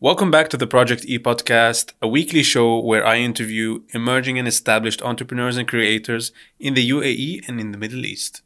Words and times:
Welcome 0.00 0.30
back 0.30 0.48
to 0.50 0.56
the 0.56 0.68
Project 0.68 1.04
E 1.06 1.18
podcast, 1.18 1.92
a 2.00 2.06
weekly 2.06 2.44
show 2.44 2.78
where 2.78 3.04
I 3.04 3.16
interview 3.16 3.82
emerging 3.92 4.38
and 4.38 4.46
established 4.46 5.02
entrepreneurs 5.02 5.56
and 5.56 5.66
creators 5.66 6.30
in 6.60 6.74
the 6.74 6.88
UAE 6.88 7.48
and 7.48 7.58
in 7.58 7.72
the 7.72 7.78
Middle 7.78 8.06
East. 8.06 8.42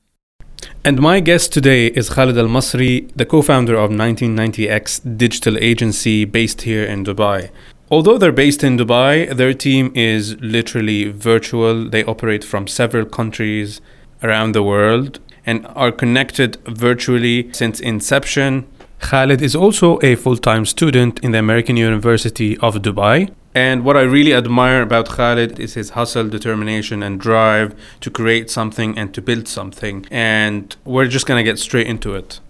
And 0.82 0.98
my 0.98 1.20
guest 1.20 1.52
today 1.52 1.88
is 1.88 2.08
Khalid 2.08 2.38
Al 2.38 2.46
Masri, 2.46 3.14
the 3.14 3.26
co 3.26 3.42
founder 3.42 3.76
of 3.76 3.90
1990X 3.90 5.18
digital 5.18 5.58
agency 5.58 6.24
based 6.24 6.62
here 6.62 6.86
in 6.86 7.04
Dubai. 7.04 7.50
Although 7.90 8.16
they're 8.16 8.32
based 8.32 8.64
in 8.64 8.78
Dubai, 8.78 9.36
their 9.36 9.52
team 9.52 9.92
is 9.94 10.40
literally 10.40 11.10
virtual. 11.10 11.86
They 11.86 12.02
operate 12.04 12.44
from 12.44 12.66
several 12.66 13.04
countries 13.04 13.82
around 14.22 14.52
the 14.52 14.62
world 14.62 15.20
and 15.44 15.66
are 15.76 15.92
connected 15.92 16.56
virtually 16.64 17.52
since 17.52 17.78
inception. 17.78 18.66
Khalid 19.02 19.42
is 19.42 19.54
also 19.54 19.98
a 20.02 20.14
full 20.14 20.36
time 20.36 20.64
student 20.64 21.18
in 21.24 21.32
the 21.32 21.38
American 21.38 21.76
University 21.76 22.56
of 22.58 22.76
Dubai. 22.76 23.30
And 23.54 23.84
what 23.84 23.96
I 23.96 24.02
really 24.02 24.32
admire 24.32 24.80
about 24.80 25.08
Khalid 25.08 25.58
is 25.58 25.74
his 25.74 25.90
hustle, 25.90 26.28
determination, 26.28 27.02
and 27.02 27.20
drive 27.20 27.74
to 28.00 28.10
create 28.10 28.48
something 28.48 28.96
and 28.96 29.12
to 29.12 29.20
build 29.20 29.46
something. 29.48 30.06
And 30.10 30.74
we're 30.84 31.08
just 31.08 31.26
going 31.26 31.44
to 31.44 31.50
get 31.50 31.58
straight 31.58 31.86
into 31.86 32.14
it. 32.14 32.40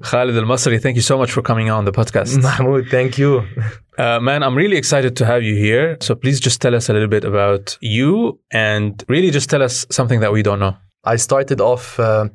Khalid 0.00 0.36
Al 0.36 0.44
Masri, 0.44 0.80
thank 0.80 0.96
you 0.96 1.02
so 1.02 1.18
much 1.18 1.30
for 1.30 1.42
coming 1.42 1.68
on 1.70 1.84
the 1.84 1.92
podcast. 1.92 2.42
Mahmoud, 2.48 2.88
thank 2.90 3.18
you. 3.18 3.46
Uh, 3.98 4.20
man, 4.20 4.42
I'm 4.42 4.54
really 4.54 4.76
excited 4.76 5.16
to 5.16 5.24
have 5.24 5.42
you 5.42 5.54
here. 5.56 5.96
So 6.02 6.14
please 6.14 6.38
just 6.38 6.60
tell 6.60 6.74
us 6.74 6.90
a 6.90 6.92
little 6.92 7.08
bit 7.08 7.24
about 7.24 7.78
you 7.80 8.38
and 8.50 9.02
really 9.08 9.30
just 9.30 9.48
tell 9.48 9.62
us 9.62 9.86
something 9.90 10.20
that 10.20 10.32
we 10.32 10.42
don't 10.42 10.58
know. 10.58 10.76
I 11.02 11.16
started 11.16 11.62
off. 11.62 11.98
Uh, 11.98 12.28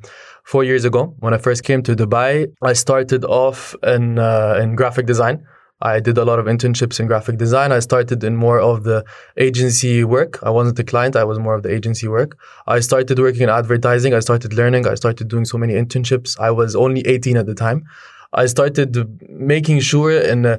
four 0.44 0.64
years 0.64 0.84
ago 0.84 1.14
when 1.20 1.34
I 1.34 1.38
first 1.38 1.64
came 1.64 1.82
to 1.84 1.94
Dubai. 1.94 2.52
I 2.62 2.72
started 2.72 3.24
off 3.24 3.74
in 3.82 4.18
uh, 4.18 4.58
in 4.62 4.74
graphic 4.74 5.06
design. 5.06 5.46
I 5.82 5.98
did 5.98 6.16
a 6.16 6.24
lot 6.24 6.38
of 6.38 6.46
internships 6.46 7.00
in 7.00 7.06
graphic 7.08 7.38
design. 7.38 7.72
I 7.72 7.80
started 7.80 8.22
in 8.22 8.36
more 8.36 8.60
of 8.60 8.84
the 8.84 9.04
agency 9.36 10.04
work. 10.04 10.38
I 10.42 10.50
wasn't 10.50 10.76
the 10.76 10.84
client, 10.84 11.16
I 11.16 11.24
was 11.24 11.38
more 11.40 11.54
of 11.54 11.64
the 11.64 11.74
agency 11.74 12.06
work. 12.06 12.38
I 12.68 12.78
started 12.78 13.18
working 13.18 13.42
in 13.42 13.48
advertising. 13.48 14.14
I 14.14 14.20
started 14.20 14.54
learning. 14.54 14.86
I 14.86 14.94
started 14.94 15.26
doing 15.26 15.44
so 15.44 15.58
many 15.58 15.74
internships. 15.74 16.38
I 16.38 16.52
was 16.52 16.76
only 16.76 17.00
18 17.06 17.36
at 17.36 17.46
the 17.46 17.54
time. 17.54 17.84
I 18.32 18.46
started 18.46 18.96
making 19.28 19.80
sure 19.80 20.12
and 20.12 20.46
uh, 20.46 20.58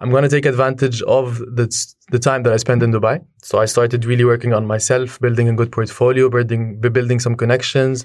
I'm 0.00 0.10
going 0.10 0.24
to 0.24 0.28
take 0.28 0.44
advantage 0.44 1.02
of 1.02 1.38
the, 1.38 1.66
the 2.10 2.18
time 2.18 2.42
that 2.42 2.52
I 2.52 2.56
spent 2.56 2.82
in 2.82 2.90
Dubai. 2.90 3.24
So 3.42 3.60
I 3.60 3.66
started 3.66 4.04
really 4.04 4.24
working 4.24 4.52
on 4.52 4.66
myself, 4.66 5.20
building 5.20 5.48
a 5.48 5.52
good 5.52 5.70
portfolio, 5.70 6.28
building, 6.28 6.80
building 6.80 7.20
some 7.20 7.36
connections, 7.36 8.04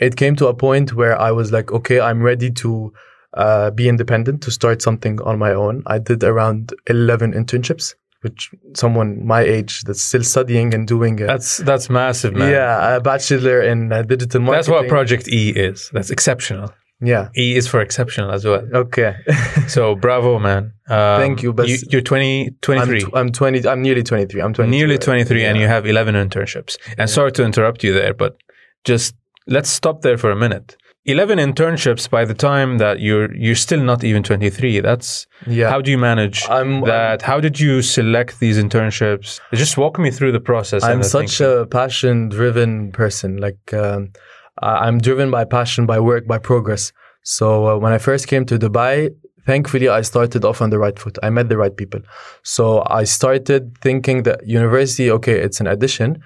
it 0.00 0.16
came 0.16 0.34
to 0.36 0.48
a 0.48 0.54
point 0.54 0.94
where 0.94 1.18
I 1.20 1.30
was 1.30 1.52
like, 1.52 1.70
okay, 1.70 2.00
I'm 2.00 2.22
ready 2.22 2.50
to 2.52 2.92
uh, 3.34 3.70
be 3.70 3.88
independent, 3.88 4.42
to 4.42 4.50
start 4.50 4.82
something 4.82 5.20
on 5.22 5.38
my 5.38 5.52
own. 5.52 5.82
I 5.86 5.98
did 5.98 6.24
around 6.24 6.72
11 6.88 7.32
internships, 7.32 7.94
which 8.22 8.50
someone 8.74 9.24
my 9.24 9.42
age 9.42 9.82
that's 9.82 10.02
still 10.02 10.24
studying 10.24 10.74
and 10.74 10.88
doing 10.88 11.18
it. 11.18 11.26
That's 11.26 11.58
that's 11.58 11.88
massive, 11.88 12.34
man. 12.34 12.50
Yeah, 12.50 12.96
a 12.96 13.00
bachelor 13.00 13.62
in 13.62 13.92
uh, 13.92 14.02
digital 14.02 14.40
marketing. 14.40 14.56
That's 14.56 14.68
what 14.68 14.88
Project 14.88 15.28
E 15.28 15.50
is. 15.50 15.90
That's 15.92 16.10
exceptional. 16.10 16.72
Yeah. 17.02 17.28
E 17.36 17.56
is 17.56 17.66
for 17.66 17.80
exceptional 17.80 18.30
as 18.30 18.44
well. 18.44 18.62
Okay. 18.74 19.16
so 19.68 19.94
bravo, 19.94 20.38
man. 20.38 20.74
Um, 20.88 21.20
Thank 21.20 21.42
you. 21.42 21.52
But 21.54 21.68
you, 21.68 21.98
are 21.98 22.02
20, 22.02 22.50
23. 22.60 23.04
I'm, 23.04 23.10
I'm, 23.14 23.32
20. 23.32 23.66
I'm 23.66 23.80
nearly 23.80 24.02
23. 24.02 24.42
I'm 24.42 24.52
23. 24.52 24.78
Nearly 24.78 24.98
23, 24.98 25.40
yeah. 25.40 25.48
and 25.48 25.58
you 25.58 25.66
have 25.66 25.86
11 25.86 26.14
internships. 26.14 26.76
And 26.88 26.98
yeah. 26.98 27.06
sorry 27.06 27.32
to 27.32 27.44
interrupt 27.44 27.82
you 27.82 27.94
there, 27.94 28.12
but 28.12 28.36
just 28.84 29.14
let's 29.46 29.70
stop 29.70 30.02
there 30.02 30.18
for 30.18 30.30
a 30.30 30.36
minute. 30.36 30.76
11 31.06 31.38
internships 31.38 32.10
by 32.10 32.26
the 32.26 32.34
time 32.34 32.76
that 32.76 33.00
you're 33.00 33.34
you're 33.34 33.54
still 33.54 33.82
not 33.82 34.04
even 34.04 34.22
23 34.22 34.80
that's 34.80 35.26
yeah. 35.46 35.70
how 35.70 35.80
do 35.80 35.90
you 35.90 35.96
manage 35.96 36.46
I'm, 36.48 36.82
that? 36.82 37.22
I'm, 37.22 37.26
how 37.26 37.40
did 37.40 37.58
you 37.58 37.80
select 37.80 38.38
these 38.38 38.62
internships? 38.62 39.40
Just 39.54 39.78
walk 39.78 39.98
me 39.98 40.10
through 40.10 40.32
the 40.32 40.40
process 40.40 40.84
i'm 40.84 41.02
such 41.02 41.38
thinking. 41.38 41.62
a 41.62 41.66
passion 41.66 42.28
driven 42.28 42.92
person. 42.92 43.38
Like 43.38 43.72
um, 43.72 44.12
i'm 44.60 44.98
driven 44.98 45.30
by 45.30 45.44
passion 45.44 45.86
by 45.86 46.00
work 46.00 46.26
by 46.26 46.38
progress. 46.38 46.92
So 47.22 47.66
uh, 47.68 47.78
when 47.78 47.92
i 47.92 47.98
first 47.98 48.28
came 48.28 48.44
to 48.46 48.58
dubai 48.58 49.08
thankfully 49.46 49.88
i 49.88 50.02
started 50.02 50.44
off 50.44 50.60
on 50.60 50.68
the 50.68 50.78
right 50.78 50.98
foot. 50.98 51.16
I 51.22 51.30
met 51.30 51.48
the 51.48 51.56
right 51.56 51.74
people. 51.74 52.00
So 52.42 52.84
i 52.90 53.04
started 53.04 53.74
thinking 53.78 54.24
that 54.24 54.46
university 54.46 55.10
okay 55.10 55.38
it's 55.40 55.60
an 55.60 55.66
addition 55.66 56.22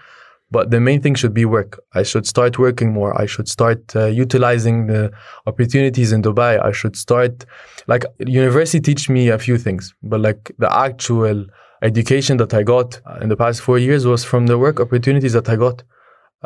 but 0.50 0.70
the 0.70 0.80
main 0.80 1.00
thing 1.00 1.14
should 1.14 1.34
be 1.34 1.44
work. 1.44 1.80
I 1.94 2.02
should 2.02 2.26
start 2.26 2.58
working 2.58 2.92
more. 2.92 3.20
I 3.20 3.26
should 3.26 3.48
start 3.48 3.96
uh, 3.96 4.06
utilizing 4.06 4.86
the 4.86 5.10
opportunities 5.46 6.12
in 6.12 6.22
Dubai. 6.22 6.62
I 6.62 6.72
should 6.72 6.96
start, 6.96 7.44
like, 7.86 8.04
university 8.18 8.80
teach 8.80 9.08
me 9.08 9.28
a 9.28 9.38
few 9.38 9.58
things, 9.58 9.94
but 10.02 10.20
like 10.20 10.52
the 10.58 10.72
actual 10.72 11.46
education 11.82 12.36
that 12.38 12.54
I 12.54 12.62
got 12.62 13.00
in 13.20 13.28
the 13.28 13.36
past 13.36 13.60
four 13.60 13.78
years 13.78 14.06
was 14.06 14.24
from 14.24 14.46
the 14.46 14.58
work 14.58 14.80
opportunities 14.80 15.32
that 15.32 15.48
I 15.48 15.56
got. 15.56 15.82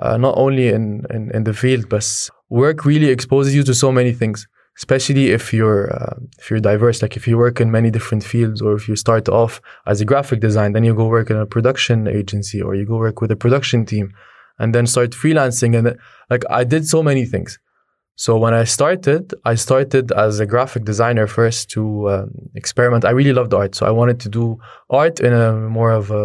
Uh, 0.01 0.17
not 0.17 0.35
only 0.37 0.69
in, 0.69 1.05
in, 1.11 1.31
in 1.35 1.43
the 1.45 1.53
field, 1.53 1.89
but 1.89 2.31
work 2.51 2.85
really 2.85 3.09
exposes 3.09 3.55
you 3.55 3.65
to 3.65 3.75
so 3.75 3.91
many 3.91 4.13
things 4.13 4.47
especially 4.79 5.31
if 5.31 5.53
you're 5.53 5.93
uh, 5.93 6.15
if 6.39 6.49
you're 6.49 6.61
diverse 6.61 7.03
like 7.03 7.17
if 7.17 7.27
you 7.29 7.37
work 7.37 7.61
in 7.61 7.71
many 7.71 7.91
different 7.91 8.23
fields 8.23 8.63
or 8.63 8.75
if 8.75 8.89
you 8.89 8.97
start 8.97 9.29
off 9.29 9.61
as 9.87 10.01
a 10.01 10.05
graphic 10.05 10.41
design 10.41 10.73
then 10.73 10.85
you 10.85 10.95
go 10.95 11.07
work 11.07 11.31
in 11.31 11.37
a 11.37 11.47
production 11.47 12.07
agency 12.07 12.63
or 12.63 12.75
you 12.75 12.87
go 12.87 12.97
work 12.97 13.21
with 13.21 13.31
a 13.31 13.37
production 13.37 13.85
team 13.85 14.13
and 14.61 14.75
then 14.75 14.87
start 14.87 15.11
freelancing 15.11 15.77
and 15.77 15.99
like 16.31 16.45
I 16.51 16.65
did 16.65 16.87
so 16.87 17.03
many 17.03 17.25
things. 17.25 17.59
So 18.15 18.39
when 18.39 18.55
I 18.55 18.65
started 18.65 19.35
I 19.45 19.55
started 19.57 20.13
as 20.13 20.39
a 20.39 20.47
graphic 20.47 20.85
designer 20.85 21.27
first 21.27 21.71
to 21.71 21.83
um, 22.11 22.31
experiment. 22.55 23.05
I 23.05 23.11
really 23.11 23.33
loved 23.33 23.53
art 23.55 23.75
so 23.75 23.85
I 23.85 23.91
wanted 23.91 24.21
to 24.21 24.29
do 24.29 24.59
art 24.91 25.19
in 25.19 25.33
a 25.33 25.53
more 25.55 25.91
of 25.91 26.13
a, 26.13 26.25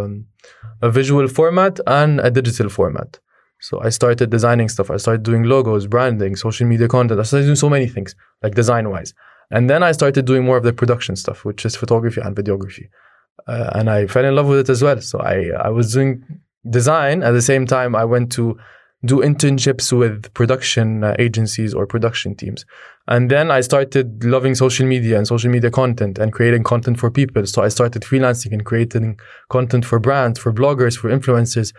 a 0.81 0.90
visual 0.92 1.28
format 1.28 1.80
and 1.88 2.19
a 2.19 2.30
digital 2.30 2.69
format 2.69 3.19
so 3.63 3.81
I 3.81 3.90
started 3.90 4.29
designing 4.29 4.68
stuff. 4.68 4.91
I 4.91 4.97
started 4.97 5.24
doing 5.24 5.44
logos, 5.44 5.88
branding, 5.88 6.35
social 6.35 6.68
media 6.68 6.90
content. 6.90 7.18
I 7.18 7.24
started 7.24 7.46
doing 7.46 7.56
so 7.56 7.69
many 7.69 7.88
things, 7.88 8.13
like 8.41 8.56
design 8.56 8.90
wise. 8.90 9.13
And 9.51 9.69
then 9.69 9.84
I 9.84 9.94
started 9.94 10.25
doing 10.25 10.44
more 10.44 10.57
of 10.57 10.63
the 10.63 10.74
production 10.74 11.16
stuff, 11.16 11.46
which 11.46 11.66
is 11.66 11.74
photography 11.74 12.19
and 12.19 12.35
videography. 12.35 12.90
Uh, 13.47 13.69
and 13.75 13.90
I 13.90 14.07
fell 14.07 14.25
in 14.25 14.35
love 14.35 14.47
with 14.47 14.59
it 14.59 14.69
as 14.69 14.81
well. 14.84 15.00
So 15.00 15.19
I, 15.19 15.51
I 15.57 15.69
was 15.69 15.94
doing 15.94 16.25
design 16.69 17.24
at 17.24 17.31
the 17.31 17.41
same 17.41 17.66
time. 17.66 17.96
I 17.96 18.03
went 18.03 18.34
to 18.34 18.59
do 19.06 19.22
internships 19.22 19.97
with 19.97 20.34
production 20.34 21.06
uh, 21.06 21.16
agencies 21.18 21.74
or 21.74 21.88
production 21.88 22.35
teams. 22.35 22.66
And 23.07 23.31
then 23.31 23.50
I 23.50 23.62
started 23.62 24.25
loving 24.25 24.56
social 24.56 24.85
media 24.85 25.18
and 25.18 25.25
social 25.25 25.50
media 25.50 25.72
content 25.72 26.19
and 26.19 26.34
creating 26.34 26.63
content 26.63 27.00
for 27.00 27.09
people. 27.09 27.45
So 27.45 27.63
I 27.63 27.69
started 27.69 28.01
freelancing 28.01 28.51
and 28.51 28.66
creating 28.66 29.19
content 29.47 29.85
for 29.85 30.00
brands, 30.00 30.38
for 30.38 30.51
bloggers, 30.51 30.97
for 30.97 31.09
influencers 31.09 31.74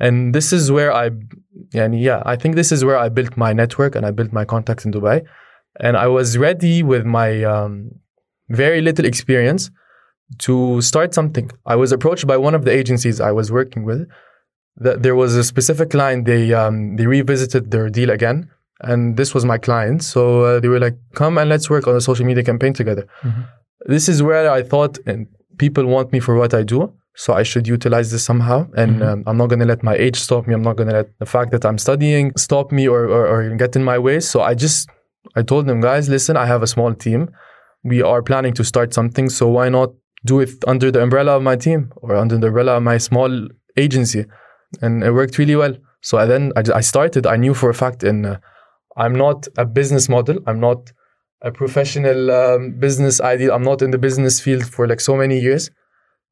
and 0.00 0.34
this 0.34 0.52
is 0.52 0.72
where 0.72 0.92
I, 0.92 1.10
and 1.74 2.00
yeah, 2.00 2.22
I 2.24 2.34
think 2.34 2.56
this 2.56 2.72
is 2.72 2.84
where 2.84 2.96
I 2.96 3.10
built 3.10 3.36
my 3.36 3.52
network 3.52 3.94
and 3.94 4.06
I 4.06 4.10
built 4.10 4.32
my 4.32 4.46
contacts 4.46 4.84
in 4.86 4.92
Dubai. 4.92 5.24
And 5.78 5.96
I 5.96 6.06
was 6.06 6.38
ready 6.38 6.82
with 6.82 7.04
my 7.04 7.44
um, 7.44 7.92
very 8.48 8.80
little 8.80 9.04
experience 9.04 9.70
to 10.38 10.80
start 10.80 11.12
something. 11.12 11.50
I 11.66 11.76
was 11.76 11.92
approached 11.92 12.26
by 12.26 12.38
one 12.38 12.54
of 12.54 12.64
the 12.64 12.72
agencies 12.72 13.20
I 13.20 13.32
was 13.32 13.52
working 13.52 13.84
with. 13.84 14.08
That 14.76 15.02
there 15.02 15.14
was 15.14 15.34
a 15.34 15.44
specific 15.44 15.90
client 15.90 16.24
they 16.24 16.54
um, 16.54 16.96
they 16.96 17.06
revisited 17.06 17.70
their 17.70 17.90
deal 17.90 18.08
again, 18.08 18.48
and 18.80 19.16
this 19.16 19.34
was 19.34 19.44
my 19.44 19.58
client. 19.58 20.02
So 20.02 20.44
uh, 20.44 20.60
they 20.60 20.68
were 20.68 20.78
like, 20.78 20.96
"Come 21.14 21.36
and 21.36 21.50
let's 21.50 21.68
work 21.68 21.86
on 21.86 21.96
a 21.96 22.00
social 22.00 22.24
media 22.24 22.44
campaign 22.44 22.72
together." 22.72 23.06
Mm-hmm. 23.22 23.42
This 23.86 24.08
is 24.08 24.22
where 24.22 24.50
I 24.50 24.62
thought, 24.62 24.98
and 25.06 25.26
people 25.58 25.84
want 25.84 26.12
me 26.12 26.20
for 26.20 26.36
what 26.36 26.54
I 26.54 26.62
do. 26.62 26.94
So 27.14 27.34
I 27.34 27.42
should 27.42 27.66
utilize 27.66 28.10
this 28.10 28.24
somehow. 28.24 28.68
And 28.76 28.96
mm-hmm. 28.96 29.02
um, 29.02 29.24
I'm 29.26 29.36
not 29.36 29.48
going 29.48 29.58
to 29.58 29.66
let 29.66 29.82
my 29.82 29.94
age 29.94 30.16
stop 30.16 30.46
me. 30.46 30.54
I'm 30.54 30.62
not 30.62 30.76
going 30.76 30.88
to 30.88 30.94
let 30.94 31.18
the 31.18 31.26
fact 31.26 31.50
that 31.52 31.64
I'm 31.64 31.78
studying 31.78 32.32
stop 32.36 32.72
me 32.72 32.88
or, 32.88 33.04
or, 33.04 33.26
or 33.26 33.56
get 33.56 33.76
in 33.76 33.84
my 33.84 33.98
way. 33.98 34.20
So 34.20 34.42
I 34.42 34.54
just, 34.54 34.88
I 35.36 35.42
told 35.42 35.66
them, 35.66 35.80
guys, 35.80 36.08
listen, 36.08 36.36
I 36.36 36.46
have 36.46 36.62
a 36.62 36.66
small 36.66 36.94
team. 36.94 37.30
We 37.82 38.02
are 38.02 38.22
planning 38.22 38.54
to 38.54 38.64
start 38.64 38.94
something. 38.94 39.28
So 39.28 39.48
why 39.48 39.68
not 39.68 39.90
do 40.24 40.40
it 40.40 40.50
under 40.66 40.90
the 40.90 41.02
umbrella 41.02 41.36
of 41.36 41.42
my 41.42 41.56
team 41.56 41.92
or 41.96 42.14
under 42.14 42.38
the 42.38 42.46
umbrella 42.46 42.76
of 42.76 42.82
my 42.82 42.98
small 42.98 43.48
agency? 43.76 44.24
And 44.80 45.02
it 45.02 45.12
worked 45.12 45.36
really 45.36 45.56
well. 45.56 45.76
So 46.02 46.16
I 46.16 46.26
then 46.26 46.52
I, 46.56 46.62
I 46.76 46.80
started, 46.80 47.26
I 47.26 47.36
knew 47.36 47.54
for 47.54 47.70
a 47.70 47.74
fact 47.74 48.04
in, 48.04 48.24
uh, 48.24 48.38
I'm 48.96 49.14
not 49.14 49.48
a 49.58 49.64
business 49.64 50.08
model. 50.08 50.38
I'm 50.46 50.60
not 50.60 50.92
a 51.42 51.50
professional 51.50 52.30
um, 52.30 52.78
business 52.78 53.20
ideal. 53.20 53.52
I'm 53.52 53.62
not 53.62 53.82
in 53.82 53.90
the 53.90 53.98
business 53.98 54.40
field 54.40 54.64
for 54.64 54.86
like 54.86 55.00
so 55.00 55.16
many 55.16 55.38
years 55.38 55.70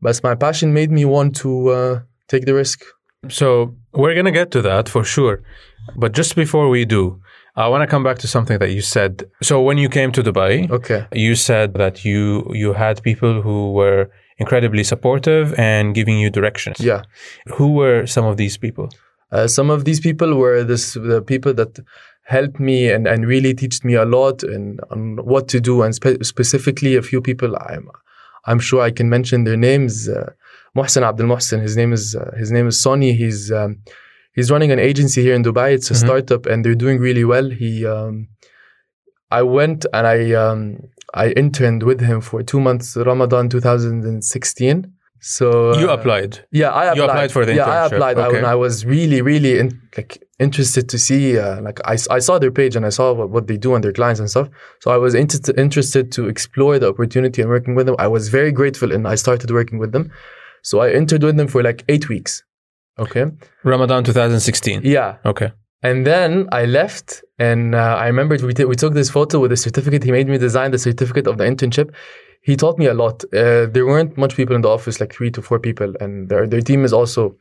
but 0.00 0.21
my 0.23 0.35
passion 0.35 0.73
made 0.73 0.91
me 0.91 1.05
want 1.05 1.37
to 1.37 1.69
uh, 1.69 2.00
take 2.29 2.47
the 2.47 2.55
risk. 2.55 2.85
So 3.29 3.75
we're 3.93 4.15
gonna 4.15 4.33
get 4.33 4.50
to 4.53 4.62
that 4.62 4.89
for 4.89 5.05
sure, 5.05 5.43
but 5.97 6.12
just 6.12 6.37
before 6.37 6.69
we 6.69 6.85
do, 6.85 7.21
I 7.56 7.67
want 7.67 7.83
to 7.83 7.89
come 7.89 8.05
back 8.05 8.19
to 8.19 8.29
something 8.29 8.59
that 8.61 8.71
you 8.71 8.81
said. 8.81 9.29
So 9.43 9.61
when 9.61 9.79
you 9.79 9.89
came 9.89 10.12
to 10.12 10.23
Dubai, 10.23 10.71
okay, 10.71 11.06
you 11.12 11.35
said 11.35 11.75
that 11.75 12.05
you 12.05 12.49
you 12.55 12.73
had 12.73 13.03
people 13.03 13.43
who 13.43 13.73
were 13.73 14.11
incredibly 14.39 14.85
supportive 14.85 15.53
and 15.59 15.95
giving 15.95 16.19
you 16.21 16.31
directions. 16.31 16.79
Yeah, 16.79 17.03
who 17.56 17.73
were 17.73 18.06
some 18.06 18.25
of 18.25 18.37
these 18.37 18.56
people? 18.56 18.89
Uh, 19.33 19.49
some 19.49 19.69
of 19.71 19.85
these 19.85 20.00
people 20.00 20.37
were 20.37 20.62
this 20.62 20.95
the 20.95 21.21
people 21.21 21.53
that 21.55 21.81
helped 22.29 22.61
me 22.61 22.91
and, 22.91 23.06
and 23.09 23.27
really 23.27 23.55
teach 23.55 23.83
me 23.83 23.95
a 23.95 24.05
lot 24.05 24.43
and 24.43 24.81
on 24.91 25.17
what 25.25 25.49
to 25.49 25.61
do 25.61 25.83
and 25.83 25.95
spe- 25.95 26.23
specifically 26.23 26.95
a 26.95 27.03
few 27.03 27.21
people 27.23 27.56
I'm 27.56 27.89
I'm 28.50 28.61
sure 28.69 28.81
I 28.89 28.93
can 28.99 29.09
mention 29.17 29.39
their 29.45 29.61
names. 29.71 29.95
Uh, 30.09 30.31
Mohsen 30.77 31.03
Abdel 31.09 31.27
Mohsen. 31.33 31.61
His 31.69 31.77
name 31.81 31.93
is 31.99 32.05
uh, 32.23 32.31
his 32.43 32.50
name 32.56 32.67
is 32.73 32.77
Sonny. 32.85 33.12
He's 33.23 33.41
um, 33.61 33.71
he's 34.37 34.49
running 34.55 34.71
an 34.77 34.79
agency 34.91 35.21
here 35.27 35.35
in 35.39 35.43
Dubai. 35.49 35.69
It's 35.77 35.91
a 35.91 35.95
Mhm. 35.95 36.03
startup, 36.05 36.43
and 36.50 36.59
they're 36.65 36.81
doing 36.85 36.99
really 37.09 37.25
well. 37.33 37.49
He, 37.62 37.73
um, 37.97 38.15
I 39.41 39.43
went 39.59 39.81
and 39.97 40.05
I 40.17 40.19
um, 40.45 40.61
I 41.25 41.27
interned 41.43 41.83
with 41.91 42.00
him 42.09 42.19
for 42.29 42.39
two 42.43 42.61
months, 42.69 42.87
Ramadan 43.11 43.45
2016. 43.49 44.93
So 45.20 45.79
you 45.79 45.91
uh, 45.91 45.94
applied. 45.94 46.47
Yeah, 46.50 46.70
I 46.70 46.85
applied. 46.85 46.97
You 46.97 47.03
applied 47.05 47.32
for 47.32 47.44
the 47.44 47.55
yeah, 47.55 47.65
I 47.65 47.88
internship, 47.88 47.93
applied. 47.93 48.19
I, 48.19 48.26
okay. 48.26 48.38
and 48.38 48.47
I 48.47 48.55
was 48.55 48.87
really, 48.87 49.20
really 49.20 49.59
in, 49.59 49.81
like 49.97 50.23
interested 50.38 50.88
to 50.88 50.99
see. 50.99 51.38
Uh, 51.38 51.61
like 51.62 51.81
I, 51.85 51.97
I 52.11 52.19
saw 52.19 52.38
their 52.38 52.50
page 52.50 52.76
and 52.76 52.87
I 52.87 52.91
saw 52.91 53.12
what, 53.12 53.31
what 53.31 53.47
they 53.47 53.56
do 53.56 53.75
and 53.75 53.82
their 53.82 53.93
clients 53.93 54.20
and 54.20 54.31
stuff. 54.31 54.49
So 54.81 54.91
I 54.91 54.97
was 54.97 55.15
interested 55.15 55.59
interested 55.59 56.12
to 56.12 56.29
explore 56.29 56.79
the 56.79 56.88
opportunity 56.88 57.43
and 57.43 57.50
working 57.50 57.75
with 57.75 57.87
them. 57.87 57.97
I 57.99 58.06
was 58.06 58.29
very 58.29 58.53
grateful 58.53 58.93
and 58.93 59.06
I 59.09 59.17
started 59.17 59.50
working 59.50 59.79
with 59.79 59.93
them. 59.93 60.11
So 60.62 60.81
I 60.81 60.91
entered 60.91 61.23
with 61.23 61.37
them 61.37 61.49
for 61.49 61.62
like 61.62 61.85
eight 61.88 62.09
weeks. 62.09 62.43
Okay. 62.99 63.26
Ramadan 63.64 64.05
2016. 64.05 64.82
Yeah. 64.85 65.17
Okay. 65.25 65.53
And 65.82 66.05
then 66.05 66.49
I 66.50 66.64
left, 66.64 67.23
and 67.38 67.75
uh, 67.75 67.79
I 67.79 68.06
remembered 68.06 68.43
we, 68.43 68.53
t- 68.53 68.64
we 68.64 68.75
took 68.75 68.94
this 68.94 69.11
photo 69.11 69.38
with 69.38 69.50
the 69.50 69.56
certificate. 69.56 70.03
He 70.03 70.11
made 70.11 70.26
me 70.26 70.37
design 70.37 70.73
the 70.73 70.79
certificate 70.79 71.29
of 71.29 71.38
the 71.38 71.44
internship. 71.44 71.94
He 72.43 72.56
taught 72.56 72.79
me 72.79 72.87
a 72.87 72.94
lot. 72.94 73.25
Uh, 73.25 73.67
there 73.67 73.87
weren't 73.87 74.17
much 74.17 74.37
people 74.37 74.56
in 74.56 74.62
the 74.62 74.69
office, 74.69 75.00
like 75.00 75.12
three 75.12 75.31
to 75.32 75.43
four 75.43 75.58
people, 75.58 75.94
and 76.00 76.29
their 76.29 76.46
their 76.46 76.61
team 76.61 76.85
is 76.85 76.93
also 76.93 77.37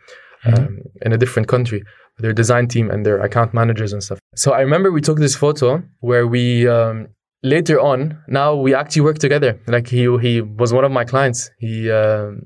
um, 0.45 0.79
in 1.01 1.13
a 1.13 1.17
different 1.17 1.47
country. 1.47 1.83
Their 2.19 2.33
design 2.33 2.67
team 2.67 2.89
and 2.89 3.05
their 3.05 3.19
account 3.19 3.53
managers 3.53 3.93
and 3.93 4.03
stuff. 4.03 4.19
So 4.35 4.51
I 4.51 4.61
remember 4.61 4.91
we 4.91 5.01
took 5.01 5.19
this 5.19 5.35
photo 5.35 5.83
where 5.99 6.25
we 6.25 6.67
um, 6.67 7.07
later 7.43 7.79
on 7.79 8.17
now 8.27 8.55
we 8.55 8.73
actually 8.73 9.03
work 9.03 9.19
together. 9.19 9.59
Like 9.67 9.87
he 9.87 10.03
he 10.19 10.41
was 10.41 10.73
one 10.73 10.83
of 10.83 10.91
my 10.91 11.05
clients. 11.05 11.51
He 11.59 11.91
um, 11.91 12.41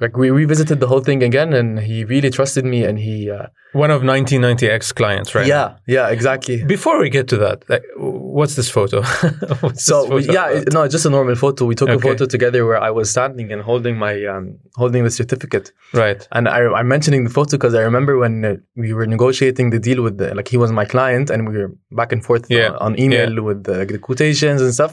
like 0.00 0.16
we 0.16 0.30
revisited 0.30 0.80
the 0.80 0.86
whole 0.86 1.00
thing 1.00 1.22
again, 1.22 1.52
and 1.52 1.78
he 1.80 2.04
really 2.04 2.30
trusted 2.30 2.64
me, 2.64 2.84
and 2.84 2.98
he. 2.98 3.30
Uh, 3.30 3.46
One 3.72 3.90
of 3.90 4.02
1990X 4.02 4.94
clients, 4.94 5.34
right? 5.34 5.46
yeah, 5.46 5.76
yeah, 5.86 6.08
exactly. 6.16 6.62
Before 6.64 6.98
we 7.00 7.08
get 7.10 7.26
to 7.28 7.36
that, 7.38 7.64
like, 7.68 7.82
what's 7.96 8.54
this 8.54 8.68
photo? 8.70 9.02
What's 9.62 9.84
So 9.84 10.02
this 10.02 10.26
photo 10.26 10.32
yeah, 10.32 10.48
about? 10.50 10.72
no, 10.72 10.88
just 10.88 11.06
a 11.06 11.10
normal 11.10 11.36
photo. 11.36 11.64
We 11.64 11.74
took 11.74 11.88
a 11.88 11.98
photo 11.98 12.24
together 12.26 12.60
where 12.66 12.80
I 12.88 12.90
was 12.90 13.10
standing 13.10 13.50
and 13.52 13.60
holding 13.62 13.96
my 14.06 14.14
um, 14.32 14.58
holding 14.76 15.02
the 15.04 15.10
certificate. 15.10 15.72
right. 15.94 16.20
And 16.36 16.48
I, 16.48 16.58
I'm 16.78 16.88
mentioning 16.88 17.24
the 17.24 17.30
photo 17.38 17.52
because 17.56 17.74
I 17.74 17.82
remember 17.90 18.18
when 18.18 18.34
uh, 18.44 18.56
we 18.76 18.92
were 18.92 19.06
negotiating 19.06 19.70
the 19.70 19.78
deal 19.88 20.00
with 20.02 20.18
the, 20.18 20.34
like 20.34 20.48
he 20.48 20.58
was 20.64 20.70
my 20.72 20.84
client 20.94 21.30
and 21.30 21.48
we 21.48 21.54
were 21.60 21.72
back 21.90 22.12
and 22.12 22.22
forth 22.28 22.44
Yeah, 22.50 22.70
on, 22.72 22.92
on 22.92 23.00
email 23.00 23.42
with 23.42 23.64
the, 23.64 23.84
the 23.86 23.98
quotations 23.98 24.60
and 24.62 24.72
stuff. 24.74 24.92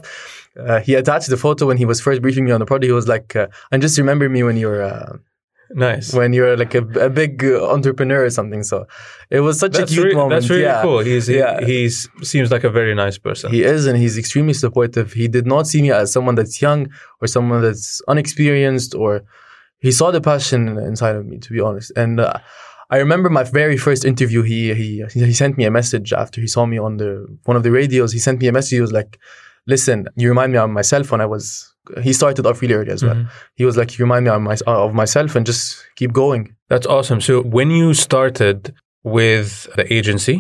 Uh, 0.68 0.80
he 0.82 0.96
attached 0.96 1.30
the 1.30 1.38
photo 1.38 1.66
when 1.68 1.78
he 1.78 1.86
was 1.86 2.00
first 2.02 2.22
briefing 2.22 2.46
me 2.46 2.52
on 2.52 2.60
the 2.60 2.66
project. 2.66 2.86
He 2.90 2.92
was 2.92 3.08
like, 3.08 3.36
uh, 3.36 3.48
"And 3.72 3.82
just 3.82 3.98
remember 3.98 4.28
me 4.30 4.44
when 4.44 4.58
you're 4.58 4.82
uh, 4.84 5.18
Nice. 5.72 6.14
when 6.14 6.34
you're 6.34 6.58
like 6.58 6.74
a, 6.74 6.84
a 7.00 7.10
big 7.10 7.44
uh, 7.44 7.70
entrepreneur 7.72 8.26
or 8.26 8.30
something." 8.30 8.64
So 8.64 8.88
it 9.30 9.42
was 9.42 9.60
such 9.60 9.74
That's 9.74 9.92
a 9.92 9.94
cute 9.94 10.04
really, 10.06 10.16
moment. 10.16 10.42
that's 10.42 10.50
really 10.50 10.64
yeah. 10.64 10.82
cool. 10.82 11.00
He's 11.00 11.28
he, 11.28 11.38
Yeah. 11.38 11.64
he's 11.64 12.10
seems 12.24 12.50
like 12.52 12.64
a 12.64 12.70
very 12.72 12.96
nice 12.96 13.18
person. 13.20 13.52
He 13.52 13.64
is, 13.64 13.86
and 13.86 13.98
he's 13.98 14.18
extremely 14.18 14.54
supportive. 14.54 15.14
He 15.14 15.28
did 15.28 15.46
not 15.46 15.68
see 15.68 15.82
me 15.82 15.92
as 15.92 16.12
someone 16.12 16.36
that's 16.36 16.62
young 16.62 16.90
or 17.22 17.28
someone 17.28 17.62
that's 17.62 18.02
unexperienced, 18.08 18.96
or 18.96 19.24
he 19.80 19.92
saw 19.92 20.12
the 20.12 20.22
passion 20.22 20.78
inside 20.80 21.16
of 21.16 21.26
me, 21.26 21.38
to 21.38 21.54
be 21.54 21.60
honest. 21.62 21.92
And 21.96 22.20
uh, 22.20 22.34
I 22.90 22.98
remember 22.98 23.30
my 23.30 23.44
very 23.44 23.78
first 23.78 24.04
interview. 24.06 24.42
He 24.42 24.74
he 24.74 25.06
he 25.14 25.34
sent 25.34 25.56
me 25.60 25.66
a 25.66 25.72
message 25.72 26.12
after 26.14 26.42
he 26.42 26.48
saw 26.48 26.66
me 26.66 26.80
on 26.80 26.98
the 26.98 27.28
one 27.46 27.56
of 27.56 27.62
the 27.64 27.72
radios. 27.72 28.12
He 28.12 28.20
sent 28.20 28.42
me 28.42 28.48
a 28.48 28.52
message. 28.52 28.72
He 28.72 28.82
was 28.82 28.92
like, 28.92 29.20
"Listen, 29.74 29.98
you 30.22 30.28
remind 30.34 30.50
me 30.54 30.58
of 30.60 30.70
myself 30.80 31.06
when 31.12 31.22
I 31.22 31.28
was." 31.36 31.46
He 32.08 32.14
started 32.22 32.44
off 32.48 32.62
really 32.62 32.76
early 32.80 32.92
as 32.98 33.02
well. 33.06 33.16
Mhm. 33.16 33.28
He 33.60 33.66
was 33.70 33.76
like, 33.80 33.90
"You 33.98 34.04
remind 34.08 34.24
me 34.26 34.32
of, 34.32 34.42
my, 34.50 34.56
of 34.68 34.94
myself, 35.04 35.30
and 35.36 35.44
just 35.52 35.64
keep 36.00 36.12
going." 36.24 36.44
That's 36.72 36.88
awesome. 36.96 37.20
So 37.28 37.34
when 37.58 37.70
you 37.80 37.88
started 38.08 38.58
with 39.18 39.50
the 39.78 39.86
agency, 39.98 40.38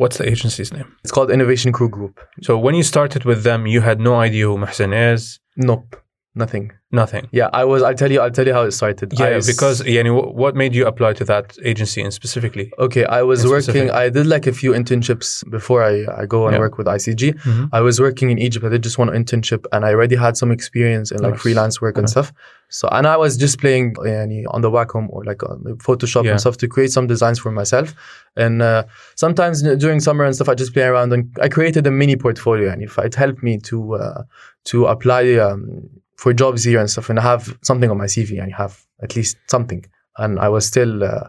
what's 0.00 0.16
the 0.20 0.26
agency's 0.34 0.72
name? 0.72 0.88
It's 1.04 1.12
called 1.16 1.30
Innovation 1.30 1.70
Crew 1.76 1.90
Group. 1.96 2.14
So 2.46 2.52
when 2.64 2.74
you 2.78 2.82
started 2.94 3.22
with 3.30 3.40
them, 3.48 3.60
you 3.74 3.80
had 3.90 3.98
no 4.00 4.14
idea 4.26 4.44
who 4.46 4.56
Mohsen 4.64 4.92
is, 5.12 5.38
Nope, 5.56 5.96
nothing. 6.34 6.72
Nothing. 6.92 7.28
Yeah, 7.32 7.48
I 7.52 7.64
was. 7.64 7.82
I'll 7.82 7.94
tell 7.94 8.10
you. 8.10 8.20
I'll 8.20 8.30
tell 8.30 8.46
you 8.46 8.52
how 8.52 8.62
it 8.62 8.72
started. 8.72 9.12
Yeah, 9.18 9.26
I 9.26 9.32
s- 9.34 9.46
because 9.46 9.82
yani, 9.82 10.10
wh- 10.10 10.34
what 10.34 10.54
made 10.56 10.74
you 10.74 10.86
apply 10.86 11.12
to 11.14 11.24
that 11.26 11.56
agency 11.64 12.00
in 12.02 12.10
specifically? 12.10 12.72
Okay, 12.78 13.04
I 13.04 13.22
was 13.22 13.44
working. 13.46 13.62
specific? 13.62 13.90
I 13.92 14.08
did 14.08 14.26
like 14.26 14.46
a 14.46 14.52
few 14.52 14.72
internships 14.72 15.48
before 15.50 15.82
I, 15.84 16.04
I 16.22 16.26
go 16.26 16.46
and 16.46 16.54
Yeah. 16.54 16.60
work 16.60 16.78
with 16.78 16.86
ICG. 16.86 17.34
Mhm. 17.34 17.68
I 17.72 17.80
was 17.80 18.00
working 18.00 18.30
in 18.30 18.38
Egypt. 18.38 18.64
I 18.64 18.68
did 18.68 18.82
just 18.82 18.98
one 18.98 19.08
internship, 19.08 19.64
and 19.72 19.84
I 19.84 19.90
already 19.90 20.16
had 20.16 20.36
some 20.36 20.50
experience 20.50 21.10
in 21.10 21.18
like 21.22 21.32
Nice. 21.34 21.42
freelance 21.42 21.80
work 21.80 21.96
and 21.98 22.08
stuff. 22.10 22.32
So, 22.72 22.88
and 22.92 23.04
I 23.06 23.16
was 23.16 23.36
just 23.36 23.58
playing 23.60 23.94
yani, 23.94 24.44
on 24.48 24.60
the 24.60 24.70
Wacom 24.70 25.08
or 25.10 25.24
like 25.24 25.42
on 25.42 25.62
the 25.64 25.72
Photoshop 25.74 26.24
Yeah. 26.24 26.30
and 26.32 26.40
stuff 26.40 26.56
to 26.58 26.68
create 26.68 26.92
some 26.92 27.08
designs 27.08 27.38
for 27.40 27.50
myself. 27.50 27.94
And 28.36 28.62
uh, 28.62 28.84
sometimes 29.16 29.62
during 29.62 29.98
summer 29.98 30.24
and 30.24 30.34
stuff, 30.36 30.48
I 30.48 30.54
just 30.54 30.72
play 30.72 30.84
around 30.84 31.12
and 31.12 31.36
I 31.42 31.48
created 31.48 31.84
a 31.86 31.90
mini 31.90 32.14
portfolio, 32.16 32.70
and 32.70 32.80
if 32.82 32.96
it 32.98 33.14
helped 33.16 33.42
me 33.42 33.58
to 33.70 33.94
uh, 33.94 34.22
to 34.66 34.86
apply 34.86 35.34
um, 35.34 35.88
for 36.20 36.32
jobs 36.42 36.64
here 36.64 36.80
and 36.82 36.90
stuff, 36.90 37.08
and 37.10 37.18
I 37.18 37.22
have 37.22 37.42
something 37.62 37.90
on 37.90 37.98
my 38.04 38.08
CV, 38.14 38.30
and 38.42 38.52
I 38.52 38.56
have 38.64 38.74
at 39.02 39.16
least 39.16 39.36
something. 39.54 39.82
And 40.22 40.38
I 40.46 40.48
was 40.48 40.64
still. 40.66 40.94
Uh, 41.02 41.28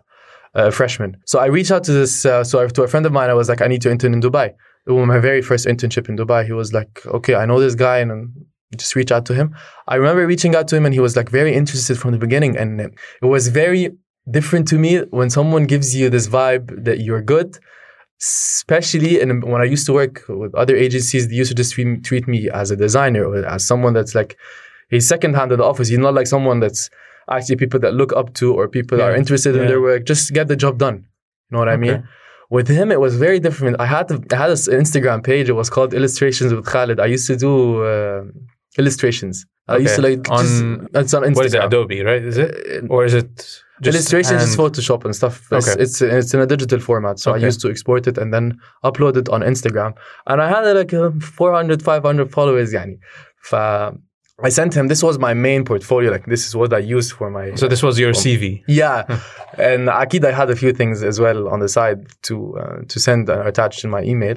a 0.54 0.70
freshman. 0.70 1.16
So 1.26 1.40
I 1.40 1.46
reached 1.46 1.72
out 1.72 1.86
to 1.86 1.94
this, 1.94 2.26
uh, 2.26 2.44
so 2.44 2.62
I, 2.62 2.68
to 2.68 2.84
a 2.84 2.88
friend 2.88 3.06
of 3.06 3.14
mine. 3.14 3.30
I 3.30 3.34
was 3.34 3.48
like, 3.48 3.62
I 3.62 3.68
need 3.68 3.82
to 3.84 3.90
intern 3.90 4.14
in 4.14 4.20
Dubai. 4.20 4.54
My 4.86 5.20
very 5.20 5.42
first 5.42 5.66
internship 5.66 6.10
in 6.10 6.18
Dubai. 6.18 6.46
He 6.46 6.52
was 6.52 6.74
like, 6.74 7.06
okay, 7.06 7.36
I 7.36 7.46
know 7.46 7.60
this 7.60 7.76
guy, 7.76 8.00
and 8.00 8.12
just 8.76 8.96
reach 8.96 9.12
out 9.12 9.26
to 9.28 9.34
him. 9.34 9.56
I 9.88 9.96
remember 9.96 10.26
reaching 10.28 10.56
out 10.56 10.68
to 10.70 10.76
him, 10.76 10.86
and 10.86 10.94
he 10.94 11.00
was 11.00 11.16
like 11.16 11.30
very 11.30 11.54
interested 11.54 11.98
from 11.98 12.12
the 12.12 12.18
beginning, 12.18 12.58
and 12.58 12.82
it 12.82 13.26
was 13.36 13.48
very 13.48 13.92
different 14.30 14.68
to 14.68 14.78
me 14.78 15.00
when 15.20 15.30
someone 15.30 15.66
gives 15.74 15.96
you 15.96 16.10
this 16.10 16.28
vibe 16.28 16.84
that 16.84 17.00
you're 17.00 17.22
good. 17.22 17.58
Especially 18.22 19.20
in, 19.20 19.42
when 19.42 19.62
I 19.62 19.66
used 19.76 19.88
to 19.88 19.94
work 19.94 20.24
with 20.30 20.54
other 20.54 20.76
agencies, 20.76 21.28
they 21.28 21.36
used 21.36 21.50
to 21.50 21.56
just 21.56 21.74
treat 22.04 22.28
me 22.28 22.50
as 22.52 22.70
a 22.70 22.76
designer 22.76 23.24
or 23.26 23.44
as 23.46 23.66
someone 23.66 23.94
that's 23.94 24.14
like 24.14 24.38
he's 24.92 25.06
second 25.16 25.34
hand 25.40 25.50
in 25.54 25.58
the 25.62 25.68
office. 25.72 25.88
He's 25.92 26.04
not 26.08 26.14
like 26.20 26.28
someone 26.36 26.58
that's 26.66 26.82
actually 27.36 27.58
people 27.64 27.80
that 27.86 27.94
look 28.02 28.12
up 28.22 28.28
to 28.40 28.46
or 28.58 28.64
people 28.78 28.96
that 29.00 29.08
are 29.12 29.16
interested 29.22 29.54
in 29.60 29.64
their 29.72 29.82
work. 29.90 30.02
Just 30.14 30.24
get 30.38 30.46
the 30.54 30.58
job 30.66 30.74
done. 30.86 30.98
You 31.48 31.52
know 31.54 31.60
what 31.64 31.70
I 31.76 31.78
mean? 31.86 31.98
With 32.58 32.68
him, 32.80 32.88
it 32.96 33.00
was 33.06 33.14
very 33.28 33.40
different. 33.48 33.74
I 33.86 33.88
had 33.96 34.06
to, 34.10 34.16
I 34.34 34.38
had 34.44 34.50
this 34.56 34.66
Instagram 34.82 35.20
page. 35.32 35.46
It 35.54 35.58
was 35.62 35.70
called 35.76 35.92
Illustrations 36.00 36.50
with 36.56 36.66
Khalid. 36.74 36.98
I 37.06 37.10
used 37.16 37.28
to 37.32 37.36
do 37.48 37.52
uh, 37.92 38.24
illustrations. 38.82 39.36
I 39.68 39.78
used 39.86 39.96
to 39.96 40.02
Okay. 40.02 40.16
like 40.18 40.30
On- 40.38 40.44
just, 40.46 40.96
it's 41.02 41.14
on 41.18 41.22
Instagram. 41.24 41.36
What 41.40 41.46
is 41.46 41.54
it? 41.54 41.64
Adobe, 41.70 42.00
right? 42.10 42.24
Is 42.32 42.38
it? 42.46 42.52
Uh, 42.84 42.94
Or 42.94 43.00
is 43.10 43.14
it 43.22 43.32
just 43.86 43.96
illustrations 43.96 44.40
is 44.48 44.54
Photoshop 44.64 45.02
and 45.06 45.14
stuff. 45.22 45.36
It's, 45.52 45.68
Okay. 45.70 45.82
it's 45.84 45.98
it's 46.02 46.34
in 46.36 46.40
a 46.42 46.50
digital 46.54 46.80
format. 46.90 47.16
So 47.24 47.28
Okay. 47.32 47.42
I 47.42 47.48
used 47.50 47.62
to 47.64 47.68
export 47.74 48.04
it 48.12 48.16
and 48.22 48.30
then 48.36 48.46
upload 48.90 49.16
it 49.22 49.28
on 49.36 49.40
Instagram. 49.54 49.92
And 50.30 50.38
I 50.46 50.48
had 50.54 50.62
like 50.82 50.94
uh, 50.94 51.12
400, 51.22 51.82
500 51.82 52.32
followers. 52.38 52.70
Yani. 52.78 52.96
ف 53.50 53.56
I 54.44 54.50
sent 54.50 54.76
him. 54.76 54.88
This 54.88 55.04
was 55.04 55.20
my 55.20 55.34
main 55.34 55.66
portfolio. 55.66 56.12
Like 56.12 56.26
this 56.26 56.48
is 56.48 56.56
what 56.56 56.74
I 56.74 56.80
used 56.80 57.14
for 57.14 57.30
my. 57.30 57.56
So 57.56 57.68
this 57.68 57.84
was 57.84 58.00
your 58.00 58.14
CV. 58.14 58.64
yeah, 58.68 59.04
and 59.58 59.88
Akid, 59.88 60.26
I 60.26 60.32
had 60.32 60.50
a 60.50 60.56
few 60.56 60.74
things 60.74 61.04
as 61.04 61.20
well 61.20 61.48
on 61.48 61.60
the 61.60 61.70
side 61.70 62.08
to 62.24 62.58
uh, 62.58 62.78
to 62.88 63.00
send 63.00 63.30
uh, 63.30 63.44
attached 63.46 63.84
in 63.84 63.90
my 63.90 64.04
email. 64.04 64.36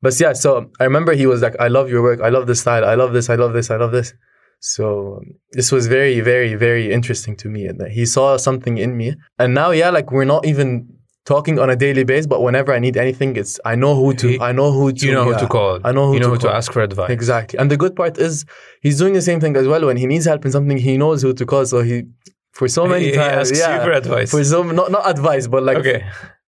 But 0.00 0.18
yeah, 0.18 0.32
so 0.32 0.70
I 0.80 0.84
remember 0.84 1.12
he 1.14 1.26
was 1.26 1.42
like, 1.42 1.56
"I 1.60 1.68
love 1.68 1.88
your 1.90 2.02
work. 2.02 2.20
I 2.20 2.28
love 2.28 2.46
this 2.46 2.60
style. 2.60 2.84
I 2.84 2.94
love 2.94 3.12
this. 3.12 3.30
I 3.30 3.36
love 3.36 3.52
this. 3.52 3.70
I 3.70 3.76
love 3.76 3.92
this." 3.92 4.14
So 4.60 5.16
um, 5.16 5.34
this 5.50 5.72
was 5.72 5.88
very, 5.88 6.20
very, 6.20 6.54
very 6.54 6.92
interesting 6.92 7.36
to 7.38 7.48
me, 7.48 7.66
and 7.66 7.80
that 7.80 7.90
he 7.90 8.06
saw 8.06 8.36
something 8.36 8.78
in 8.78 8.96
me. 8.96 9.14
And 9.38 9.54
now, 9.54 9.72
yeah, 9.72 9.90
like 9.90 10.12
we're 10.12 10.24
not 10.24 10.46
even 10.46 10.88
talking 11.24 11.58
on 11.58 11.70
a 11.70 11.76
daily 11.76 12.04
basis, 12.04 12.26
but 12.26 12.42
whenever 12.42 12.72
I 12.72 12.78
need 12.78 12.96
anything, 12.96 13.36
it's 13.36 13.60
I 13.64 13.74
know 13.74 13.94
who 13.94 14.14
to. 14.14 14.28
He- 14.28 14.40
I 14.40 14.52
know 14.52 14.72
who 14.72 14.92
to. 14.92 15.06
You 15.06 15.12
know 15.12 15.24
who 15.24 15.38
to 15.38 15.46
call. 15.46 15.80
I 15.84 15.92
know 15.92 16.08
who 16.08 16.14
you 16.14 16.20
know 16.20 16.26
to 16.26 16.32
who 16.32 16.38
to 16.38 16.54
ask 16.54 16.72
for 16.72 16.82
advice. 16.82 17.10
Exactly. 17.10 17.58
And 17.58 17.70
the 17.70 17.76
good 17.76 17.94
part 17.94 18.18
is 18.18 18.44
he's 18.80 18.98
doing 18.98 19.14
the 19.14 19.22
same 19.22 19.40
thing 19.40 19.56
as 19.56 19.66
well. 19.66 19.84
When 19.86 19.96
he 19.96 20.06
needs 20.06 20.24
help 20.24 20.44
in 20.44 20.52
something, 20.52 20.76
he 20.76 20.96
knows 20.96 21.22
who 21.22 21.32
to 21.34 21.46
call. 21.46 21.66
So 21.66 21.82
he, 21.82 22.04
for 22.52 22.68
so 22.68 22.86
many 22.86 23.04
He- 23.04 23.10
he 23.10 23.16
times, 23.16 23.50
asks 23.50 23.58
yeah, 23.58 23.84
for 23.84 23.92
advice. 23.92 24.30
for 24.30 24.42
some 24.44 24.74
not 24.74 24.90
not 24.90 25.08
advice, 25.08 25.46
but 25.46 25.62
like 25.62 25.78
okay. 25.78 26.04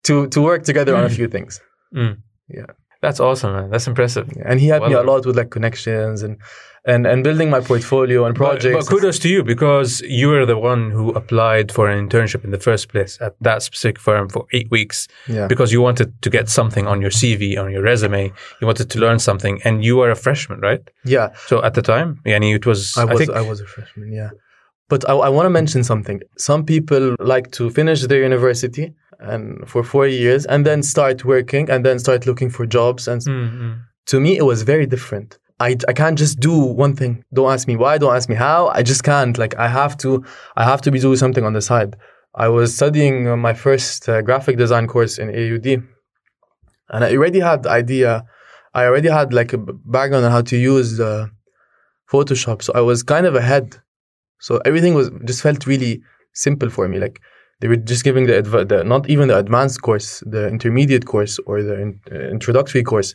to 0.05 0.27
to 0.29 0.41
work 0.41 0.65
together 0.65 0.97
on 0.97 1.05
a 1.05 1.09
hmm. 1.09 1.15
few 1.15 1.29
things. 1.29 1.61
Hmm. 1.93 2.13
Yeah, 2.49 2.67
That's 3.01 3.21
awesome, 3.21 3.53
man. 3.55 3.71
That's 3.71 3.87
impressive. 3.87 4.29
And 4.45 4.61
he 4.61 4.67
helped 4.69 4.89
me 4.89 4.95
a 4.95 5.03
lot 5.03 5.25
with 5.27 5.37
like 5.37 5.51
connections 5.51 6.23
and 6.23 6.39
and 6.85 7.07
and 7.07 7.23
building 7.23 7.49
my 7.49 7.61
portfolio 7.61 8.25
and 8.25 8.35
projects. 8.35 8.77
but 8.77 8.91
kudos 8.91 9.19
to 9.19 9.29
you 9.29 9.45
because 9.45 10.01
you 10.03 10.29
were 10.29 10.45
the 10.45 10.59
one 10.59 10.91
who 10.91 11.11
applied 11.11 11.71
for 11.71 11.89
an 11.89 12.09
internship 12.09 12.45
in 12.45 12.51
the 12.51 12.59
first 12.59 12.89
place 12.89 13.19
at 13.21 13.35
that 13.41 13.63
specific 13.63 13.99
firm 13.99 14.29
for 14.29 14.47
eight 14.53 14.71
weeks 14.71 15.07
yeah. 15.29 15.47
because 15.47 15.73
you 15.73 15.81
wanted 15.81 16.11
to 16.23 16.31
get 16.31 16.49
something 16.49 16.87
on 16.87 17.01
your 17.01 17.11
CV, 17.11 17.57
on 17.59 17.71
your 17.71 17.83
resume. 17.83 18.33
You 18.61 18.67
wanted 18.67 18.91
to 18.91 18.99
learn 18.99 19.19
something, 19.19 19.61
and 19.65 19.85
you 19.85 19.97
were 19.97 20.11
a 20.11 20.17
freshman, 20.17 20.61
right? 20.61 20.83
Yeah. 21.05 21.29
So 21.47 21.63
at 21.63 21.75
the 21.75 21.83
time, 21.83 22.21
yani 22.27 22.55
it 22.55 22.67
was. 22.67 22.97
I 22.97 23.03
I, 23.03 23.05
was 23.05 23.19
think 23.19 23.31
I 23.31 23.43
was 23.43 23.61
a 23.61 23.67
freshman, 23.67 24.13
yeah. 24.13 24.31
But 24.89 25.09
I, 25.09 25.15
I 25.15 25.29
want 25.29 25.47
to 25.47 25.51
mention 25.51 25.85
something. 25.85 26.21
Some 26.37 26.65
people 26.65 27.17
like 27.19 27.51
to 27.53 27.71
finish 27.71 28.03
their 28.03 28.23
university 28.23 28.93
and 29.23 29.69
for 29.69 29.83
four 29.83 30.07
years 30.07 30.45
and 30.47 30.67
then 30.67 30.83
start 30.83 31.25
working 31.25 31.71
and 31.71 31.85
then 31.87 31.99
start 31.99 32.27
looking 32.27 32.51
for 32.51 32.67
jobs 32.67 33.09
and 33.09 33.23
Mm, 33.23 33.61
mm. 33.61 33.79
to 34.07 34.19
me 34.21 34.37
it 34.37 34.43
was 34.43 34.63
very 34.63 34.87
different 34.87 35.39
I, 35.63 35.77
I 35.87 35.93
can't 35.93 36.19
just 36.19 36.41
do 36.41 36.57
one 36.59 36.97
thing. 36.97 37.25
Don't 37.33 37.53
ask 37.53 37.69
me 37.69 37.77
why. 37.77 37.97
Don't 37.97 38.17
ask 38.17 38.29
me 38.29 38.35
how. 38.35 38.69
I 38.69 38.83
just 38.83 39.05
can't. 39.05 39.39
Like 39.39 39.55
I 39.57 39.69
have 39.69 39.97
to. 39.99 40.25
I 40.57 40.65
have 40.65 40.81
to 40.83 40.91
be 40.91 40.99
doing 40.99 41.17
something 41.17 41.45
on 41.45 41.53
the 41.53 41.63
side. 41.63 41.97
I 42.35 42.49
was 42.49 42.75
studying 42.75 43.29
uh, 43.29 43.37
my 43.37 43.55
first 43.55 44.09
uh, 44.09 44.23
graphic 44.23 44.57
design 44.57 44.89
course 44.89 45.19
in 45.19 45.29
AUD, 45.29 45.67
and 46.93 47.05
I 47.05 47.15
already 47.17 47.39
had 47.39 47.63
the 47.63 47.71
idea. 47.71 48.25
I 48.75 48.87
already 48.87 49.09
had 49.09 49.33
like 49.33 49.53
a 49.53 49.59
background 49.59 50.25
on 50.25 50.33
how 50.33 50.43
to 50.43 50.57
use 50.57 50.99
uh, 50.99 51.27
Photoshop, 52.11 52.63
so 52.63 52.73
I 52.75 52.81
was 52.81 53.05
kind 53.05 53.27
of 53.27 53.37
ahead. 53.37 53.77
So 54.41 54.61
everything 54.65 54.95
was 54.95 55.11
just 55.25 55.43
felt 55.43 55.67
really 55.67 56.03
simple 56.33 56.71
for 56.71 56.89
me. 56.89 56.99
Like 56.99 57.21
they 57.63 57.69
were 57.69 57.77
just 57.77 58.03
giving 58.03 58.27
the, 58.27 58.37
adv- 58.39 58.69
the 58.69 58.83
not 58.83 59.09
even 59.09 59.29
the 59.29 59.39
advanced 59.39 59.83
course, 59.83 60.21
the 60.27 60.49
intermediate 60.49 61.07
course 61.07 61.39
or 61.47 61.63
the 61.63 61.81
in- 61.81 62.01
uh, 62.11 62.17
introductory 62.37 62.83
course, 62.83 63.15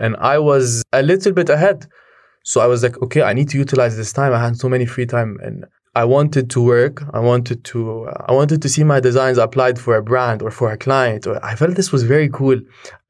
and 0.00 0.16
I 0.16 0.38
was 0.38 0.82
a 0.92 1.02
little 1.02 1.32
bit 1.32 1.50
ahead. 1.50 1.86
So 2.44 2.62
I 2.62 2.66
was 2.66 2.82
like, 2.82 3.00
okay, 3.02 3.22
I 3.22 3.34
need 3.34 3.50
to 3.50 3.58
utilize 3.58 3.94
this 3.96 4.12
time. 4.12 4.32
I 4.32 4.40
had 4.42 4.56
so 4.56 4.70
many 4.70 4.86
free 4.86 5.04
time, 5.04 5.38
and 5.42 5.66
I 5.94 6.04
wanted 6.06 6.48
to 6.50 6.62
work. 6.62 7.02
I 7.12 7.20
wanted 7.20 7.62
to. 7.64 8.04
Uh, 8.04 8.24
I 8.26 8.32
wanted 8.32 8.62
to 8.62 8.68
see 8.70 8.84
my 8.84 9.00
designs 9.00 9.36
applied 9.36 9.78
for 9.78 9.96
a 9.96 10.02
brand 10.02 10.40
or 10.40 10.50
for 10.50 10.72
a 10.72 10.78
client. 10.78 11.26
Or 11.26 11.44
I 11.44 11.54
felt 11.54 11.74
this 11.74 11.92
was 11.92 12.04
very 12.04 12.30
cool, 12.30 12.58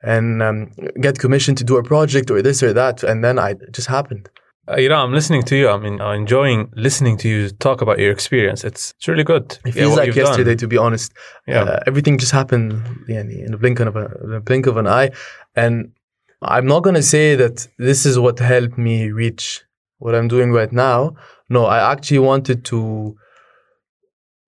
and 0.02 0.42
um, 0.42 0.72
get 1.00 1.20
commissioned 1.20 1.58
to 1.58 1.64
do 1.64 1.76
a 1.76 1.84
project 1.84 2.32
or 2.32 2.42
this 2.42 2.64
or 2.64 2.72
that. 2.72 3.04
And 3.04 3.22
then 3.22 3.38
I 3.38 3.50
it 3.50 3.72
just 3.72 3.88
happened. 3.88 4.28
Uh, 4.66 4.76
you 4.76 4.88
know, 4.88 4.96
I'm 4.96 5.12
listening 5.12 5.42
to 5.44 5.56
you. 5.56 5.68
I'm, 5.68 5.84
in, 5.84 6.00
I'm 6.00 6.22
enjoying 6.22 6.72
listening 6.74 7.18
to 7.18 7.28
you 7.28 7.50
talk 7.50 7.82
about 7.82 7.98
your 7.98 8.10
experience. 8.10 8.64
It's, 8.64 8.92
it's 8.92 9.08
really 9.08 9.24
good. 9.24 9.58
It 9.64 9.72
feels 9.72 9.96
like 9.96 10.14
yesterday, 10.14 10.52
Done. 10.52 10.58
to 10.58 10.68
be 10.68 10.78
honest. 10.78 11.12
Yeah. 11.46 11.64
Uh, 11.64 11.80
everything 11.86 12.16
just 12.16 12.32
happened 12.32 12.82
yeah, 13.06 13.20
in 13.20 13.50
the 13.50 13.58
blink 13.58 13.80
of 13.80 13.94
a, 13.94 14.08
the 14.22 14.40
blink 14.40 14.66
of 14.66 14.78
an 14.78 14.86
eye, 14.86 15.10
and 15.54 15.92
I'm 16.40 16.66
not 16.66 16.80
gonna 16.80 17.02
say 17.02 17.34
that 17.36 17.68
this 17.78 18.06
is 18.06 18.18
what 18.18 18.38
helped 18.38 18.78
me 18.78 19.10
reach 19.10 19.62
what 19.98 20.14
I'm 20.14 20.28
doing 20.28 20.52
right 20.52 20.72
now. 20.72 21.16
No, 21.48 21.66
I 21.66 21.92
actually 21.92 22.20
wanted 22.20 22.64
to. 22.66 23.16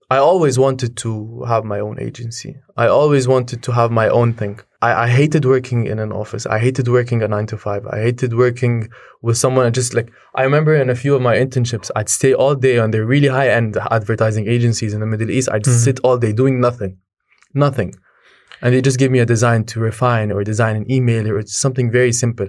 I 0.09 0.19
always 0.19 0.59
wanted 0.59 0.97
to 0.99 1.43
have 1.45 1.65
my 1.65 1.81
own 1.81 2.01
agency. 2.01 2.57
I 2.77 2.87
always 2.87 3.27
wanted 3.29 3.63
to 3.65 3.73
have 3.73 3.91
my 3.91 4.09
own 4.09 4.33
thing. 4.35 4.61
I, 4.87 5.05
I 5.05 5.09
hated 5.09 5.45
working 5.45 5.87
in 5.87 5.99
an 5.99 6.13
office. 6.13 6.45
I 6.47 6.59
hated 6.59 6.87
working 6.89 7.23
a 7.23 7.29
nine 7.29 7.47
to 7.47 7.59
five. 7.67 7.87
I 7.87 7.99
hated 8.07 8.33
working 8.35 8.89
with 9.23 9.37
someone. 9.37 9.67
I 9.67 9.71
Just 9.71 9.95
like 9.95 10.11
I 10.35 10.43
remember 10.43 10.75
in 10.75 10.91
a 10.91 10.95
few 10.95 11.15
of 11.17 11.23
my 11.23 11.35
internships, 11.37 11.91
I'd 11.97 12.09
stay 12.09 12.33
all 12.35 12.55
day 12.55 12.79
on 12.79 12.91
the 12.93 13.05
really 13.05 13.29
high 13.29 13.51
end 13.51 13.77
advertising 13.91 14.47
agencies 14.57 14.93
in 14.95 15.01
the 15.01 15.07
Middle 15.07 15.31
East. 15.31 15.49
I'd 15.51 15.63
mm-hmm. 15.63 15.85
sit 15.87 15.99
all 16.05 16.19
day 16.19 16.33
doing 16.33 16.61
nothing, 16.61 16.99
nothing, 17.55 17.95
and 18.63 18.73
they 18.73 18.81
just 18.81 18.99
give 18.99 19.11
me 19.11 19.19
a 19.19 19.27
design 19.27 19.65
to 19.71 19.81
refine 19.81 20.31
or 20.31 20.45
design 20.45 20.77
an 20.77 20.91
email 20.91 21.29
or 21.31 21.45
something 21.47 21.91
very 21.91 22.13
simple. 22.13 22.49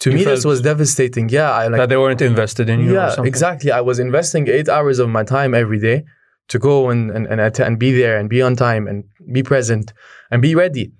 To 0.00 0.10
You 0.10 0.16
me, 0.16 0.24
this 0.24 0.44
was 0.44 0.60
devastating. 0.62 1.28
Yeah, 1.28 1.50
I 1.50 1.66
like 1.66 1.78
that 1.80 1.88
they 1.88 1.96
weren't 1.96 2.22
invested 2.22 2.70
in 2.70 2.80
you. 2.80 2.92
or 2.92 2.94
yeah, 2.94 3.08
something. 3.08 3.26
exactly. 3.26 3.70
I 3.72 3.80
was 3.80 3.98
investing 3.98 4.48
eight 4.48 4.68
hours 4.68 5.00
of 5.00 5.08
my 5.08 5.24
time 5.24 5.54
every 5.54 5.80
day 5.80 6.04
to 6.52 6.58
go 6.58 6.88
and 6.90 7.10
and 7.10 7.26
and, 7.26 7.60
and 7.60 7.78
be 7.78 7.90
there 8.00 8.16
and 8.18 8.30
be 8.30 8.40
on 8.40 8.54
time 8.56 8.86
and 8.90 9.04
be 9.32 9.42
present 9.42 9.92
and 10.30 10.40
be 10.40 10.54
ready 10.54 10.92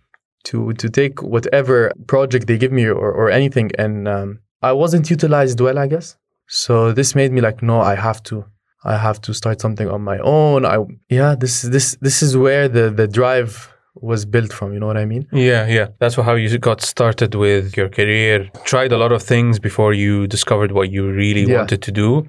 to 0.44 0.72
to 0.74 0.88
take 0.88 1.22
whatever 1.22 1.92
project 2.06 2.46
they 2.46 2.58
give 2.58 2.72
me 2.72 2.84
or, 2.86 2.94
or 3.12 3.30
anything. 3.30 3.70
And 3.78 4.06
um, 4.08 4.38
I 4.62 4.72
wasn't 4.72 5.10
utilized 5.10 5.60
well, 5.60 5.78
I 5.78 5.86
guess. 5.86 6.16
So 6.46 6.92
this 6.92 7.14
made 7.14 7.32
me 7.32 7.40
like, 7.40 7.62
no, 7.62 7.80
I 7.80 7.94
have 7.94 8.22
to. 8.24 8.44
I 8.84 8.96
have 8.96 9.20
to 9.22 9.34
start 9.34 9.60
something 9.60 9.88
on 9.88 10.02
my 10.02 10.18
own. 10.18 10.64
I 10.64 10.78
yeah, 11.10 11.34
this 11.34 11.62
this 11.62 11.96
this 12.00 12.22
is 12.22 12.36
where 12.36 12.68
the 12.68 12.90
the 12.90 13.08
drive 13.08 13.72
was 14.00 14.24
built 14.24 14.52
from. 14.52 14.72
You 14.72 14.78
know 14.80 14.86
what 14.86 14.96
I 14.96 15.04
mean? 15.04 15.26
Yeah, 15.32 15.66
yeah. 15.66 15.88
That's 15.98 16.14
how 16.14 16.34
you 16.36 16.56
got 16.58 16.80
started 16.80 17.34
with 17.34 17.76
your 17.76 17.88
career. 17.88 18.48
Tried 18.64 18.92
a 18.92 18.96
lot 18.96 19.10
of 19.10 19.22
things 19.22 19.58
before 19.58 19.92
you 19.92 20.28
discovered 20.28 20.70
what 20.72 20.90
you 20.92 21.10
really 21.10 21.44
Yeah. 21.44 21.58
wanted 21.58 21.82
to 21.82 21.92
do. 21.92 22.26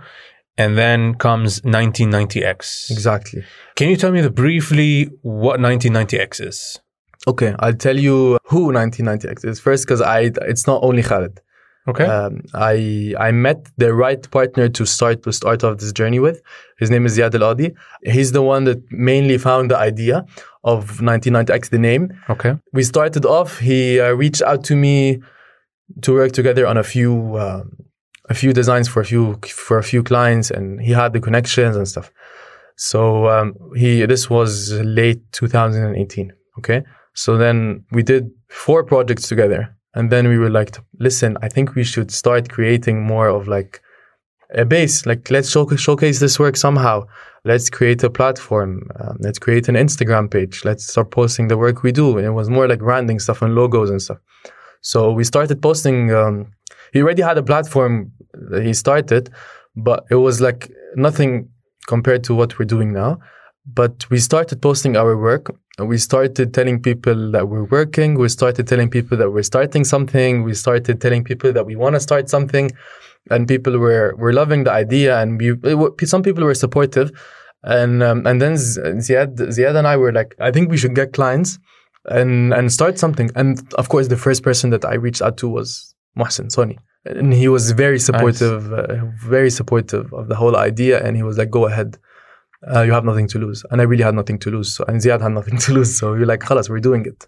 And 0.58 0.78
then 0.78 1.14
comes 1.16 1.62
1990X. 1.62 2.92
Exactly. 2.92 3.44
Can 3.76 3.90
you 3.90 3.96
tell 3.96 4.12
me 4.12 4.22
the, 4.22 4.30
briefly 4.30 5.10
what 5.22 5.60
1990X 5.60 6.46
is? 6.46 6.80
Okay, 7.28 7.54
I'll 7.60 7.74
tell 7.74 7.98
you 7.98 8.38
who 8.46 8.72
1990X 8.72 9.46
is 9.46 9.60
first 9.60 9.86
because 9.86 10.02
I 10.02 10.32
it's 10.48 10.68
not 10.68 10.84
only 10.84 11.04
Khaled. 11.04 11.42
Okay. 11.88 12.06
Um, 12.06 12.42
I 12.54 13.16
I 13.20 13.32
met 13.32 13.68
the 13.78 13.94
right 13.94 14.30
partner 14.32 14.70
to 14.70 14.86
start 14.86 15.24
to 15.24 15.32
start 15.32 15.64
off 15.64 15.78
this 15.80 15.92
journey 15.92 16.20
with. 16.20 16.42
His 16.78 16.90
name 16.90 17.06
is 17.06 17.18
Ziad 17.18 17.34
Al 17.36 17.44
Adi. 17.44 17.74
He's 18.04 18.32
the 18.32 18.42
one 18.42 18.66
that 18.66 18.80
mainly 18.92 19.38
found 19.38 19.72
the 19.72 19.78
idea 19.78 20.26
of 20.64 21.00
1990X, 21.00 21.70
the 21.70 21.80
name. 21.80 22.12
okay. 22.30 22.58
We 22.74 22.84
started 22.84 23.26
off. 23.26 23.60
He 23.60 24.00
uh, 24.00 24.12
reached 24.12 24.42
out 24.42 24.64
to 24.66 24.76
me 24.76 25.22
to 26.02 26.14
work 26.14 26.32
together 26.34 26.68
on 26.68 26.78
a 26.78 26.84
few 26.84 27.38
um, 27.40 27.76
a 28.30 28.34
few 28.34 28.54
designs 28.54 28.88
for 28.88 29.02
a 29.02 29.06
few 29.06 29.40
for 29.48 29.78
a 29.78 29.84
few 29.84 30.04
clients, 30.04 30.52
and 30.52 30.82
he 30.82 30.92
had 30.92 31.14
the 31.14 31.20
connections 31.20 31.76
and 31.76 31.88
stuff. 31.88 32.12
So 32.76 33.28
um, 33.28 33.56
he 33.76 34.06
this 34.06 34.30
was 34.30 34.72
late 34.84 35.22
2018. 35.32 36.34
Okay, 36.60 36.84
so 37.14 37.38
then 37.38 37.86
we 37.92 38.04
did 38.04 38.30
four 38.50 38.84
projects 38.84 39.28
together, 39.28 39.76
and 39.94 40.12
then 40.12 40.28
we 40.28 40.38
were 40.38 40.50
like, 40.50 40.78
listen, 41.00 41.38
I 41.42 41.50
think 41.50 41.76
we 41.76 41.84
should 41.84 42.12
start 42.12 42.50
creating 42.50 43.04
more 43.04 43.28
of 43.28 43.48
like 43.48 43.82
a 44.54 44.66
base. 44.66 45.06
Like 45.06 45.30
let's 45.30 45.50
show- 45.50 45.76
showcase 45.76 46.20
this 46.20 46.40
work 46.40 46.58
somehow. 46.58 47.06
Let's 47.46 47.70
create 47.70 48.04
a 48.04 48.10
platform. 48.10 48.90
Um, 49.00 49.18
let's 49.22 49.40
create 49.40 49.70
an 49.70 49.76
Instagram 49.76 50.30
page. 50.30 50.66
Let's 50.66 50.88
start 50.88 51.12
posting 51.12 51.48
the 51.48 51.58
work 51.58 51.84
we 51.84 51.92
do. 51.92 52.18
And 52.18 52.28
it 52.28 52.32
was 52.32 52.50
more 52.50 52.68
like 52.68 52.80
branding 52.80 53.20
stuff 53.20 53.42
and 53.42 53.56
logos 53.56 53.90
and 53.90 54.02
stuff. 54.02 54.18
So 54.82 55.12
we 55.12 55.24
started 55.24 55.62
posting. 55.62 56.14
Um, 56.14 56.52
he 56.94 57.02
already 57.02 57.22
had 57.22 57.38
a 57.38 57.44
platform 57.44 58.12
that 58.34 58.64
he 58.64 58.74
started, 58.74 59.30
but 59.76 60.06
it 60.10 60.16
was 60.16 60.42
like 60.42 60.72
nothing 60.96 61.50
compared 61.88 62.24
to 62.26 62.36
what 62.36 62.58
we're 62.58 62.66
doing 62.66 62.92
now. 62.94 63.20
But 63.66 64.10
we 64.10 64.18
started 64.20 64.62
posting 64.62 64.98
our 64.98 65.16
work. 65.18 65.56
We 65.86 65.98
started 65.98 66.54
telling 66.54 66.82
people 66.82 67.32
that 67.32 67.48
we're 67.48 67.66
working. 67.66 68.16
We 68.16 68.30
started 68.30 68.68
telling 68.68 68.90
people 68.90 69.18
that 69.18 69.32
we're 69.32 69.44
starting 69.44 69.84
something. 69.84 70.44
We 70.44 70.54
started 70.54 71.00
telling 71.02 71.24
people 71.24 71.54
that 71.54 71.66
we 71.66 71.76
want 71.76 71.96
to 71.96 72.00
start 72.00 72.30
something, 72.30 72.72
and 73.30 73.48
people 73.48 73.78
were 73.78 74.16
were 74.18 74.34
loving 74.34 74.64
the 74.64 74.72
idea. 74.72 75.20
And 75.20 75.40
we, 75.40 75.52
it 75.64 76.10
some 76.10 76.24
people 76.24 76.44
were 76.44 76.54
supportive, 76.54 77.12
and 77.64 78.04
um, 78.04 78.26
and 78.26 78.42
then 78.42 78.54
Ziad 78.54 79.38
Ziad 79.38 79.76
and 79.76 79.88
I 79.88 79.98
were 79.98 80.12
like, 80.12 80.36
I 80.40 80.52
think 80.52 80.70
we 80.70 80.78
should 80.78 80.96
get 80.96 81.14
clients 81.14 81.60
and 82.06 82.54
and 82.54 82.72
start 82.72 82.98
something. 83.00 83.30
And 83.36 83.62
of 83.76 83.90
course, 83.90 84.08
the 84.08 84.18
first 84.18 84.44
person 84.44 84.70
that 84.72 84.86
I 84.86 84.96
reached 84.96 85.22
out 85.22 85.38
to 85.38 85.50
was 85.50 85.94
Mohsen 86.18 86.48
Soni. 86.56 86.78
And 87.06 87.34
he 87.34 87.48
was 87.48 87.72
very 87.72 88.00
supportive, 88.00 88.74
uh, 88.74 89.06
very 89.24 89.50
supportive 89.50 90.14
of 90.14 90.28
the 90.28 90.36
whole 90.36 90.58
idea. 90.58 91.02
And 91.02 91.16
he 91.16 91.24
was 91.24 91.38
like, 91.38 91.50
"Go 91.50 91.66
ahead, 91.66 91.98
uh, 92.74 92.82
you 92.82 92.92
have 92.92 93.06
nothing 93.06 93.28
to 93.30 93.40
lose." 93.40 93.64
And 93.72 93.82
I 93.82 93.84
really 93.86 94.04
had 94.04 94.16
nothing 94.16 94.38
to 94.40 94.50
lose. 94.52 94.74
So, 94.76 94.84
and 94.88 95.00
Ziad 95.02 95.22
had 95.22 95.32
nothing 95.32 95.58
to 95.66 95.74
lose. 95.74 95.98
So 95.98 96.14
are 96.14 96.26
like, 96.26 96.42
"Khalas, 96.42 96.70
we're 96.70 96.80
doing 96.90 97.06
it." 97.06 97.28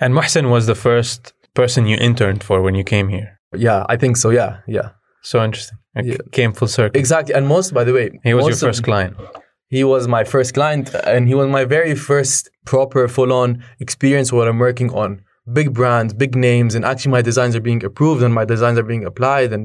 And 0.00 0.14
Mohsen 0.14 0.50
was 0.50 0.66
the 0.66 0.74
first 0.74 1.32
person 1.54 1.86
you 1.86 1.96
interned 1.96 2.42
for 2.44 2.62
when 2.62 2.74
you 2.74 2.84
came 2.84 3.08
here. 3.08 3.38
Yeah, 3.54 3.84
I 3.88 3.96
think 3.96 4.16
so. 4.16 4.30
Yeah, 4.30 4.58
yeah, 4.66 4.90
So 5.22 5.44
interesting. 5.44 5.78
It 5.96 6.06
Yeah. 6.06 6.16
came 6.32 6.52
full 6.52 6.68
circle. 6.68 6.98
exactly. 6.98 7.34
And 7.34 7.44
most, 7.48 7.74
by 7.74 7.84
the 7.84 7.92
way, 7.92 8.06
He 8.22 8.32
was 8.32 8.42
your 8.44 8.50
most 8.52 8.62
of- 8.62 8.68
first 8.68 8.82
client. 8.84 9.14
He 9.68 9.82
was 9.84 10.06
my 10.08 10.24
first 10.24 10.54
client, 10.54 10.86
and 11.14 11.28
he 11.28 11.34
was 11.40 11.48
my 11.48 11.64
very 11.64 11.94
first 11.94 12.48
proper, 12.72 13.06
full-on 13.08 13.62
experience 13.80 14.32
what 14.32 14.46
I'm 14.48 14.58
working 14.58 14.90
on. 15.02 15.10
Big 15.52 15.68
brands, 15.78 16.12
big 16.14 16.32
names, 16.36 16.74
and 16.76 16.84
actually 16.84 17.12
my 17.18 17.22
designs 17.30 17.54
are 17.56 17.60
being 17.70 17.82
approved 17.84 18.22
and 18.22 18.32
my 18.40 18.44
designs 18.44 18.78
are 18.78 18.88
being 18.94 19.04
applied. 19.04 19.52
And 19.56 19.64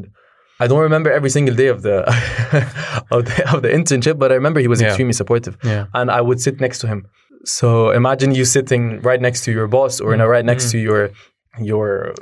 I 0.59 0.67
don't 0.67 0.79
remember 0.79 1.11
every 1.11 1.29
single 1.29 1.55
day 1.55 1.67
of 1.67 1.81
the 1.81 1.97
of 3.11 3.25
the, 3.25 3.53
of 3.53 3.61
the 3.61 3.69
internship, 3.69 4.17
but 4.17 4.31
I 4.31 4.35
remember 4.35 4.59
he 4.59 4.67
was 4.67 4.79
Yeah. 4.81 4.87
extremely 4.87 5.13
supportive, 5.13 5.57
Yeah. 5.63 5.85
and 5.93 6.09
I 6.09 6.21
would 6.21 6.39
sit 6.39 6.59
next 6.61 6.79
to 6.79 6.87
him. 6.87 7.05
So 7.43 7.91
imagine 7.91 8.33
you 8.33 8.45
sitting 8.45 9.01
right 9.01 9.21
next 9.21 9.43
to 9.45 9.51
your 9.51 9.67
boss, 9.67 9.99
or 10.01 10.11
you 10.11 10.17
know, 10.17 10.27
right 10.27 10.45
next 10.45 10.71
to 10.71 10.77
your 10.77 11.09
your 11.69 12.13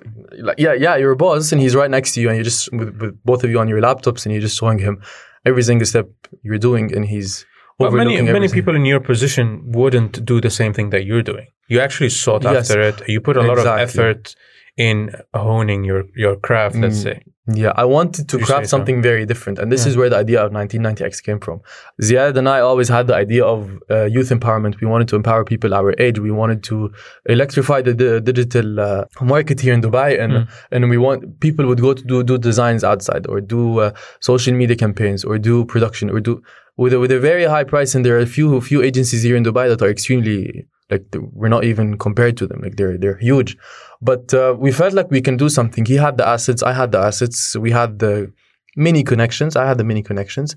like 0.47 0.59
yeah 0.65 0.73
yeah 0.85 0.95
your 0.97 1.15
boss, 1.15 1.51
and 1.51 1.61
he's 1.61 1.75
right 1.75 1.89
next 1.97 2.13
to 2.13 2.21
you, 2.21 2.27
and 2.29 2.35
you're 2.37 2.43
just 2.51 2.71
with, 2.73 2.91
with 3.01 3.13
both 3.23 3.43
of 3.43 3.49
you 3.51 3.59
on 3.59 3.67
your 3.67 3.81
laptops, 3.81 4.25
and 4.25 4.29
you're 4.33 4.41
just 4.49 4.57
showing 4.59 4.79
him 4.79 5.01
every 5.45 5.63
single 5.63 5.85
step 5.85 6.07
you're 6.43 6.57
doing, 6.69 6.85
and 6.95 7.05
he's 7.05 7.45
But 7.79 7.91
many 7.93 8.15
many 8.15 8.29
everything. 8.29 8.49
people 8.59 8.75
in 8.75 8.85
your 8.85 8.99
position 9.11 9.45
wouldn't 9.79 10.13
do 10.31 10.35
the 10.41 10.49
same 10.59 10.73
thing 10.73 10.89
that 10.93 11.03
you're 11.07 11.23
doing. 11.31 11.47
You 11.73 11.79
actually 11.85 12.09
sought 12.23 12.43
Yes. 12.43 12.55
after 12.69 12.81
it. 12.89 12.97
You 13.13 13.19
put 13.21 13.35
a 13.37 13.41
lot 13.41 13.57
Exactly. 13.57 13.83
of 13.83 13.89
effort 13.89 14.35
in 14.77 15.11
honing 15.33 15.83
your 15.83 16.03
your 16.15 16.35
craft. 16.35 16.75
Let's 16.75 16.99
Mm. 16.99 17.03
say. 17.03 17.21
Yeah, 17.61 17.73
I 17.75 17.83
wanted 17.83 18.29
to 18.29 18.37
You 18.39 18.45
craft 18.45 18.67
so. 18.67 18.77
something 18.77 19.01
very 19.01 19.25
different, 19.25 19.59
and 19.59 19.69
this 19.69 19.83
Yeah. 19.83 19.89
is 19.91 19.97
where 19.97 20.09
the 20.09 20.15
idea 20.17 20.39
of 20.45 20.51
1990X 20.53 21.19
came 21.21 21.39
from. 21.41 21.59
Ziad 22.01 22.37
and 22.37 22.47
I 22.47 22.59
always 22.61 22.87
had 22.87 23.07
the 23.07 23.15
idea 23.15 23.43
of 23.43 23.59
uh, 23.91 24.05
youth 24.05 24.29
empowerment. 24.29 24.79
We 24.79 24.87
wanted 24.87 25.09
to 25.09 25.17
empower 25.17 25.43
people 25.43 25.73
our 25.73 25.93
age. 25.99 26.19
We 26.19 26.31
wanted 26.31 26.63
to 26.69 26.91
electrify 27.25 27.81
the, 27.81 27.93
the 27.93 28.21
digital 28.21 28.79
uh, 28.79 29.03
market 29.21 29.59
here 29.59 29.73
in 29.73 29.81
Dubai, 29.81 30.09
and 30.23 30.31
Mm. 30.33 30.47
and 30.71 30.89
we 30.89 30.97
want 30.97 31.39
people 31.41 31.65
would 31.69 31.81
go 31.81 31.93
to 31.93 32.03
do 32.11 32.23
do 32.23 32.37
designs 32.37 32.83
outside, 32.91 33.23
or 33.31 33.41
do 33.41 33.61
uh, 33.79 33.91
social 34.21 34.53
media 34.61 34.77
campaigns, 34.85 35.23
or 35.25 35.37
do 35.37 35.65
production, 35.65 36.09
or 36.09 36.19
do 36.21 36.41
with 36.77 36.93
a, 36.93 36.99
with 37.03 37.11
a 37.11 37.19
very 37.19 37.43
high 37.53 37.65
price. 37.73 37.93
And 37.95 38.01
there 38.05 38.15
are 38.17 38.23
a 38.29 38.33
few 38.37 38.47
few 38.61 38.81
agencies 38.89 39.21
here 39.27 39.35
in 39.35 39.43
Dubai 39.43 39.65
that 39.71 39.81
are 39.85 39.89
extremely 39.97 40.65
Like 40.89 41.05
we're 41.15 41.49
not 41.49 41.63
even 41.63 41.97
compared 41.97 42.37
to 42.37 42.47
them. 42.47 42.61
Like 42.61 42.75
they're 42.75 42.97
they're 42.97 43.17
huge, 43.17 43.57
but 44.01 44.33
uh, 44.33 44.55
we 44.57 44.71
felt 44.71 44.93
like 44.93 45.09
we 45.09 45.21
can 45.21 45.37
do 45.37 45.49
something. 45.49 45.85
He 45.85 45.95
had 45.95 46.17
the 46.17 46.27
assets, 46.27 46.61
I 46.61 46.73
had 46.73 46.91
the 46.91 46.99
assets. 46.99 47.55
We 47.55 47.71
had 47.71 47.99
the 47.99 48.31
many 48.75 49.03
connections. 49.03 49.55
I 49.55 49.65
had 49.65 49.77
the 49.77 49.83
many 49.83 50.03
connections. 50.03 50.55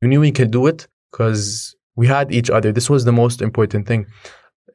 We 0.00 0.08
knew 0.08 0.20
we 0.20 0.32
could 0.32 0.50
do 0.50 0.66
it 0.66 0.86
because 1.10 1.76
we 1.94 2.06
had 2.06 2.32
each 2.32 2.50
other. 2.50 2.72
This 2.72 2.90
was 2.90 3.04
the 3.04 3.12
most 3.12 3.42
important 3.42 3.86
thing. 3.86 4.06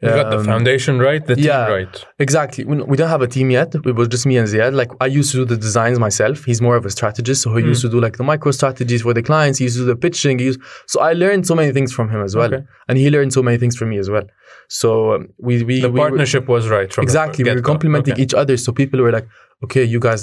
You 0.04 0.10
got 0.10 0.32
the 0.32 0.40
Um, 0.40 0.46
foundation 0.46 0.94
right, 1.08 1.24
the 1.32 1.36
team 1.36 1.46
yeah. 1.46 1.68
right. 1.78 1.94
Exactly. 2.26 2.64
We, 2.66 2.96
don't 2.98 3.10
have 3.16 3.22
a 3.22 3.28
team 3.28 3.48
yet. 3.52 3.70
It 3.76 3.96
was 4.02 4.08
just 4.08 4.26
me 4.26 4.36
and 4.42 4.48
Ziad. 4.52 4.74
Like 4.82 4.92
I 5.00 5.06
used 5.20 5.30
to 5.34 5.38
do 5.42 5.46
the 5.54 5.58
designs 5.68 5.98
myself. 6.08 6.38
He's 6.50 6.60
more 6.68 6.76
of 6.76 6.86
a 6.88 6.90
strategist, 6.98 7.40
so 7.44 7.48
he 7.56 7.62
Hmm. 7.62 7.70
used 7.74 7.84
to 7.86 7.90
do 7.96 8.00
like 8.06 8.16
the 8.18 8.24
micro 8.24 8.52
strategies 8.60 9.02
for 9.06 9.14
the 9.14 9.22
clients. 9.30 9.60
He 9.60 9.66
used 9.66 9.78
to 9.78 9.84
do 9.86 9.90
the 9.94 9.96
pitching. 10.06 10.36
He 10.40 10.46
used, 10.52 10.60
so 10.88 10.98
I 11.10 11.12
learned 11.14 11.44
so 11.52 11.56
many 11.62 11.72
things 11.78 11.92
from 11.98 12.08
him 12.14 12.22
as 12.28 12.34
well, 12.36 12.52
Okay. 12.54 12.64
and 12.88 12.96
he 12.98 13.08
learned 13.16 13.32
so 13.38 13.44
many 13.48 13.58
things 13.64 13.76
from 13.80 13.88
me 13.94 13.98
as 14.00 14.10
well. 14.10 14.26
So 14.70 14.90
um, 15.16 15.22
we 15.48 15.54
we 15.70 15.76
The 15.82 15.92
we 15.96 16.00
partnership 16.06 16.44
was 16.56 16.64
right 16.78 16.90
from 16.96 17.04
exactly. 17.08 17.44
We 17.44 17.52
were 17.58 17.62
complementing 17.74 18.14
Okay. 18.16 18.24
each 18.26 18.34
other. 18.42 18.56
So 18.66 18.70
people 18.82 19.00
were 19.06 19.12
like, 19.18 19.28
okay, 19.66 19.84
you 19.94 20.00
guys 20.00 20.22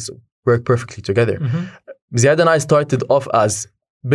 work 0.49 0.65
perfectly 0.73 1.03
together. 1.11 1.37
Mhm. 1.39 1.63
Ziad 2.21 2.39
and 2.41 2.51
I 2.57 2.59
started 2.69 3.01
off 3.17 3.27
as 3.45 3.53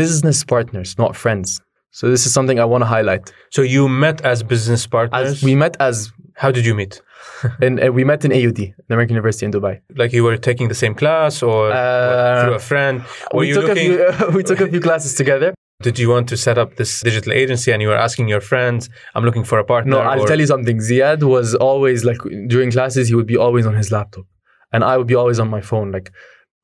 business 0.01 0.43
partners, 0.53 0.89
not 1.03 1.11
friends. 1.23 1.49
So 1.97 2.03
this 2.13 2.23
is 2.27 2.31
something 2.37 2.57
I 2.59 2.67
want 2.73 2.81
to 2.85 2.89
highlight. 2.97 3.23
So 3.55 3.61
you 3.75 3.83
met 4.05 4.17
as 4.31 4.37
business 4.53 4.81
partners. 4.95 5.27
As 5.33 5.43
we 5.47 5.53
met 5.63 5.73
as 5.89 5.95
How 6.43 6.49
did 6.57 6.65
you 6.69 6.75
meet? 6.81 6.93
and 7.65 7.73
uh, 7.79 7.91
we 7.97 8.03
met 8.11 8.21
in 8.27 8.31
AUD, 8.39 8.59
the 8.87 8.93
American 8.97 9.13
University 9.19 9.45
in 9.47 9.51
Dubai. 9.57 9.73
Like 10.01 10.11
you 10.17 10.23
were 10.27 10.37
taking 10.49 10.67
the 10.73 10.79
same 10.83 10.95
class 11.01 11.33
or 11.49 11.59
Uh, 11.71 12.41
through 12.41 12.57
a 12.63 12.65
friend? 12.71 12.95
Were 13.33 13.41
we 13.41 13.47
you 13.49 13.55
took 13.57 13.67
looking? 13.69 13.91
a 13.93 14.13
few 14.13 14.27
we 14.37 14.41
took 14.49 14.59
a 14.65 14.67
few 14.73 14.81
classes 14.87 15.11
together. 15.21 15.49
Did 15.87 15.95
you 16.01 16.07
want 16.15 16.25
to 16.33 16.37
set 16.47 16.57
up 16.63 16.69
this 16.81 16.91
digital 17.09 17.31
agency 17.43 17.69
and 17.73 17.79
you 17.83 17.89
were 17.93 18.01
asking 18.07 18.25
your 18.35 18.43
friends, 18.51 18.81
"I'm 19.15 19.25
looking 19.27 19.45
for 19.51 19.57
a 19.63 19.65
partner"? 19.73 19.91
No, 19.95 19.99
I'll 20.11 20.23
or- 20.23 20.29
tell 20.31 20.41
you 20.43 20.49
something. 20.53 20.77
Ziad 20.87 21.19
was 21.35 21.47
always 21.69 21.99
like 22.09 22.21
during 22.53 22.69
classes, 22.77 23.03
he 23.11 23.15
would 23.19 23.31
be 23.35 23.39
always 23.45 23.65
on 23.71 23.75
his 23.81 23.89
laptop, 23.95 24.25
and 24.73 24.79
I 24.91 24.93
would 24.97 25.09
be 25.13 25.17
always 25.21 25.39
on 25.43 25.49
my 25.57 25.61
phone. 25.69 25.87
Like, 25.97 26.07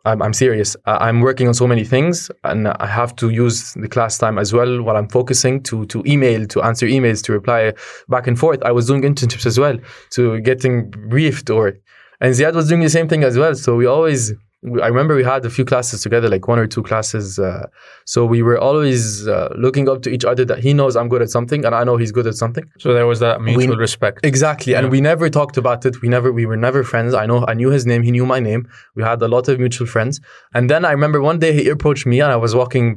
I'm, 0.05 0.21
I'm 0.21 0.33
serious. 0.33 0.77
I'm 0.85 1.19
working 1.21 1.47
on 1.47 1.53
so 1.53 1.67
many 1.67 1.83
things, 1.83 2.31
and 2.43 2.67
I 2.67 2.87
have 2.87 3.15
to 3.17 3.29
use 3.29 3.73
the 3.73 3.87
class 3.87 4.17
time 4.17 4.37
as 4.37 4.53
well 4.53 4.81
while 4.81 4.95
I'm 4.95 5.09
focusing 5.09 5.61
to 5.63 5.85
to 5.87 6.03
email, 6.05 6.45
to 6.47 6.61
answer 6.61 6.87
emails, 6.87 7.21
to 7.23 7.33
reply 7.33 7.73
back 8.07 8.27
and 8.27 8.39
forth. 8.39 8.63
I 8.63 8.71
was 8.71 8.87
doing 8.87 9.01
internships 9.01 9.45
as 9.45 9.59
well, 9.59 9.77
to 10.11 10.39
getting 10.39 10.89
briefed, 10.89 11.49
or 11.49 11.73
and 12.21 12.33
Ziad 12.33 12.53
was 12.53 12.69
doing 12.69 12.81
the 12.81 12.89
same 12.89 13.07
thing 13.07 13.23
as 13.23 13.37
well. 13.37 13.55
So 13.55 13.75
we 13.75 13.85
always. 13.85 14.33
We- 14.61 14.81
I 14.81 14.87
remember 14.87 15.15
we 15.15 15.23
had 15.23 15.45
a 15.45 15.49
few 15.49 15.63
classes 15.65 16.01
together, 16.01 16.27
like 16.29 16.47
one 16.47 16.59
or 16.59 16.67
two 16.67 16.83
classes. 16.83 17.39
Uh, 17.39 17.67
so 18.05 18.25
we 18.25 18.41
were 18.41 18.57
always 18.57 19.27
uh, 19.27 19.53
looking 19.57 19.87
up 19.87 20.01
to 20.03 20.09
each 20.09 20.25
other 20.25 20.43
that 20.45 20.59
he 20.59 20.73
knows 20.73 20.95
I'm 20.95 21.07
good 21.07 21.21
at 21.21 21.29
something 21.29 21.63
and 21.65 21.73
I 21.73 21.83
know 21.83 21.95
he's 21.97 22.11
good 22.11 22.27
at 22.27 22.35
something. 22.35 22.65
So 22.79 22.93
there 22.93 23.07
was 23.07 23.19
that 23.19 23.41
mutual 23.41 23.77
respect. 23.77 24.25
Exactly. 24.25 24.73
And 24.73 24.89
we 24.91 24.99
never 25.01 25.29
talked 25.29 25.57
about 25.57 25.85
it. 25.85 26.01
We 26.01 26.09
never 26.09 26.31
we 26.33 26.45
were 26.45 26.57
never 26.57 26.83
friends. 26.83 27.13
I 27.13 27.25
know 27.25 27.45
I 27.47 27.53
knew 27.53 27.69
his 27.69 27.85
name, 27.85 28.01
he 28.03 28.11
knew 28.11 28.25
my 28.25 28.39
name. 28.39 28.67
We 28.95 29.03
had 29.03 29.21
a 29.21 29.27
lot 29.35 29.47
of 29.47 29.59
mutual 29.59 29.87
friends. 29.87 30.19
And 30.53 30.69
then 30.69 30.81
I 30.83 30.91
remember 30.91 31.21
one 31.21 31.39
day 31.39 31.51
he 31.53 31.69
approached 31.69 32.05
me 32.05 32.19
and 32.19 32.31
I 32.31 32.35
was 32.45 32.53
walking 32.61 32.87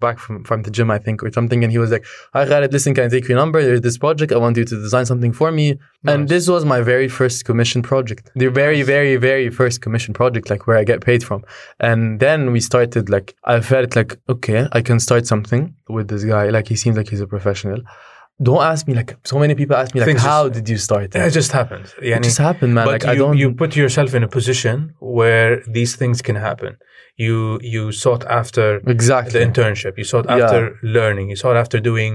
back 0.00 0.18
from, 0.18 0.42
from 0.48 0.62
the 0.62 0.70
gym, 0.70 0.90
I 0.90 0.98
think, 0.98 1.22
or 1.22 1.30
something, 1.30 1.62
and 1.62 1.70
he 1.70 1.78
was 1.78 1.90
like, 1.92 2.04
Hi 2.34 2.44
Khaled, 2.46 2.72
listen, 2.72 2.94
can 2.94 3.04
I 3.04 3.08
take 3.08 3.28
your 3.28 3.36
number? 3.36 3.62
There's 3.62 3.82
this 3.88 3.98
project. 3.98 4.32
I 4.32 4.38
want 4.38 4.56
you 4.56 4.64
to 4.64 4.76
design 4.86 5.06
something 5.06 5.32
for 5.32 5.52
me. 5.52 5.78
And 6.04 6.28
this 6.28 6.48
was 6.48 6.64
my 6.64 6.80
very 6.80 7.06
first 7.08 7.44
commission 7.44 7.80
project. 7.80 8.30
The 8.34 8.48
very, 8.48 8.82
very, 8.82 9.14
very 9.30 9.50
first 9.50 9.82
commission 9.84 10.12
project, 10.14 10.50
like 10.50 10.66
where 10.66 10.76
I 10.76 10.84
get 10.92 11.00
paid 11.00 11.11
from. 11.20 11.40
And 11.88 12.20
then 12.20 12.52
we 12.52 12.60
started 12.60 13.08
like 13.10 13.34
I 13.44 13.60
felt 13.60 13.96
like, 13.96 14.12
okay, 14.28 14.60
I 14.72 14.80
can 14.88 14.98
start 15.00 15.26
something 15.26 15.74
with 15.88 16.06
this 16.08 16.24
guy. 16.24 16.44
Like 16.56 16.68
he 16.68 16.76
seems 16.76 16.96
like 16.96 17.08
he's 17.12 17.20
a 17.20 17.26
professional. 17.26 17.80
Don't 18.42 18.62
ask 18.62 18.88
me 18.88 18.94
like 18.94 19.10
so 19.24 19.38
many 19.38 19.54
people 19.54 19.76
ask 19.76 19.94
me 19.94 20.00
like 20.00 20.08
Things 20.08 20.22
how 20.22 20.42
just- 20.48 20.54
did 20.64 20.68
you 20.72 20.78
start? 20.78 21.14
It 21.14 21.30
just 21.30 21.52
happened. 21.52 21.86
Yeah, 22.00 22.16
It 22.16 22.22
just 22.22 22.38
happened, 22.38 22.72
man. 22.74 22.86
But 22.86 22.92
like 22.92 23.04
you, 23.04 23.10
I 23.10 23.14
don't. 23.16 23.36
you 23.42 23.48
put 23.62 23.76
yourself 23.76 24.14
in 24.14 24.22
a 24.22 24.28
position 24.28 24.76
where 25.00 25.62
these 25.76 25.92
things 25.96 26.22
can 26.22 26.36
happen. 26.36 26.72
You 27.16 27.58
you 27.74 27.92
sought 27.92 28.24
after 28.40 28.66
exactly. 28.96 29.32
the 29.38 29.40
internship. 29.46 29.92
You 29.98 30.04
sought 30.12 30.26
Yeah. 30.28 30.36
after 30.44 30.60
learning. 30.82 31.26
You 31.30 31.36
sought 31.36 31.56
after 31.64 31.78
doing 31.90 32.12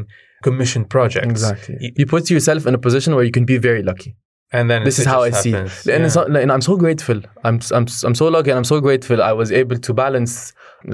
commission 0.48 0.86
projects. 0.86 1.28
Exactly. 1.30 1.76
Y- 1.84 1.92
You 2.00 2.06
put 2.16 2.24
yourself 2.36 2.62
in 2.68 2.74
a 2.74 2.82
position 2.88 3.10
where 3.16 3.24
you 3.30 3.32
can 3.38 3.46
be 3.54 3.58
very 3.70 3.84
lucky 3.92 4.12
And 4.55 4.71
then 4.71 4.81
This 4.85 4.99
it 4.99 5.03
is 5.03 5.07
how 5.13 5.21
I 5.23 5.31
just 5.31 5.43
see 5.45 5.51
it. 5.51 5.55
happens. 5.55 5.87
And, 5.95 6.01
Yeah. 6.01 6.07
it's 6.07 6.17
not, 6.19 6.27
and 6.45 6.51
I'm 6.55 6.61
so 6.71 6.75
grateful. 6.77 7.19
I'm, 7.47 7.57
I'm, 7.77 7.87
I'm 8.07 8.15
so 8.23 8.27
lucky 8.29 8.51
and 8.51 8.59
I'm 8.61 8.71
so 8.75 8.79
grateful 8.87 9.23
I 9.23 9.33
was 9.43 9.51
able 9.63 9.79
to 9.87 9.91
balance 10.05 10.35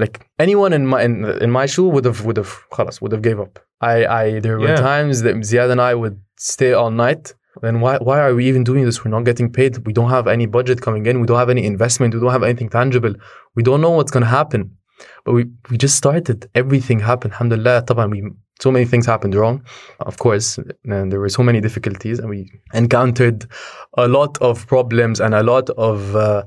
like 0.03 0.15
anyone 0.45 0.71
in 0.77 0.83
my 0.91 0.99
in, 1.07 1.13
in 1.45 1.49
my 1.59 1.65
shoe 1.73 1.87
would 1.95 2.05
have 2.09 2.19
would 2.25 2.37
have 2.37 2.51
خلاص, 2.75 3.01
would 3.01 3.11
have 3.15 3.21
gave 3.29 3.39
up. 3.45 3.53
I, 3.81 3.95
I 4.21 4.39
there 4.45 4.57
were 4.59 4.69
Yeah. 4.75 4.75
times 4.91 5.15
that 5.25 5.35
Ziad 5.49 5.69
and 5.75 5.81
I 5.91 5.93
would 6.01 6.17
stay 6.37 6.71
all 6.79 6.91
night. 6.91 7.23
Then 7.63 7.75
why 7.83 7.93
why 8.07 8.17
are 8.25 8.33
we 8.39 8.43
even 8.51 8.63
doing 8.63 8.83
this? 8.87 8.97
We're 9.03 9.11
not 9.17 9.25
getting 9.29 9.49
paid. 9.59 9.71
We 9.87 9.93
don't 9.99 10.11
have 10.17 10.25
any 10.35 10.45
budget 10.57 10.77
coming 10.87 11.03
in. 11.09 11.15
We 11.21 11.27
don't 11.29 11.41
have 11.43 11.49
any 11.55 11.65
investment. 11.73 12.09
We 12.15 12.19
don't 12.23 12.35
have 12.37 12.43
anything 12.49 12.69
tangible. 12.79 13.13
We 13.57 13.61
don't 13.67 13.81
know 13.85 13.93
what's 13.97 14.11
gonna 14.15 14.33
happen. 14.41 14.61
But 15.25 15.33
we, 15.37 15.41
we 15.69 15.75
just 15.85 15.95
started. 16.03 16.37
Everything 16.61 16.99
happened. 16.99 17.33
Alhamdulillah. 17.33 17.77
طبعا 17.87 18.09
we 18.11 18.19
so 18.60 18.70
many 18.70 18.84
things 18.84 19.06
happened 19.06 19.34
wrong, 19.34 19.64
of 20.00 20.18
course, 20.18 20.58
and 20.84 21.10
there 21.10 21.20
were 21.20 21.28
so 21.28 21.42
many 21.42 21.60
difficulties, 21.60 22.18
and 22.18 22.28
we 22.28 22.50
encountered 22.72 23.46
a 23.98 24.08
lot 24.08 24.38
of 24.40 24.66
problems 24.66 25.20
and 25.20 25.34
a 25.34 25.42
lot 25.42 25.70
of 25.70 26.14
uh, 26.14 26.44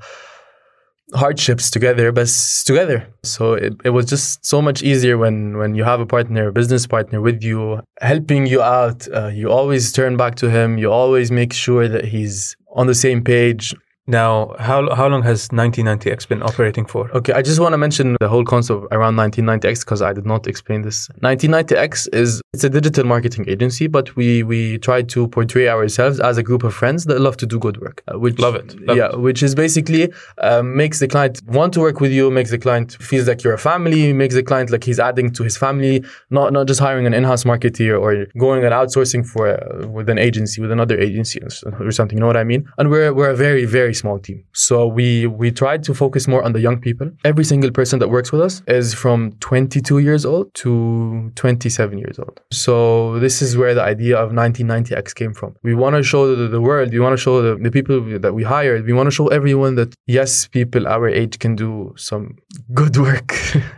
hardships 1.13 1.69
together, 1.69 2.11
but 2.11 2.27
together. 2.65 3.07
So 3.23 3.53
it, 3.53 3.73
it 3.83 3.89
was 3.91 4.05
just 4.05 4.45
so 4.45 4.61
much 4.61 4.83
easier 4.83 5.17
when 5.17 5.57
when 5.57 5.75
you 5.75 5.83
have 5.83 5.99
a 5.99 6.05
partner, 6.05 6.47
a 6.47 6.51
business 6.51 6.87
partner 6.87 7.21
with 7.21 7.43
you, 7.43 7.81
helping 8.01 8.45
you 8.47 8.61
out. 8.61 9.07
Uh, 9.13 9.27
you 9.27 9.51
always 9.51 9.91
turn 9.91 10.17
back 10.17 10.35
to 10.35 10.49
him. 10.49 10.77
You 10.77 10.91
always 10.91 11.31
make 11.31 11.53
sure 11.53 11.87
that 11.87 12.05
he's 12.05 12.55
on 12.75 12.87
the 12.87 12.95
same 12.95 13.23
page. 13.23 13.75
Now, 14.09 14.55
how 14.57 14.95
how 14.95 15.07
long 15.07 15.21
has 15.23 15.49
1990X 15.49 16.29
been 16.29 16.41
operating 16.41 16.85
for? 16.85 17.11
Okay, 17.11 17.33
I 17.33 17.41
just 17.41 17.59
want 17.59 17.73
to 17.73 17.77
mention 17.77 18.15
the 18.21 18.29
whole 18.29 18.45
concept 18.45 18.85
around 18.91 19.15
1990X 19.15 19.81
because 19.81 20.01
I 20.01 20.13
did 20.13 20.25
not 20.25 20.47
explain 20.47 20.83
this. 20.83 21.09
1990X 21.21 22.07
is 22.13 22.41
it's 22.53 22.63
a 22.63 22.69
digital 22.69 23.03
marketing 23.03 23.49
agency, 23.49 23.87
but 23.87 24.15
we 24.15 24.43
we 24.43 24.77
try 24.77 25.01
to 25.01 25.27
portray 25.27 25.67
ourselves 25.67 26.21
as 26.21 26.37
a 26.37 26.43
group 26.43 26.63
of 26.63 26.73
friends 26.73 27.03
that 27.05 27.19
love 27.19 27.35
to 27.37 27.45
do 27.45 27.59
good 27.59 27.81
work. 27.81 28.01
uh, 28.07 28.17
Which 28.17 28.39
Love 28.39 28.55
it, 28.55 28.79
love 28.87 28.95
yeah, 28.95 29.13
which 29.13 29.43
is 29.43 29.53
basically 29.55 30.13
um, 30.37 30.77
makes 30.77 30.99
the 30.99 31.09
client 31.09 31.41
want 31.45 31.73
to 31.73 31.81
work 31.81 31.99
with 31.99 32.13
you, 32.13 32.31
makes 32.31 32.51
the 32.51 32.57
client 32.57 32.93
feels 33.01 33.27
like 33.27 33.43
you're 33.43 33.55
a 33.55 33.59
family, 33.59 34.13
makes 34.13 34.35
the 34.35 34.43
client 34.43 34.69
like 34.69 34.85
he's 34.85 35.01
adding 35.01 35.31
to 35.33 35.43
his 35.43 35.57
family, 35.57 36.01
not 36.29 36.53
not 36.53 36.65
just 36.65 36.79
hiring 36.79 37.07
an 37.07 37.13
in-house 37.13 37.43
marketeer 37.43 37.99
or 37.99 38.25
going 38.39 38.63
and 38.63 38.73
outsourcing 38.73 39.27
for 39.27 39.49
uh, 39.49 39.85
with 39.85 40.07
an 40.07 40.17
agency 40.17 40.61
with 40.61 40.71
another 40.71 40.97
agency 40.97 41.41
or 41.41 41.49
or 41.85 41.91
something. 41.91 42.17
You 42.17 42.21
know 42.21 42.27
what 42.27 42.37
I 42.37 42.45
mean? 42.45 42.65
And 42.77 42.89
we're 42.89 43.13
we're 43.13 43.31
a 43.31 43.35
very 43.35 43.65
very 43.65 43.96
small 44.01 44.17
team, 44.19 44.43
so 44.53 44.75
we 44.87 45.27
we 45.27 45.51
try 45.51 45.77
to 45.77 45.93
focus 45.93 46.27
more 46.27 46.43
on 46.43 46.51
the 46.53 46.61
young 46.67 46.79
people. 46.87 47.07
Every 47.31 47.45
single 47.51 47.71
person 47.71 47.99
that 47.99 48.09
works 48.09 48.31
with 48.31 48.41
us 48.41 48.61
is 48.67 48.93
from 48.93 49.19
22 49.39 49.99
years 49.99 50.23
old 50.25 50.53
to 50.61 51.31
27 51.35 51.97
years 51.97 52.17
old. 52.19 52.39
So 52.51 53.19
this 53.19 53.41
is 53.41 53.57
where 53.57 53.73
the 53.73 53.83
idea 53.83 54.17
of 54.17 54.31
1990X 54.31 55.15
came 55.15 55.33
from. 55.33 55.55
We 55.63 55.73
want 55.75 55.95
to 55.95 56.03
show 56.03 56.35
the, 56.35 56.47
the 56.47 56.61
world, 56.61 56.91
we 56.91 56.99
want 56.99 57.13
to 57.13 57.21
show 57.27 57.35
the, 57.41 57.61
the 57.61 57.71
people 57.71 57.97
that 58.19 58.33
we 58.33 58.43
hired, 58.43 58.85
we 58.85 58.93
want 58.93 59.07
to 59.07 59.15
show 59.19 59.27
everyone 59.27 59.75
that 59.75 59.93
yes, 60.05 60.47
people 60.47 60.87
our 60.87 61.07
age 61.07 61.39
can 61.39 61.55
do 61.55 61.93
some 61.97 62.37
good 62.73 62.97
work. 62.97 63.29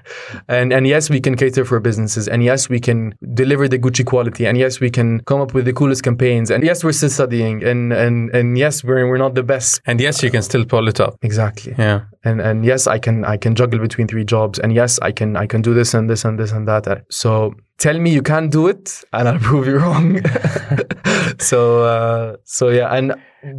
and 0.47 0.71
and 0.73 0.87
yes, 0.87 1.09
we 1.09 1.19
can 1.19 1.35
cater 1.35 1.65
for 1.65 1.79
businesses. 1.79 2.27
And 2.27 2.43
yes, 2.43 2.69
we 2.69 2.79
can 2.79 2.99
deliver 3.33 3.67
the 3.67 3.79
Gucci 3.79 4.05
quality. 4.05 4.45
And 4.45 4.57
yes, 4.57 4.79
we 4.79 4.89
can 4.89 5.21
come 5.21 5.41
up 5.41 5.53
with 5.53 5.65
the 5.65 5.73
coolest 5.73 6.03
campaigns. 6.03 6.49
And 6.49 6.63
yes, 6.63 6.83
we're 6.83 6.97
still 7.01 7.09
studying. 7.09 7.63
And 7.63 7.93
and 7.93 8.29
and 8.37 8.57
yes, 8.57 8.83
we're 8.83 9.07
we're 9.09 9.23
not 9.25 9.35
the 9.35 9.43
best. 9.43 9.81
And 9.85 9.99
yes, 9.99 10.08
you 10.23 10.31
can 10.31 10.41
still 10.41 10.65
pull 10.65 10.87
it 10.87 10.99
up. 10.99 11.15
Exactly 11.21 11.73
Yeah. 11.77 11.99
and 12.23 12.41
and 12.41 12.65
yes 12.65 12.87
i 12.87 12.97
can 12.99 13.23
i 13.33 13.37
can 13.37 13.53
juggle 13.55 13.79
between 13.79 14.07
three 14.07 14.25
jobs 14.25 14.59
and 14.59 14.73
yes 14.73 14.99
i 15.01 15.11
can 15.19 15.35
i 15.43 15.45
can 15.47 15.61
do 15.61 15.73
this 15.73 15.93
and 15.93 16.09
this 16.09 16.25
and 16.25 16.37
this 16.39 16.51
and 16.51 16.67
that 16.67 16.85
so 17.09 17.53
tell 17.77 17.97
me 17.97 18.09
you 18.17 18.21
can't 18.21 18.51
do 18.51 18.67
it 18.67 18.85
and 19.13 19.27
i'll 19.29 19.39
prove 19.49 19.67
you 19.67 19.77
wrong 19.77 20.07
so 21.49 21.59
uh 21.93 22.35
so 22.57 22.63
yeah 22.79 22.95
and 22.97 23.07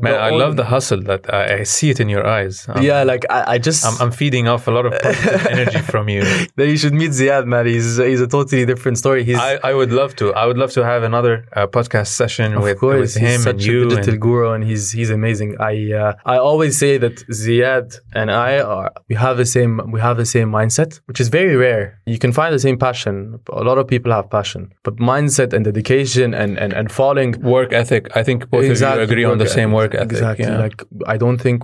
Man, 0.04 0.14
I 0.28 0.28
love 0.42 0.54
the 0.62 0.66
hustle 0.74 1.00
that 1.10 1.22
I, 1.32 1.60
I 1.60 1.62
see 1.74 1.88
it 1.92 1.98
in 2.04 2.08
your 2.14 2.24
eyes. 2.38 2.54
I'm, 2.68 2.82
yeah 2.90 3.00
like 3.12 3.24
i, 3.36 3.40
I 3.54 3.56
just 3.68 3.80
I'm, 3.86 3.96
I'm 4.02 4.12
feeding 4.20 4.46
off 4.52 4.62
a 4.70 4.72
lot 4.78 4.84
of 4.88 4.92
energy 5.56 5.80
from 5.92 6.04
you. 6.14 6.20
then 6.58 6.68
you 6.72 6.76
should 6.82 6.92
meet 7.02 7.12
ziad 7.18 7.44
man 7.52 7.64
he's 7.74 7.90
he's 8.10 8.22
a 8.28 8.30
totally 8.36 8.64
different 8.72 8.96
story 9.04 9.20
he's 9.28 9.38
I, 9.50 9.52
I 9.70 9.72
would 9.78 9.92
love 10.00 10.12
to. 10.20 10.24
I 10.42 10.44
would 10.48 10.58
love 10.62 10.72
to 10.78 10.82
have 10.92 11.02
another 11.10 11.34
uh, 11.56 11.66
podcast 11.76 12.10
session 12.22 12.48
of 12.58 12.62
with, 12.66 12.78
course, 12.84 13.00
with 13.00 13.14
him 13.24 13.26
he's 13.26 13.34
and 13.36 13.42
such 13.50 13.62
you. 13.70 13.78
a 13.86 13.88
digital 13.88 14.14
and- 14.14 14.22
guru, 14.26 14.46
and 14.54 14.62
he's 14.70 14.84
he's 14.98 15.10
amazing. 15.20 15.50
I 15.72 15.74
uh, 16.02 16.12
I 16.34 16.36
always 16.48 16.72
say 16.82 16.92
that 17.04 17.16
Ziad 17.40 17.86
and 18.18 18.28
I 18.48 18.52
are 18.74 18.86
we 19.10 19.14
have 19.26 19.36
the 19.42 19.48
same 19.56 19.72
we 19.94 19.98
have 20.08 20.16
the 20.24 20.30
same 20.36 20.48
mindset, 20.58 20.90
which 21.08 21.20
is 21.24 21.28
very 21.40 21.56
rare. 21.66 21.84
You 22.14 22.18
can 22.24 22.32
find 22.40 22.50
the 22.58 22.62
same 22.68 22.78
passion. 22.88 23.14
A 23.62 23.64
lot 23.70 23.78
of 23.80 23.84
people 23.94 24.10
have 24.18 24.26
passion, 24.38 24.62
but 24.86 24.94
mindset 25.14 25.50
and 25.54 25.62
dedication 25.70 26.28
and 26.42 26.52
and 26.62 26.70
and 26.78 26.86
falling 27.00 27.30
work 27.56 27.70
ethic. 27.82 28.02
I 28.20 28.22
think 28.28 28.38
both 28.52 28.64
of 28.72 28.80
you 28.80 29.02
agree 29.08 29.24
on 29.32 29.38
the 29.38 29.44
work 29.48 29.58
same 29.60 29.72
work 29.80 29.92
ethic. 29.94 30.12
Exactly. 30.12 30.46
yeah. 30.46 30.58
Like 30.64 30.78
I 31.14 31.16
don't 31.22 31.40
think 31.46 31.58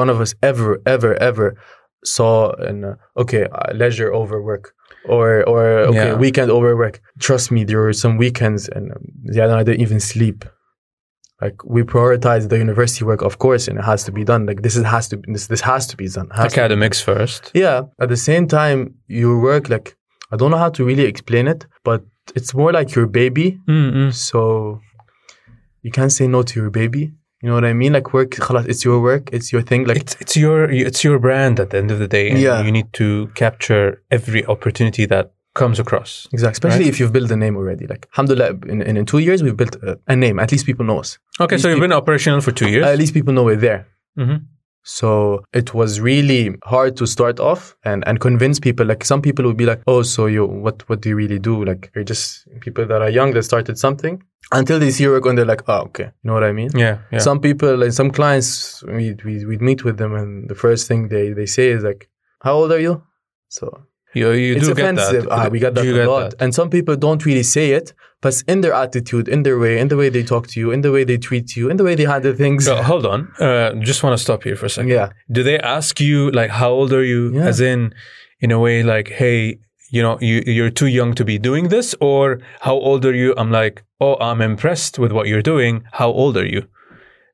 one 0.00 0.08
of 0.14 0.18
us 0.24 0.32
ever, 0.50 0.70
ever, 0.94 1.12
ever 1.30 1.48
saw 2.16 2.34
an 2.70 2.78
uh, 2.84 2.94
okay 3.22 3.44
uh, 3.58 3.72
leisure 3.82 4.10
over 4.20 4.36
work 4.50 4.64
or 5.14 5.26
or 5.52 5.62
okay 5.90 6.08
Yeah. 6.08 6.14
weekend 6.24 6.50
over 6.50 6.70
work. 6.82 6.96
Trust 7.26 7.46
me, 7.54 7.60
there 7.68 7.80
were 7.86 7.96
some 8.04 8.14
weekends 8.24 8.62
and 8.74 8.84
um, 8.94 9.02
the 9.34 9.40
other 9.44 9.56
I 9.60 9.64
didn't 9.66 9.82
even 9.88 10.00
sleep. 10.14 10.38
like 11.46 11.58
we 11.76 11.82
prioritize 11.94 12.42
the 12.52 12.58
university 12.66 13.04
work, 13.10 13.22
of 13.30 13.34
course, 13.44 13.64
and 13.68 13.76
it 13.80 13.84
has 13.92 14.00
to 14.08 14.12
be 14.18 14.22
done. 14.30 14.42
Like 14.50 14.60
this 14.66 14.74
is, 14.78 14.84
has 14.96 15.04
to 15.10 15.16
this 15.34 15.44
this 15.52 15.62
has 15.72 15.82
to 15.90 15.94
be 16.02 16.06
done. 16.16 16.28
To 16.28 16.34
be 16.42 16.46
Academics 16.50 16.98
first. 17.10 17.42
yeah. 17.64 17.78
At 18.04 18.08
the 18.14 18.20
same 18.30 18.44
time, 18.58 18.78
your 19.20 19.34
work, 19.48 19.64
like 19.74 19.86
I 20.32 20.36
don't 20.38 20.50
know 20.52 20.62
how 20.66 20.70
to 20.76 20.82
really 20.90 21.06
explain 21.12 21.44
it, 21.54 21.60
but 21.88 22.00
it's 22.38 22.52
more 22.60 22.72
like 22.78 22.88
your 22.96 23.06
baby. 23.20 23.48
Mm-mm. 23.68 24.10
So 24.28 24.40
you 25.82 25.90
can't 25.90 26.12
say 26.12 26.26
no 26.26 26.42
to 26.42 26.60
your 26.60 26.70
baby. 26.70 27.12
You 27.42 27.48
know 27.48 27.54
what 27.54 27.64
I 27.64 27.72
mean? 27.72 27.92
Like 27.92 28.12
work, 28.12 28.34
it's 28.38 28.84
your 28.84 29.00
work, 29.00 29.30
it's 29.32 29.52
your 29.52 29.62
thing. 29.62 29.84
Like 29.84 29.96
it's, 29.96 30.16
it's 30.20 30.36
your 30.36 30.70
it's 30.70 31.02
your 31.02 31.18
brand 31.18 31.58
at 31.58 31.70
the 31.70 31.78
end 31.78 31.90
of 31.90 31.98
the 31.98 32.06
day. 32.06 32.32
yeah, 32.36 32.62
you 32.62 32.70
need 32.70 32.92
to 32.94 33.30
capture 33.34 34.02
every 34.10 34.46
opportunity 34.46 35.06
that 35.06 35.32
comes 35.54 35.78
across. 35.78 36.28
Exactly. 36.32 36.52
Especially 36.52 36.84
right? 36.84 36.88
if 36.88 37.00
you've 37.00 37.12
built 37.12 37.30
a 37.30 37.36
name 37.36 37.56
already. 37.56 37.86
Like, 37.86 38.08
alhamdulillah, 38.12 38.58
in, 38.68 38.82
in, 38.82 38.96
in 38.96 39.06
two 39.06 39.18
years, 39.18 39.42
we've 39.42 39.56
built 39.56 39.76
a, 39.82 39.98
a, 40.06 40.16
name. 40.16 40.38
At 40.38 40.50
least 40.50 40.66
people 40.66 40.84
know 40.86 41.00
us. 41.00 41.18
Okay, 41.40 41.58
so 41.58 41.68
you've 41.68 41.76
people, 41.76 41.88
been 41.88 41.96
operational 41.96 42.40
for 42.40 42.52
two 42.52 42.70
years? 42.70 42.86
At 42.86 42.98
least 42.98 43.12
people 43.12 43.34
know 43.34 43.44
we're 43.44 43.56
there. 43.56 43.86
Mm-hmm. 44.18 44.44
So 44.84 45.44
it 45.52 45.74
was 45.74 46.00
really 46.00 46.56
hard 46.64 46.96
to 46.96 47.06
start 47.06 47.38
off 47.38 47.76
and, 47.84 48.02
and 48.08 48.18
convince 48.20 48.58
people. 48.58 48.84
Like 48.86 49.04
some 49.04 49.22
people 49.22 49.44
would 49.44 49.56
be 49.56 49.64
like, 49.66 49.80
"Oh, 49.86 50.02
so 50.02 50.26
you 50.26 50.44
what 50.44 50.88
what 50.88 51.00
do 51.00 51.08
you 51.10 51.16
really 51.16 51.38
do? 51.38 51.64
Like 51.64 51.90
you're 51.94 52.04
just 52.04 52.48
people 52.60 52.84
that 52.86 53.00
are 53.00 53.10
young 53.10 53.32
that 53.34 53.44
started 53.44 53.78
something." 53.78 54.22
Until 54.50 54.78
they 54.80 54.90
see 54.90 55.04
your 55.04 55.12
work 55.12 55.26
and 55.26 55.38
they're 55.38 55.44
like, 55.46 55.62
"Oh, 55.68 55.82
okay." 55.82 56.04
You 56.22 56.28
know 56.28 56.34
what 56.34 56.44
I 56.44 56.52
mean? 56.52 56.70
Yeah, 56.74 56.98
yeah. 57.12 57.20
Some 57.20 57.40
people, 57.40 57.76
like 57.76 57.92
some 57.92 58.10
clients, 58.10 58.82
we 58.82 59.14
we 59.24 59.44
we'd 59.46 59.62
meet 59.62 59.84
with 59.84 59.98
them, 59.98 60.14
and 60.14 60.48
the 60.50 60.54
first 60.56 60.88
thing 60.88 61.08
they 61.08 61.32
they 61.32 61.46
say 61.46 61.68
is 61.68 61.84
like, 61.84 62.08
"How 62.40 62.54
old 62.54 62.72
are 62.72 62.80
you?" 62.80 63.02
So 63.48 63.84
you 64.14 64.32
you 64.32 64.56
it's 64.56 64.66
do 64.66 64.72
offensive. 64.72 65.22
get 65.22 65.28
that. 65.30 65.46
Ah, 65.46 65.48
we 65.48 65.58
got 65.60 65.74
that 65.74 65.84
You 65.84 66.02
a 66.02 66.04
lot. 66.10 66.30
that. 66.32 66.42
And 66.42 66.52
some 66.54 66.70
people 66.70 66.96
don't 66.96 67.24
really 67.24 67.44
say 67.44 67.70
it, 67.72 67.94
but 68.22 68.34
in 68.52 68.60
their 68.62 68.72
attitude, 68.84 69.26
in 69.28 69.42
their 69.42 69.58
way, 69.58 69.78
in 69.82 69.88
the 69.88 69.96
way 69.96 70.08
they 70.08 70.22
talk 70.22 70.46
to 70.52 70.60
you, 70.60 70.70
in 70.70 70.80
the 70.80 70.90
way 70.96 71.04
they 71.04 71.18
treat 71.18 71.48
you, 71.56 71.68
in 71.70 71.76
the 71.76 71.84
way 71.84 71.94
they 71.94 72.04
handle 72.14 72.34
things. 72.34 72.64
So 72.64 72.76
hold 72.82 73.04
on. 73.04 73.20
Uh, 73.38 73.74
just 73.90 74.02
want 74.04 74.16
to 74.16 74.22
stop 74.22 74.40
here 74.44 74.56
for 74.56 74.66
a 74.66 74.70
second. 74.70 74.90
Yeah. 74.90 75.08
Do 75.36 75.42
they 75.42 75.58
ask 75.58 76.00
you 76.00 76.30
like 76.30 76.50
how 76.50 76.70
old 76.70 76.92
are 76.92 77.04
you? 77.04 77.22
Yeah. 77.34 77.46
As 77.50 77.60
in, 77.60 77.92
in 78.40 78.50
a 78.50 78.58
way, 78.58 78.82
like, 78.82 79.08
hey, 79.20 79.58
you 79.90 80.02
know, 80.02 80.16
you 80.20 80.42
you're 80.46 80.70
too 80.70 80.86
young 80.98 81.14
to 81.20 81.24
be 81.24 81.36
doing 81.38 81.68
this, 81.68 81.94
or 82.00 82.38
how 82.60 82.74
old 82.88 83.04
are 83.04 83.14
you? 83.22 83.34
I'm 83.36 83.50
like, 83.50 83.82
oh, 84.00 84.16
I'm 84.28 84.40
impressed 84.40 84.98
with 84.98 85.12
what 85.12 85.26
you're 85.28 85.42
doing. 85.54 85.84
How 85.92 86.10
old 86.22 86.36
are 86.36 86.46
you? 86.54 86.62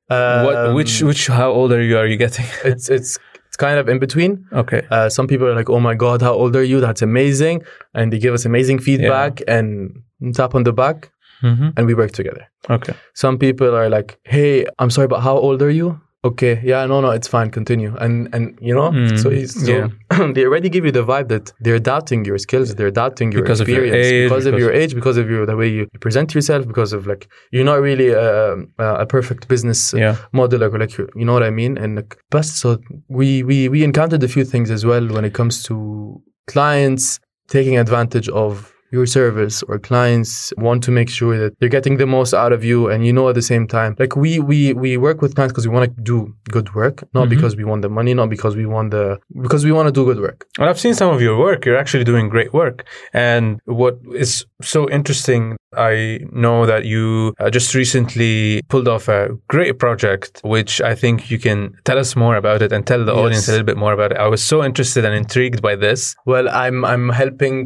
what? 0.08 0.56
Um, 0.56 0.74
Which 0.74 1.02
which? 1.02 1.26
How 1.28 1.50
old 1.50 1.70
are 1.72 1.82
you? 1.82 1.96
Are 1.98 2.06
you 2.06 2.16
getting? 2.16 2.46
it's 2.64 2.88
it's 2.98 3.18
it's 3.46 3.56
kind 3.56 3.78
of 3.78 3.88
in 3.88 3.98
between. 3.98 4.46
okay. 4.52 4.82
Uh, 4.90 5.08
some 5.08 5.26
people 5.26 5.46
are 5.46 5.54
like, 5.54 5.70
"Oh 5.70 5.80
my 5.80 5.94
god, 5.94 6.22
how 6.22 6.32
old 6.34 6.56
are 6.56 6.64
you? 6.64 6.80
That's 6.80 7.02
amazing," 7.02 7.62
and 7.94 8.12
they 8.12 8.18
give 8.18 8.34
us 8.34 8.44
amazing 8.44 8.78
feedback 8.80 9.40
and 9.46 10.02
tap 10.34 10.54
on 10.54 10.64
the 10.64 10.72
back, 10.72 11.10
hmm 11.40 11.68
and 11.76 11.86
we 11.86 11.94
work 11.94 12.12
together. 12.12 12.44
Okay. 12.70 12.94
Some 13.14 13.38
people 13.38 13.74
are 13.74 13.88
like, 13.88 14.18
"Hey, 14.24 14.66
I'm 14.78 14.90
sorry, 14.90 15.08
but 15.08 15.20
how 15.20 15.36
old 15.38 15.62
are 15.62 15.70
you?" 15.70 16.00
Okay, 16.24 16.60
yeah, 16.64 16.84
no, 16.86 17.00
no, 17.00 17.10
it's 17.10 17.28
fine. 17.28 17.48
Continue, 17.50 17.94
and 18.04 18.28
and 18.34 18.58
you 18.60 18.74
know, 18.74 18.90
Mm, 18.90 19.16
so, 19.22 19.28
so 19.46 19.72
they 20.34 20.44
already 20.44 20.68
give 20.68 20.84
you 20.84 20.90
the 20.90 21.04
vibe 21.04 21.28
that 21.28 21.52
they're 21.60 21.78
doubting 21.78 22.24
your 22.24 22.38
skills, 22.38 22.74
they're 22.74 22.90
doubting 22.90 23.30
your 23.30 23.42
Because 23.42 23.60
of 23.60 23.68
your 23.68 23.84
experience 23.84 24.06
age, 24.06 24.24
because 24.28 24.46
of 24.46 24.58
your 24.58 24.72
age, 24.72 24.94
because 25.00 25.16
of 25.16 25.30
your 25.30 25.46
the 25.46 25.56
way 25.56 25.68
you 25.68 25.86
present 26.00 26.34
yourself, 26.34 26.66
because 26.66 26.92
of 26.92 27.06
like 27.06 27.28
you're 27.52 27.64
not 27.72 27.80
really 27.80 28.08
a, 28.10 28.56
a 29.04 29.06
perfect 29.06 29.46
business 29.46 29.94
Yeah. 29.94 30.16
model, 30.32 30.58
like, 30.60 30.72
like 30.82 30.98
you 30.98 31.24
know 31.26 31.34
what 31.38 31.44
I 31.44 31.50
mean. 31.50 31.78
And 31.78 31.90
like, 31.98 32.12
but 32.34 32.44
so 32.44 32.68
we 33.08 33.44
we 33.44 33.68
we 33.68 33.84
encountered 33.84 34.22
a 34.24 34.28
few 34.36 34.44
things 34.44 34.68
as 34.72 34.82
well 34.84 35.06
when 35.14 35.24
it 35.24 35.34
comes 35.34 35.62
to 35.68 36.20
clients 36.48 37.20
taking 37.46 37.78
advantage 37.78 38.28
of 38.30 38.72
your 38.90 39.06
service 39.06 39.62
or 39.68 39.78
clients 39.78 40.52
want 40.56 40.82
to 40.84 40.90
make 40.90 41.10
sure 41.10 41.36
that 41.38 41.52
they're 41.58 41.68
getting 41.78 41.96
the 41.98 42.06
most 42.06 42.32
out 42.32 42.52
of 42.52 42.64
you 42.64 42.88
and 42.90 43.06
you 43.06 43.12
know 43.12 43.28
at 43.28 43.34
the 43.34 43.42
same 43.42 43.66
time 43.66 43.94
like 43.98 44.16
we 44.16 44.38
we 44.38 44.72
we 44.74 44.96
work 44.96 45.20
with 45.22 45.34
clients 45.34 45.52
because 45.52 45.66
we 45.68 45.74
want 45.74 45.84
to 45.96 46.02
do 46.02 46.34
good 46.50 46.68
work 46.74 46.96
not 47.14 47.26
Mhm. 47.26 47.30
because 47.34 47.54
we 47.56 47.64
want 47.64 47.82
the 47.82 47.88
money 47.98 48.12
not 48.14 48.28
because 48.30 48.54
we 48.56 48.66
want 48.66 48.90
the 48.90 49.18
because 49.42 49.64
we 49.64 49.72
want 49.72 49.86
to 49.88 49.92
do 49.92 50.04
good 50.10 50.20
work 50.20 50.38
Well, 50.58 50.68
I've 50.70 50.80
seen 50.80 50.94
some 50.94 51.10
of 51.14 51.20
your 51.26 51.36
work. 51.38 51.60
You're 51.66 51.80
actually 51.84 52.04
doing 52.12 52.28
great 52.28 52.52
work. 52.52 52.78
And 53.12 53.60
what 53.80 53.94
is 54.24 54.30
so 54.74 54.80
interesting, 54.98 55.42
I 55.76 56.20
know 56.44 56.58
that 56.66 56.82
you 56.92 57.34
uh, 57.38 57.50
just 57.50 57.74
recently 57.74 58.62
pulled 58.68 58.88
off 58.88 59.08
a 59.08 59.20
great 59.48 59.78
project, 59.78 60.40
which 60.54 60.80
I 60.80 60.94
think 61.02 61.30
you 61.32 61.38
can 61.38 61.58
tell 61.84 61.98
us 61.98 62.16
more 62.16 62.36
about 62.42 62.60
it 62.62 62.72
and 62.72 62.86
tell 62.86 63.04
the 63.04 63.14
Yes. 63.14 63.24
audience 63.24 63.48
a 63.48 63.52
little 63.52 63.66
bit 63.72 63.76
more 63.84 63.92
about 63.92 64.10
it. 64.12 64.18
I 64.18 64.28
was 64.28 64.42
so 64.42 64.64
interested 64.64 65.04
and 65.04 65.14
intrigued 65.14 65.60
by 65.68 65.74
this. 65.76 66.00
well 66.32 66.46
i'm 66.64 66.78
i'm 66.92 67.06
helping 67.22 67.58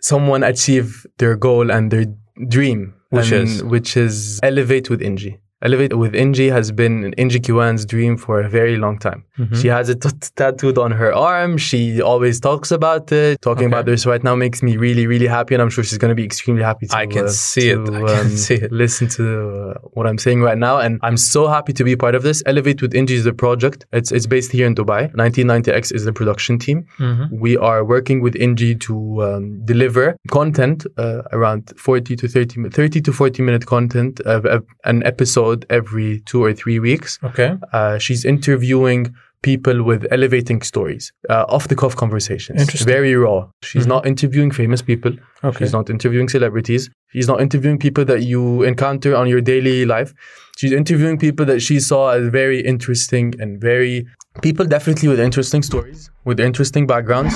someone 0.00 0.42
achieve 0.42 1.06
their 1.18 1.36
goal 1.36 1.70
and 1.70 1.90
their 1.90 2.06
dream 2.48 2.94
Which 3.10 3.32
and- 3.32 3.48
is? 3.48 3.64
which 3.64 3.96
is 3.96 4.40
elevate 4.42 4.90
with 4.90 5.00
Inji. 5.00 5.38
Elevate 5.62 5.94
with 5.96 6.14
Inji 6.14 6.50
has 6.50 6.72
been 6.72 7.12
Inji 7.18 7.40
Kiwan's 7.42 7.84
dream 7.84 8.16
for 8.16 8.40
a 8.40 8.48
very 8.48 8.76
long 8.78 8.98
time. 8.98 9.24
Mm-hmm. 9.38 9.56
She 9.60 9.68
has 9.68 9.88
it 9.90 10.00
t- 10.00 10.08
tattooed 10.36 10.78
on 10.78 10.90
her 10.90 11.12
arm. 11.14 11.58
She 11.58 12.00
always 12.00 12.40
talks 12.40 12.70
about 12.70 13.12
it. 13.12 13.42
Talking 13.42 13.66
Okay. 13.66 13.72
about 13.74 13.84
this 13.86 14.06
right 14.06 14.22
now 14.24 14.34
makes 14.34 14.62
me 14.62 14.76
really, 14.78 15.06
really 15.06 15.26
happy, 15.26 15.54
and 15.54 15.62
I'm 15.62 15.68
sure 15.70 15.84
she's 15.84 15.98
going 15.98 16.08
to 16.10 16.14
be 16.14 16.24
extremely 16.24 16.62
happy 16.62 16.86
to. 16.86 16.96
I 16.96 17.06
can 17.06 17.26
uh, 17.26 17.28
see 17.28 17.70
it. 17.70 17.78
I 17.80 18.00
can 18.14 18.26
um, 18.26 18.36
see 18.46 18.54
it. 18.54 18.72
Listen 18.72 19.08
to 19.18 19.24
uh, 19.24 19.74
what 19.92 20.06
I'm 20.06 20.18
saying 20.18 20.40
right 20.48 20.56
now, 20.58 20.78
and 20.78 20.98
I'm 21.02 21.18
so 21.18 21.46
happy 21.48 21.72
to 21.74 21.84
be 21.84 21.94
part 21.94 22.14
of 22.14 22.22
this. 22.22 22.42
Elevate 22.46 22.80
with 22.80 22.92
Inji 22.92 23.10
is 23.20 23.24
the 23.24 23.34
project. 23.34 23.84
It's 23.92 24.10
it's 24.12 24.26
based 24.26 24.52
here 24.52 24.66
in 24.66 24.74
Dubai. 24.74 25.12
1990X 25.14 25.92
is 25.94 26.04
the 26.04 26.12
production 26.12 26.58
team. 26.58 26.86
Mm-hmm. 26.98 27.38
We 27.38 27.56
are 27.58 27.84
working 27.84 28.20
with 28.22 28.34
Inji 28.34 28.80
to 28.86 28.94
um, 29.22 29.64
deliver 29.66 30.16
content 30.30 30.86
uh, 30.96 31.22
around 31.32 31.72
40 31.76 32.16
to 32.16 32.28
30, 32.28 32.70
30 32.70 33.00
to 33.02 33.12
40 33.12 33.42
minute 33.42 33.66
content, 33.66 34.20
of 34.20 34.46
of 34.46 34.64
an 34.84 35.02
episode 35.04 35.49
every 35.70 36.20
two 36.26 36.42
or 36.42 36.52
three 36.52 36.78
weeks. 36.78 37.18
Okay. 37.24 37.50
Uh, 37.72 37.98
she's 37.98 38.24
interviewing 38.24 39.14
people 39.42 39.82
with 39.82 40.06
elevating 40.10 40.60
stories, 40.62 41.12
uh, 41.30 41.44
off 41.48 41.64
the 41.68 41.74
cuff 41.74 41.94
conversations. 41.96 42.60
Interesting. 42.60 42.86
Very 42.96 43.14
raw. 43.14 43.38
She's 43.62 43.84
Mhm. 43.86 43.88
not 43.94 44.06
interviewing 44.06 44.50
famous 44.50 44.82
people. 44.82 45.12
Okay. 45.42 45.58
She's 45.64 45.72
not 45.72 45.88
interviewing 45.88 46.28
celebrities. 46.28 46.90
She's 47.14 47.26
not 47.26 47.40
interviewing 47.40 47.78
people 47.78 48.04
that 48.04 48.22
you 48.22 48.62
encounter 48.72 49.16
on 49.16 49.26
your 49.28 49.40
daily 49.40 49.86
life. 49.86 50.12
She's 50.58 50.72
interviewing 50.72 51.16
people 51.18 51.46
that 51.46 51.60
she 51.60 51.80
saw 51.80 52.10
as 52.10 52.28
very 52.28 52.60
interesting 52.60 53.32
and 53.40 53.58
very 53.58 54.06
people 54.42 54.64
definitely 54.64 55.08
with 55.08 55.20
interesting 55.20 55.62
stories, 55.62 56.10
with 56.24 56.40
interesting 56.40 56.86
backgrounds, 56.86 57.34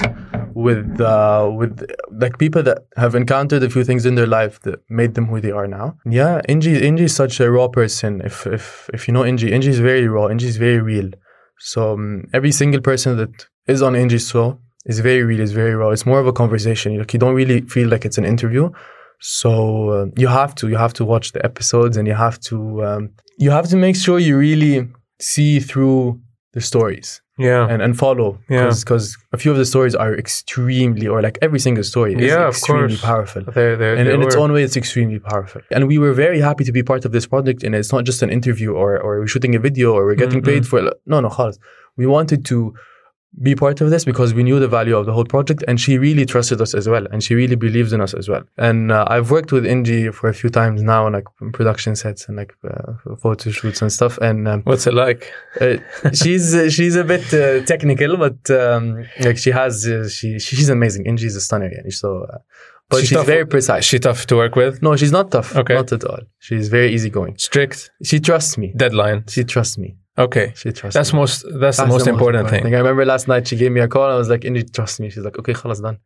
with 0.54 1.00
uh, 1.00 1.50
with 1.52 1.84
like 2.12 2.38
people 2.38 2.62
that 2.62 2.86
have 2.96 3.14
encountered 3.14 3.62
a 3.62 3.70
few 3.70 3.84
things 3.84 4.06
in 4.06 4.14
their 4.14 4.26
life 4.26 4.60
that 4.60 4.80
made 4.88 5.14
them 5.14 5.26
who 5.26 5.40
they 5.40 5.50
are 5.50 5.66
now. 5.66 5.96
Yeah, 6.06 6.40
Inji 6.48 6.80
Inji 6.80 7.00
is 7.00 7.14
such 7.14 7.40
a 7.40 7.50
raw 7.50 7.68
person. 7.68 8.20
If 8.24 8.46
if 8.46 8.88
if 8.94 9.08
you 9.08 9.14
know 9.14 9.22
Inji, 9.22 9.50
Inji 9.50 9.68
is 9.68 9.78
very 9.78 10.06
raw. 10.08 10.28
Inji 10.28 10.44
is 10.44 10.56
very 10.56 10.80
real. 10.80 11.10
So 11.58 11.94
um, 11.94 12.24
every 12.32 12.52
single 12.52 12.80
person 12.80 13.16
that 13.16 13.46
is 13.66 13.82
on 13.82 13.94
Inji's 13.94 14.28
show 14.28 14.58
is 14.86 15.00
very 15.00 15.22
real. 15.22 15.40
Is 15.40 15.52
very 15.52 15.74
raw. 15.74 15.90
It's 15.90 16.06
more 16.06 16.20
of 16.20 16.26
a 16.26 16.32
conversation. 16.32 16.96
Like 16.98 17.12
you 17.12 17.18
don't 17.18 17.34
really 17.34 17.62
feel 17.62 17.88
like 17.88 18.04
it's 18.04 18.18
an 18.18 18.24
interview. 18.24 18.70
So 19.20 19.90
uh, 19.90 20.06
you 20.16 20.28
have 20.28 20.54
to 20.56 20.68
you 20.68 20.76
have 20.76 20.92
to 20.94 21.04
watch 21.04 21.32
the 21.32 21.44
episodes 21.44 21.96
and 21.96 22.06
you 22.06 22.14
have 22.14 22.38
to 22.40 22.84
um, 22.84 23.10
you 23.38 23.50
have 23.50 23.68
to 23.68 23.76
make 23.76 23.96
sure 23.96 24.18
you 24.18 24.36
really 24.36 24.88
see 25.20 25.60
through 25.60 26.20
the 26.53 26.61
stories 26.61 27.21
Yeah. 27.37 27.63
and, 27.71 27.79
and 27.85 27.91
follow 28.03 28.29
Yeah. 28.49 28.71
because 28.81 29.05
a 29.35 29.37
few 29.41 29.51
of 29.53 29.57
the 29.61 29.65
stories 29.73 29.93
are 30.03 30.13
extremely 30.23 31.05
or 31.13 31.21
like 31.27 31.37
every 31.47 31.59
single 31.67 31.83
story 31.83 32.11
is 32.15 32.21
Yeah, 32.31 32.47
of 32.47 32.55
extremely 32.55 32.87
course. 32.97 33.01
powerful 33.11 33.41
They're, 33.55 33.75
they're, 33.79 33.95
and 33.99 34.07
they 34.07 34.13
in 34.15 34.21
its 34.23 34.35
were- 34.35 34.41
own 34.43 34.51
way 34.55 34.63
it's 34.67 34.77
extremely 34.83 35.19
powerful 35.19 35.61
and 35.75 35.81
we 35.91 35.97
were 36.03 36.13
very 36.25 36.39
happy 36.49 36.63
to 36.69 36.71
be 36.79 36.81
part 36.91 37.03
of 37.05 37.11
this 37.15 37.25
project 37.33 37.59
and 37.65 37.71
it's 37.79 37.91
not 37.95 38.03
just 38.09 38.19
an 38.25 38.31
interview 38.37 38.71
or, 38.81 38.89
or 39.05 39.11
we're 39.19 39.27
shooting 39.35 39.53
a 39.59 39.61
video 39.67 39.87
or 39.97 40.01
we're 40.07 40.21
getting 40.23 40.41
Mm-mm. 40.41 40.51
paid 40.53 40.63
for 40.69 40.77
it 40.79 40.93
no 41.13 41.17
no 41.25 41.29
خالص. 41.37 41.57
we 42.01 42.05
wanted 42.15 42.41
to 42.51 42.57
be 43.42 43.54
part 43.54 43.80
of 43.80 43.90
this 43.90 44.04
because 44.04 44.32
we 44.32 44.42
knew 44.42 44.60
the 44.60 44.68
value 44.68 44.96
of 44.96 45.06
the 45.06 45.12
whole 45.12 45.24
project 45.24 45.64
and 45.66 45.80
she 45.80 45.98
really 45.98 46.24
trusted 46.24 46.60
us 46.60 46.72
as 46.74 46.88
well 46.88 47.04
and 47.10 47.22
she 47.24 47.34
really 47.34 47.56
believes 47.56 47.92
in 47.92 48.00
us 48.00 48.14
as 48.14 48.28
well 48.28 48.42
and 48.58 48.92
uh, 48.92 49.04
i've 49.08 49.30
worked 49.30 49.50
with 49.50 49.64
Inji 49.64 50.14
for 50.14 50.28
a 50.28 50.34
few 50.34 50.50
times 50.50 50.82
now 50.82 51.10
like 51.10 51.24
production 51.52 51.96
sets 51.96 52.28
and 52.28 52.36
like 52.36 52.54
uh, 52.62 52.92
photo 53.20 53.50
shoots 53.50 53.82
and 53.82 53.92
stuff 53.92 54.18
and 54.18 54.46
um, 54.46 54.62
What's 54.62 54.86
it 54.86 54.94
like? 54.94 55.32
uh, 55.60 55.76
she's 56.12 56.54
uh, 56.54 56.70
she's 56.70 56.94
a 56.94 57.04
bit 57.04 57.26
uh, 57.34 57.64
technical, 57.64 58.16
but 58.16 58.38
um, 58.50 59.04
like 59.20 59.38
she 59.38 59.50
has 59.50 59.86
uh, 59.86 60.08
she 60.08 60.38
she's 60.38 60.68
amazing. 60.68 61.06
and 61.08 61.18
she's 61.18 61.34
a 61.36 61.40
stunner, 61.40 61.68
yani. 61.70 61.92
so. 61.92 62.24
Uh, 62.32 62.38
but 62.90 63.00
She's 63.00 63.08
she's, 63.08 63.22
very 63.24 63.46
precise. 63.46 63.80
Is 63.80 63.86
she 63.86 63.98
tough 63.98 64.26
to 64.26 64.36
work 64.36 64.54
with? 64.56 64.82
no, 64.82 64.94
she's 64.94 65.10
not 65.10 65.30
tough. 65.30 65.56
Okay. 65.56 65.74
not 65.74 65.90
at 65.90 66.04
all. 66.04 66.20
She's 66.38 66.68
very 66.68 66.92
easygoing. 66.92 67.36
Strict? 67.38 67.90
She 68.02 68.20
trusts 68.20 68.58
me. 68.58 68.74
Deadline? 68.76 69.24
She 69.28 69.42
trusts 69.42 69.78
me. 69.78 69.96
Okay. 70.25 70.47
She 70.59 70.71
trusts. 70.77 70.95
That's 70.97 71.13
me. 71.13 71.19
most. 71.19 71.35
That's, 71.63 71.77
the 71.77 71.83
That's 71.83 71.93
most 71.95 72.07
important 72.15 72.45
thing. 72.53 72.63
I 72.75 72.79
remember 72.83 73.05
last 73.05 73.25
night 73.31 73.43
she 73.49 73.55
gave 73.61 73.71
me 73.77 73.81
a 73.87 73.87
call. 73.95 74.07
I 74.15 74.17
was 74.23 74.29
like, 74.33 74.43
"Indy, 74.49 74.63
trust 74.77 74.95
me." 75.01 75.07
She's 75.13 75.25
like, 75.27 75.37
"Okay, 75.41 75.53
خلاص 75.61 75.81
done." 75.87 75.97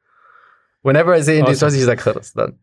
Whenever 0.87 1.13
I 1.13 1.21
say 1.21 1.35
Indy, 1.39 1.51
Awesome. 1.51 1.59
trust 1.61 1.73
me, 1.75 1.79
she's 1.81 1.87
like, 1.93 2.01
"خلاص 2.07 2.27
done." 2.39 2.53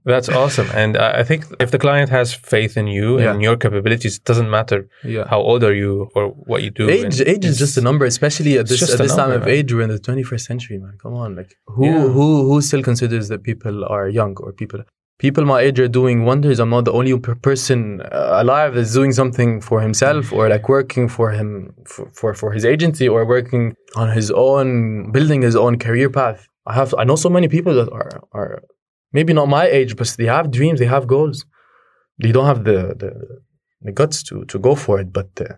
That's 0.11 0.29
awesome. 0.41 0.67
And 0.81 0.91
uh, 0.97 1.13
I 1.21 1.23
think 1.29 1.45
if 1.65 1.69
the 1.71 1.79
client 1.85 2.09
has 2.17 2.27
faith 2.33 2.73
in 2.81 2.87
you 2.97 3.07
Yeah. 3.19 3.31
and 3.31 3.41
your 3.47 3.55
capabilities, 3.65 4.13
it 4.19 4.23
doesn't 4.29 4.49
matter 4.57 4.79
yeah. 5.15 5.25
how 5.33 5.39
old 5.49 5.61
are 5.69 5.73
you 5.83 5.91
or 6.15 6.23
what 6.51 6.59
you 6.65 6.71
do. 6.81 6.85
Age, 6.89 7.19
And 7.21 7.27
age 7.33 7.45
is 7.51 7.57
just 7.63 7.75
a 7.81 7.83
number, 7.89 8.05
especially 8.05 8.53
at 8.55 8.61
it's 8.61 8.69
this 8.71 8.79
just 8.83 8.93
at 8.95 8.99
a 8.99 9.03
this 9.03 9.15
time 9.19 9.29
number, 9.31 9.35
of 9.37 9.45
man. 9.45 9.55
age. 9.55 9.73
We're 9.73 9.85
in 9.89 9.93
the 9.97 10.03
21st 10.09 10.45
century, 10.51 10.77
man. 10.85 10.95
Come 11.03 11.15
on, 11.23 11.29
like 11.39 11.51
who 11.75 11.85
Yeah. 11.85 12.07
who 12.15 12.27
who 12.49 12.55
still 12.69 12.83
considers 12.89 13.25
that 13.31 13.41
people 13.49 13.75
are 13.95 14.05
young 14.19 14.33
or 14.45 14.49
people 14.61 14.81
people 15.22 15.44
my 15.44 15.60
age 15.60 15.78
are 15.78 15.92
doing 16.00 16.24
wonders. 16.24 16.58
I'm 16.58 16.70
not 16.70 16.84
the 16.84 16.92
only 16.92 17.16
person 17.50 18.00
uh, 18.00 18.42
alive 18.42 18.74
that's 18.74 18.92
doing 18.92 19.12
something 19.12 19.60
for 19.60 19.80
himself 19.80 20.32
or 20.32 20.48
like 20.48 20.68
working 20.68 21.08
for 21.08 21.30
him 21.30 21.72
for, 21.86 22.10
for, 22.12 22.34
for 22.34 22.50
his 22.50 22.64
agency 22.64 23.06
or 23.08 23.24
working 23.24 23.64
on 23.94 24.08
his 24.18 24.32
own, 24.32 25.12
building 25.12 25.40
his 25.42 25.54
own 25.54 25.78
career 25.78 26.10
path. 26.10 26.48
I 26.66 26.74
have 26.74 26.92
I 26.98 27.04
know 27.04 27.16
so 27.16 27.30
many 27.30 27.48
people 27.56 27.74
that 27.74 27.90
are 28.00 28.12
are 28.32 28.62
maybe 29.12 29.32
not 29.32 29.48
my 29.48 29.66
age, 29.78 29.96
but 29.96 30.08
they 30.18 30.26
have 30.36 30.50
dreams, 30.58 30.80
they 30.80 30.90
have 30.96 31.06
goals. 31.06 31.46
They 32.22 32.32
don't 32.32 32.46
have 32.52 32.64
the 32.64 32.78
the, 33.02 33.12
the 33.86 33.92
guts 33.92 34.24
to 34.24 34.44
to 34.52 34.58
go 34.58 34.74
for 34.74 35.00
it, 35.02 35.12
but. 35.12 35.30
Uh, 35.40 35.54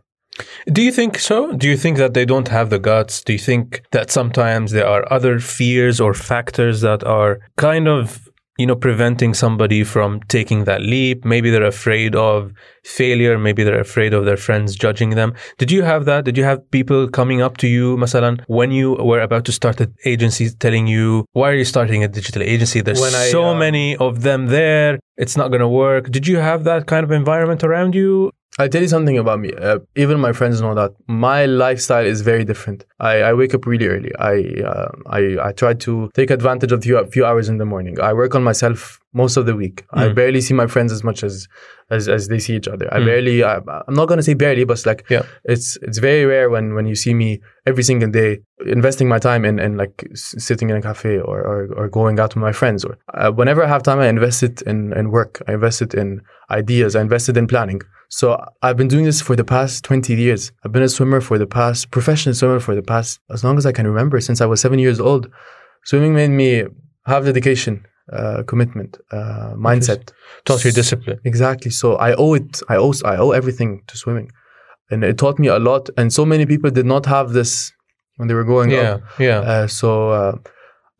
do 0.77 0.83
you 0.83 0.91
think 0.91 1.13
so? 1.31 1.53
Do 1.53 1.69
you 1.69 1.77
think 1.77 1.97
that 1.99 2.13
they 2.13 2.25
don't 2.25 2.49
have 2.49 2.69
the 2.69 2.81
guts? 2.81 3.23
Do 3.23 3.33
you 3.33 3.39
think 3.39 3.83
that 3.93 4.11
sometimes 4.11 4.73
there 4.73 4.89
are 4.95 5.05
other 5.17 5.39
fears 5.39 6.01
or 6.01 6.13
factors 6.13 6.81
that 6.81 7.05
are 7.05 7.39
kind 7.57 7.87
of 7.87 8.29
you 8.59 8.67
know 8.67 8.77
preventing 8.77 9.35
somebody 9.35 9.85
from 9.85 10.21
taking 10.29 10.65
that 10.65 10.81
leap. 10.83 11.25
Maybe 11.25 11.51
they're 11.51 11.65
afraid 11.65 12.15
of 12.15 12.53
failure. 12.83 13.39
Maybe 13.39 13.65
they're 13.65 13.81
afraid 13.81 14.15
of 14.15 14.25
their 14.25 14.37
friends 14.37 14.77
judging 14.77 15.11
them. 15.11 15.35
Did 15.59 15.71
you 15.71 15.83
have 15.83 16.05
that? 16.05 16.25
Did 16.25 16.37
you 16.37 16.45
have 16.45 16.71
people 16.71 17.09
coming 17.09 17.41
up 17.43 17.57
to 17.59 17.67
you 17.67 17.97
masalan 17.97 18.43
when 18.47 18.71
you 18.71 18.93
were 18.95 19.21
about 19.21 19.45
to 19.47 19.53
start 19.53 19.81
an 19.81 19.95
agency 20.05 20.51
telling 20.51 20.87
you 20.87 21.25
why 21.33 21.51
are 21.51 21.57
you 21.57 21.65
starting 21.65 22.05
a 22.05 22.09
digital 22.09 22.43
agency? 22.43 22.81
There's 22.81 23.03
I, 23.03 23.31
so 23.31 23.47
uh, 23.47 23.55
many 23.55 23.97
of 23.97 24.23
them 24.23 24.47
there. 24.47 24.99
It's 25.17 25.37
not 25.37 25.49
going 25.49 25.61
to 25.61 25.69
work. 25.69 26.11
Did 26.11 26.27
you 26.27 26.39
have 26.39 26.65
that 26.65 26.87
kind 26.87 27.05
of 27.05 27.13
environment 27.13 27.63
around 27.63 27.95
you 27.95 28.33
I'll 28.59 28.69
tell 28.69 28.83
you 28.83 28.89
something 28.89 29.19
about 29.19 29.41
me. 29.41 29.53
Uh, 29.53 29.81
even 29.97 30.21
my 30.21 30.33
friends 30.33 30.61
know 30.61 30.75
that 30.75 30.93
my 31.09 31.45
lifestyle 31.47 32.07
is 32.07 32.21
very 32.21 32.45
different. 32.45 32.87
I, 33.01 33.23
I 33.23 33.33
wake 33.35 33.53
up 33.53 33.67
really 33.67 33.89
early. 33.89 34.13
I, 34.19 34.63
uh, 34.63 34.93
I 35.07 35.49
I 35.49 35.53
try 35.53 35.75
to 35.75 36.11
take 36.15 36.31
advantage 36.31 36.71
of 36.71 36.87
a 36.87 37.07
few 37.07 37.27
hours 37.27 37.49
in 37.49 37.59
the 37.59 37.65
morning. 37.65 38.01
I 38.01 38.13
work 38.13 38.35
on 38.37 38.45
myself 38.45 39.01
most 39.15 39.37
of 39.37 39.47
the 39.47 39.57
week. 39.57 39.87
Mm. 39.95 40.11
I 40.11 40.13
barely 40.13 40.41
see 40.41 40.53
my 40.53 40.67
friends 40.67 40.93
as 40.93 41.03
much 41.03 41.23
as 41.23 41.49
as, 41.91 42.09
as 42.09 42.29
they 42.29 42.39
see 42.39 42.57
each 42.57 42.69
other. 42.69 42.93
I 42.93 42.99
mm. 42.99 43.07
barely. 43.07 43.45
I, 43.45 43.57
am 43.57 43.95
not 43.95 44.07
gonna 44.07 44.23
say 44.23 44.35
barely, 44.35 44.65
but 44.65 44.75
it's 44.75 44.87
like 44.87 45.07
yeah. 45.09 45.23
it's 45.45 45.77
it's 45.83 45.99
very 45.99 46.25
rare 46.25 46.51
when 46.51 46.75
when 46.75 46.87
you 46.87 46.95
see 46.95 47.15
me 47.15 47.41
every 47.67 47.83
single 47.83 48.11
day 48.11 48.41
investing 48.67 49.09
my 49.09 49.19
time 49.19 49.45
in 49.45 49.59
in 49.59 49.77
like 49.77 50.07
sitting 50.15 50.69
in 50.69 50.77
a 50.77 50.83
cafe 50.83 51.19
or 51.19 51.41
or, 51.41 51.73
or 51.75 51.89
going 51.89 52.19
out 52.19 52.35
with 52.35 52.43
my 52.43 52.53
friends. 52.53 52.85
Or 52.85 52.99
uh, 53.15 53.31
whenever 53.31 53.65
I 53.65 53.69
have 53.69 53.83
time, 53.83 54.01
I 54.01 54.09
invest 54.09 54.43
it 54.43 54.63
in 54.63 54.93
in 54.93 55.11
work. 55.11 55.43
I 55.49 55.55
invest 55.55 55.81
it 55.81 55.95
in 55.95 56.21
ideas. 56.51 56.97
I 56.97 57.01
invest 57.01 57.29
it 57.29 57.37
in 57.37 57.47
planning. 57.47 57.81
So 58.09 58.39
I've 58.63 58.77
been 58.77 58.89
doing 58.89 59.05
this 59.05 59.21
for 59.21 59.35
the 59.35 59.45
past 59.45 59.83
20 59.85 60.15
years. 60.15 60.53
I've 60.65 60.71
been 60.71 60.83
a 60.83 60.89
swimmer 60.89 61.21
for 61.21 61.37
the 61.37 61.49
past, 61.49 61.91
professional 61.91 62.35
swimmer 62.35 62.61
for 62.61 62.75
the 62.75 62.83
past, 62.83 63.19
as 63.31 63.43
long 63.43 63.59
as 63.59 63.67
I 63.67 63.73
can 63.73 63.87
remember, 63.89 64.21
since 64.21 64.41
I 64.41 64.47
was 64.47 64.61
seven 64.61 64.79
years 64.79 65.01
old. 65.01 65.29
Swimming 65.85 66.15
made 66.15 66.31
me 66.31 66.65
have 67.07 67.25
dedication, 67.25 67.85
uh, 68.13 68.43
commitment, 68.47 68.99
uh, 69.13 69.55
mindset. 69.57 70.13
Taught 70.45 70.65
you 70.65 70.73
discipline. 70.73 71.19
Exactly. 71.25 71.71
So 71.71 71.97
I 71.97 72.15
owe 72.15 72.35
it, 72.35 72.61
I 72.69 72.77
owe, 72.77 72.93
I 73.05 73.17
owe 73.17 73.31
everything 73.31 73.83
to 73.87 73.97
swimming. 73.97 74.31
And 74.91 75.03
it 75.03 75.19
taught 75.19 75.39
me 75.39 75.49
a 75.49 75.59
lot. 75.59 75.89
And 75.97 76.13
so 76.13 76.25
many 76.25 76.47
people 76.47 76.71
did 76.71 76.87
not 76.87 77.07
have 77.07 77.33
this 77.33 77.73
when 78.17 78.29
they 78.29 78.35
were 78.35 78.45
growing 78.45 78.71
yeah, 78.71 78.95
up. 78.95 79.01
Yeah. 79.19 79.39
Uh, 79.41 79.67
so 79.67 80.11
uh, 80.11 80.37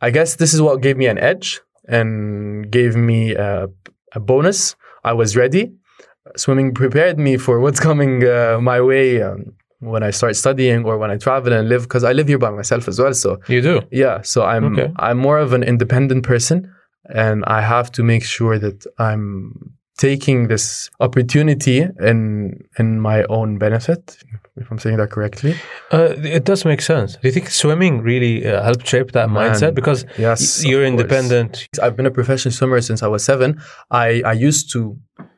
I 0.01 0.09
guess 0.09 0.35
this 0.35 0.53
is 0.53 0.61
what 0.61 0.81
gave 0.81 0.97
me 0.97 1.05
an 1.05 1.17
edge 1.17 1.61
and 1.87 2.69
gave 2.71 2.95
me 2.95 3.35
a, 3.35 3.67
a 4.13 4.19
bonus. 4.19 4.75
I 5.03 5.13
was 5.13 5.37
ready 5.37 5.73
swimming 6.35 6.73
prepared 6.73 7.19
me 7.19 7.37
for 7.37 7.59
what's 7.59 7.79
coming 7.79 8.23
uh, 8.25 8.59
my 8.61 8.81
way 8.81 9.21
um, 9.21 9.53
when 9.79 10.03
I 10.03 10.09
start 10.09 10.35
studying 10.35 10.85
or 10.85 10.97
when 10.97 11.11
I 11.11 11.17
travel 11.17 11.53
and 11.53 11.69
live 11.69 11.83
because 11.83 12.03
I 12.03 12.13
live 12.13 12.27
here 12.27 12.37
by 12.37 12.49
myself 12.49 12.87
as 12.87 12.99
well. 12.99 13.13
So 13.13 13.39
you 13.47 13.61
do, 13.61 13.81
yeah. 13.91 14.21
So 14.21 14.43
I'm 14.43 14.73
okay. 14.73 14.91
I'm 14.97 15.17
more 15.17 15.37
of 15.37 15.53
an 15.53 15.63
independent 15.63 16.23
person, 16.23 16.73
and 17.09 17.43
I 17.45 17.61
have 17.61 17.91
to 17.93 18.03
make 18.03 18.23
sure 18.23 18.59
that 18.59 18.85
I'm 18.97 19.75
taking 19.97 20.47
this 20.47 20.89
opportunity 20.99 21.85
in 21.99 22.67
in 22.79 22.99
my 22.99 23.23
own 23.25 23.57
benefit. 23.57 24.17
If 24.57 24.71
I'm 24.71 24.79
saying 24.79 24.97
that 24.97 25.11
correctly, 25.11 25.55
uh, 25.91 26.13
it 26.17 26.45
does 26.45 26.63
make 26.65 26.81
sense. 26.81 27.13
Do 27.13 27.27
you 27.27 27.31
think 27.31 27.49
swimming 27.49 28.01
really 28.01 28.45
uh, 28.45 28.63
helped 28.63 28.87
shape 28.87 29.11
that 29.11 29.29
Man, 29.29 29.51
mindset? 29.51 29.73
Because 29.73 30.05
yes, 30.17 30.63
you're 30.63 30.85
independent. 30.85 31.67
I've 31.81 31.95
been 31.95 32.05
a 32.05 32.11
professional 32.11 32.53
swimmer 32.53 32.81
since 32.81 33.03
I 33.03 33.07
was 33.07 33.23
seven. 33.23 33.61
I 33.91 34.21
I 34.25 34.33
used 34.33 34.71
to 34.73 34.97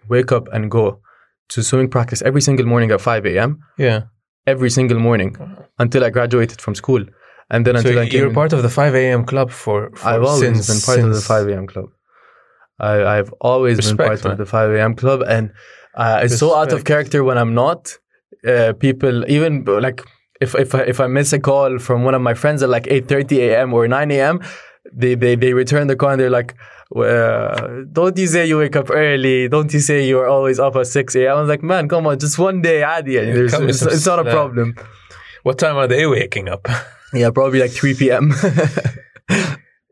wake 0.10 0.32
up 0.32 0.48
and 0.54 0.70
go 0.72 1.02
to 1.50 1.64
swimming 1.64 1.90
practice 1.90 2.22
every 2.22 2.42
single 2.42 2.66
morning 2.66 2.92
at 2.92 3.02
5 3.02 3.26
a.m. 3.26 3.60
Yeah. 3.78 4.04
Every 4.46 4.70
single 4.70 5.00
morning 5.00 5.36
until 5.78 6.04
I 6.04 6.10
graduated 6.10 6.62
from 6.62 6.76
school. 6.76 7.06
And 7.50 7.66
then 7.66 7.78
until 7.78 7.94
so 7.94 8.02
I 8.02 8.10
came 8.10 8.22
you're 8.22 8.34
part 8.34 8.54
of 8.54 8.62
the 8.62 8.70
5 8.70 8.96
a.m. 8.96 9.26
club 9.26 9.52
for, 9.52 9.92
for 9.96 10.08
I've 10.08 10.24
always 10.24 10.66
since, 10.66 10.86
been 10.86 10.96
part 10.96 11.08
of 11.08 11.16
the 11.16 11.22
5 11.22 11.48
a.m. 11.48 11.68
club. 11.68 11.86
I, 12.80 13.16
have 13.16 13.34
always 13.42 13.78
Respect, 13.78 13.98
been 13.98 14.08
part 14.08 14.24
man. 14.24 14.32
of 14.34 14.38
the 14.38 14.46
5 14.46 14.72
a.m. 14.72 14.96
club. 14.96 15.24
And 15.28 15.52
uh, 15.96 16.20
it's 16.24 16.34
Respect. 16.34 16.40
so 16.40 16.56
out 16.56 16.74
of 16.74 16.84
character 16.84 17.24
when 17.24 17.38
I'm 17.38 17.54
not. 17.54 17.98
Uh, 18.46 18.74
people, 18.74 19.30
even 19.30 19.64
like 19.66 20.02
if, 20.40 20.54
if, 20.56 20.76
I, 20.76 20.82
if 20.82 21.00
I 21.00 21.08
miss 21.08 21.34
a 21.34 21.40
call 21.40 21.80
from 21.80 22.04
one 22.04 22.14
of 22.14 22.22
my 22.22 22.34
friends 22.34 22.62
at 22.62 22.70
like 22.70 22.84
8.30 22.84 23.38
a.m. 23.40 23.74
or 23.74 23.88
9 23.88 24.12
a.m., 24.12 24.40
they, 24.94 25.16
they, 25.16 25.36
they 25.36 25.54
return 25.54 25.88
the 25.88 25.96
call 25.96 26.12
and 26.12 26.22
they're 26.22 26.30
like, 26.30 26.56
well, 26.92 27.86
don't 27.92 28.18
you 28.18 28.28
say 28.28 28.46
you 28.46 28.60
wake 28.60 28.76
up 28.76 28.90
early? 28.92 29.50
Don't 29.50 29.74
you 29.74 29.80
say 29.80 30.08
you're 30.08 30.28
always 30.28 30.60
up 30.60 30.76
at 30.76 30.88
6 30.88 31.16
a.m.? 31.16 31.38
I 31.38 31.40
was 31.42 31.50
like, 31.50 31.64
man, 31.64 31.90
come 31.90 32.08
on, 32.08 32.20
just 32.20 32.38
one 32.38 32.62
day, 32.62 32.84
Adi. 32.84 33.18
It's, 33.18 33.54
it's, 33.54 33.82
it's 33.82 34.06
not 34.06 34.20
a 34.20 34.30
problem. 34.30 34.76
What 35.44 35.58
time 35.58 35.78
are 35.78 35.88
they 35.88 36.06
waking 36.06 36.48
up? 36.48 36.68
yeah, 37.13 37.30
probably 37.32 37.60
like 37.60 37.72
3 37.72 37.93
p.m. 37.96 38.34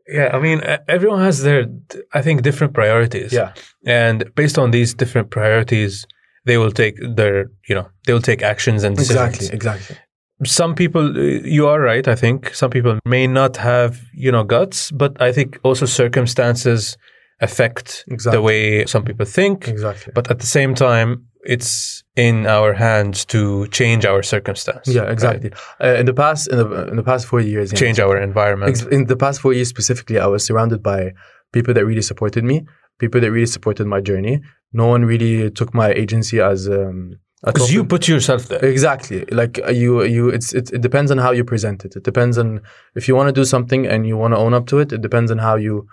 yeah, 0.08 0.30
I 0.32 0.38
mean, 0.38 0.60
everyone 0.88 1.20
has 1.20 1.42
their, 1.42 1.66
I 2.12 2.22
think, 2.22 2.42
different 2.42 2.74
priorities. 2.74 3.32
Yeah. 3.32 3.54
And 3.86 4.34
based 4.34 4.58
on 4.58 4.70
these 4.70 4.94
different 4.94 5.30
priorities, 5.30 6.06
they 6.44 6.58
will 6.58 6.72
take 6.72 6.96
their, 7.16 7.50
you 7.68 7.74
know, 7.74 7.88
they 8.06 8.12
will 8.12 8.20
take 8.20 8.42
actions 8.42 8.84
and 8.84 8.96
decisions. 8.96 9.34
Exactly, 9.34 9.54
exactly 9.54 9.96
some 10.44 10.74
people 10.74 11.16
uh, 11.16 11.20
you 11.44 11.66
are 11.66 11.80
right 11.80 12.08
i 12.08 12.14
think 12.14 12.54
some 12.54 12.70
people 12.70 12.98
may 13.04 13.26
not 13.26 13.56
have 13.56 14.02
you 14.12 14.30
know 14.30 14.44
guts 14.44 14.90
but 14.90 15.20
i 15.20 15.32
think 15.32 15.58
also 15.62 15.86
circumstances 15.86 16.96
affect 17.40 18.04
exactly. 18.08 18.36
the 18.36 18.42
way 18.42 18.84
some 18.86 19.04
people 19.04 19.24
think 19.24 19.68
exactly 19.68 20.12
but 20.14 20.30
at 20.30 20.38
the 20.38 20.46
same 20.46 20.74
time 20.74 21.26
it's 21.46 22.02
in 22.16 22.46
our 22.46 22.72
hands 22.72 23.24
to 23.24 23.66
change 23.68 24.04
our 24.04 24.22
circumstance 24.22 24.88
yeah 24.88 25.10
exactly. 25.10 25.50
right? 25.50 25.96
uh, 25.96 26.00
in 26.00 26.06
the 26.06 26.14
past 26.14 26.48
in 26.48 26.58
the, 26.58 26.88
in 26.88 26.96
the 26.96 27.02
past 27.02 27.26
four 27.26 27.40
years 27.40 27.72
change 27.72 27.98
our 28.00 28.16
environment. 28.20 28.82
In 28.90 29.06
the 29.06 29.16
past 29.16 29.40
four 29.40 29.52
years 29.52 29.68
specifically 29.68 30.18
i 30.18 30.26
was 30.26 30.44
surrounded 30.44 30.82
by 30.82 31.12
people 31.52 31.72
that 31.74 31.84
really 31.84 32.02
supported 32.02 32.44
me 32.44 32.66
people 32.98 33.20
that 33.20 33.30
really 33.30 33.46
supported 33.46 33.86
my 33.86 34.00
journey. 34.00 34.40
No 34.72 34.86
one 34.86 35.04
really 35.04 35.50
took 35.50 35.74
my 35.74 35.90
agency 35.90 36.40
as 36.40 36.68
um, 36.68 37.18
because 37.44 37.72
you 37.72 37.84
put 37.84 38.08
yourself 38.08 38.48
there. 38.48 38.64
Exactly. 38.64 39.24
Like 39.26 39.60
uh, 39.66 39.70
you 39.70 40.02
you 40.04 40.28
it's 40.28 40.52
it, 40.52 40.72
it 40.72 40.80
depends 40.80 41.10
on 41.10 41.18
how 41.18 41.32
you 41.32 41.44
present 41.44 41.84
it. 41.84 41.96
It 41.96 42.02
depends 42.02 42.38
on 42.38 42.60
if 42.94 43.08
you 43.08 43.14
want 43.14 43.28
to 43.28 43.32
do 43.32 43.44
something 43.44 43.86
and 43.86 44.06
you 44.06 44.16
want 44.16 44.34
to 44.34 44.38
own 44.38 44.54
up 44.54 44.66
to 44.68 44.78
it 44.78 44.92
it 44.92 45.02
depends 45.02 45.30
on 45.30 45.38
how 45.38 45.56
you 45.56 45.86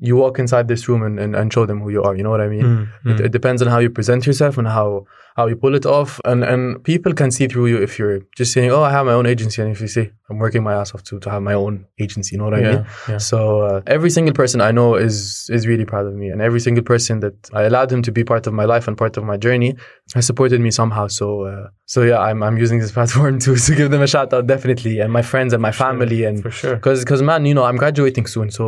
you 0.00 0.16
walk 0.16 0.38
inside 0.38 0.68
this 0.68 0.88
room 0.88 1.02
and, 1.02 1.18
and, 1.18 1.34
and 1.34 1.52
show 1.52 1.66
them 1.66 1.80
who 1.80 1.90
you 1.90 2.02
are 2.02 2.14
you 2.14 2.22
know 2.22 2.30
what 2.30 2.40
i 2.40 2.48
mean? 2.48 2.62
Mm, 2.62 2.88
it, 3.06 3.26
it, 3.26 3.32
depends 3.32 3.62
on 3.62 3.68
how 3.68 3.78
you 3.78 3.90
present 3.90 4.26
yourself 4.26 4.58
and 4.58 4.68
how 4.68 5.06
how 5.38 5.46
you 5.46 5.54
pull 5.54 5.74
it 5.80 5.86
off 5.86 6.20
and 6.24 6.42
and 6.42 6.82
people 6.82 7.12
can 7.20 7.30
see 7.30 7.46
through 7.46 7.66
you 7.72 7.78
if 7.86 7.96
you're 7.98 8.20
just 8.40 8.52
saying 8.52 8.70
oh 8.76 8.82
i 8.82 8.90
have 8.90 9.06
my 9.06 9.12
own 9.12 9.26
agency 9.34 9.62
and 9.62 9.70
if 9.70 9.80
you 9.80 9.86
say 9.96 10.10
i'm 10.28 10.38
working 10.44 10.64
my 10.64 10.74
ass 10.74 10.92
off 10.94 11.02
to 11.08 11.20
to 11.20 11.30
have 11.30 11.42
my 11.50 11.54
own 11.54 11.74
agency 12.00 12.30
you 12.34 12.38
know 12.38 12.46
what 12.50 12.54
i 12.54 12.62
mean 12.68 12.84
yeah. 13.08 13.18
so 13.18 13.38
uh, 13.68 13.80
every 13.86 14.10
single 14.10 14.34
person 14.40 14.60
i 14.60 14.72
know 14.78 14.96
is 14.96 15.48
is 15.56 15.68
really 15.70 15.84
proud 15.92 16.06
of 16.10 16.14
me 16.22 16.26
and 16.32 16.42
every 16.48 16.58
single 16.66 16.82
person 16.82 17.20
that 17.20 17.36
i 17.52 17.62
allowed 17.62 17.90
him 17.94 18.02
to 18.02 18.10
be 18.10 18.24
part 18.32 18.48
of 18.48 18.52
my 18.52 18.64
life 18.64 18.88
and 18.88 18.98
part 18.98 19.16
of 19.16 19.22
my 19.22 19.36
journey 19.36 19.76
has 20.16 20.26
supported 20.26 20.60
me 20.60 20.72
somehow 20.72 21.06
so 21.06 21.26
uh, 21.50 21.68
so 21.86 22.02
yeah 22.02 22.18
i'm 22.18 22.42
i'm 22.42 22.58
using 22.64 22.80
this 22.80 22.92
platform 22.96 23.38
to 23.38 23.54
to 23.54 23.74
give 23.76 23.92
them 23.92 24.02
a 24.02 24.10
shout 24.14 24.32
out 24.32 24.44
definitely 24.48 24.98
and 24.98 25.12
my 25.12 25.22
friends 25.22 25.52
and 25.52 25.62
my 25.62 25.70
family 25.70 26.18
sure. 26.18 26.28
and 26.28 26.42
for 26.42 26.50
sure 26.50 26.74
because 26.74 27.04
because 27.04 27.22
man 27.22 27.46
you 27.46 27.54
know 27.54 27.62
i'm 27.62 27.76
graduating 27.76 28.26
soon 28.26 28.50
so 28.50 28.62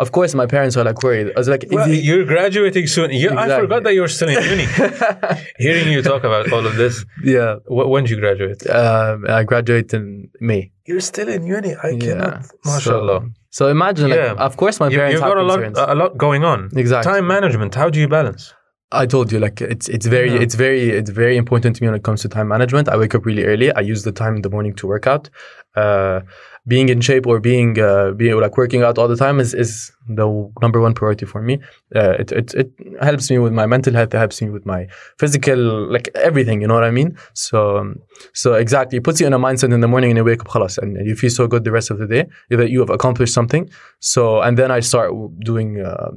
of 0.00 0.10
course 0.10 0.34
my 0.34 0.46
parents 0.54 0.76
are 0.76 0.84
like 0.90 1.00
worried 1.04 1.28
i 1.36 1.38
was 1.38 1.48
like 1.48 1.64
well, 1.70 1.88
you're 1.88 2.24
graduating 2.24 2.86
soon 2.88 3.08
you, 3.12 3.28
exactly. 3.28 3.54
i 3.54 3.60
forgot 3.60 3.82
that 3.84 3.94
you're 3.94 4.08
still 4.18 4.28
in 4.28 4.42
uni 4.50 4.66
hearing 5.58 5.88
you 5.92 5.99
talk 6.02 6.24
about 6.24 6.52
all 6.52 6.66
of 6.66 6.76
this. 6.76 7.04
Yeah. 7.24 7.56
when 7.66 8.04
did 8.04 8.10
you 8.10 8.20
graduate? 8.20 8.68
Um, 8.68 9.26
I 9.28 9.44
graduated 9.44 9.94
in 9.94 10.30
May. 10.40 10.72
You're 10.86 11.00
still 11.00 11.28
in 11.28 11.46
uni. 11.46 11.74
I 11.74 11.90
yeah. 11.90 11.98
cannot. 11.98 12.46
MashaAllah. 12.64 13.20
So, 13.50 13.66
so 13.66 13.68
imagine, 13.68 14.10
like, 14.10 14.18
yeah. 14.18 14.32
of 14.32 14.56
course, 14.56 14.80
my 14.80 14.88
you, 14.88 14.96
parents 14.96 15.14
you've 15.14 15.22
got 15.22 15.36
a 15.36 15.42
lot, 15.42 15.60
a 15.90 15.94
lot 15.94 16.16
going 16.16 16.44
on. 16.44 16.70
Exactly. 16.76 17.12
Time 17.12 17.26
management. 17.26 17.74
How 17.74 17.90
do 17.90 18.00
you 18.00 18.08
balance? 18.08 18.54
I 18.92 19.06
told 19.06 19.30
you, 19.30 19.38
like 19.38 19.60
it's 19.60 19.88
it's 19.88 20.06
very 20.06 20.32
yeah. 20.32 20.40
it's 20.40 20.56
very 20.56 20.90
it's 20.90 21.10
very 21.10 21.36
important 21.36 21.76
to 21.76 21.82
me 21.82 21.88
when 21.88 21.94
it 21.94 22.02
comes 22.02 22.22
to 22.22 22.28
time 22.28 22.48
management. 22.48 22.88
I 22.88 22.96
wake 22.96 23.14
up 23.14 23.24
really 23.24 23.44
early. 23.44 23.72
I 23.72 23.80
use 23.80 24.02
the 24.02 24.10
time 24.10 24.34
in 24.36 24.42
the 24.42 24.50
morning 24.50 24.74
to 24.74 24.86
work 24.88 25.06
out. 25.06 25.30
Uh, 25.76 26.20
being 26.66 26.88
in 26.88 27.00
shape 27.00 27.26
or 27.26 27.40
being 27.40 27.78
uh, 27.80 28.12
being 28.12 28.38
like 28.38 28.56
working 28.56 28.82
out 28.82 28.98
all 28.98 29.08
the 29.08 29.16
time 29.16 29.40
is, 29.40 29.54
is 29.54 29.92
the 30.08 30.52
number 30.60 30.80
one 30.80 30.94
priority 30.94 31.26
for 31.26 31.40
me. 31.42 31.58
Uh, 31.94 32.10
it, 32.18 32.32
it 32.32 32.54
it 32.54 32.70
helps 33.00 33.30
me 33.30 33.38
with 33.38 33.52
my 33.52 33.66
mental 33.66 33.94
health. 33.94 34.14
It 34.14 34.18
helps 34.18 34.40
me 34.42 34.50
with 34.50 34.66
my 34.66 34.86
physical, 35.18 35.58
like 35.90 36.08
everything. 36.14 36.60
You 36.60 36.68
know 36.68 36.74
what 36.74 36.84
I 36.84 36.90
mean? 36.90 37.16
So 37.34 37.78
um, 37.78 37.96
so 38.34 38.54
exactly, 38.54 38.98
it 38.98 39.04
puts 39.04 39.20
you 39.20 39.26
in 39.26 39.32
a 39.32 39.38
mindset 39.38 39.72
in 39.72 39.80
the 39.80 39.88
morning 39.88 40.10
and 40.10 40.18
you 40.18 40.24
wake 40.24 40.40
up, 40.40 40.48
khalas, 40.48 40.78
and 40.78 41.06
you 41.06 41.14
feel 41.14 41.30
so 41.30 41.46
good 41.46 41.64
the 41.64 41.72
rest 41.72 41.90
of 41.90 41.98
the 41.98 42.06
day 42.06 42.26
that 42.50 42.70
you 42.70 42.80
have 42.80 42.90
accomplished 42.90 43.34
something. 43.34 43.70
So 44.00 44.40
and 44.42 44.58
then 44.58 44.70
I 44.70 44.80
start 44.80 45.12
doing. 45.40 45.80
Uh, 45.80 46.10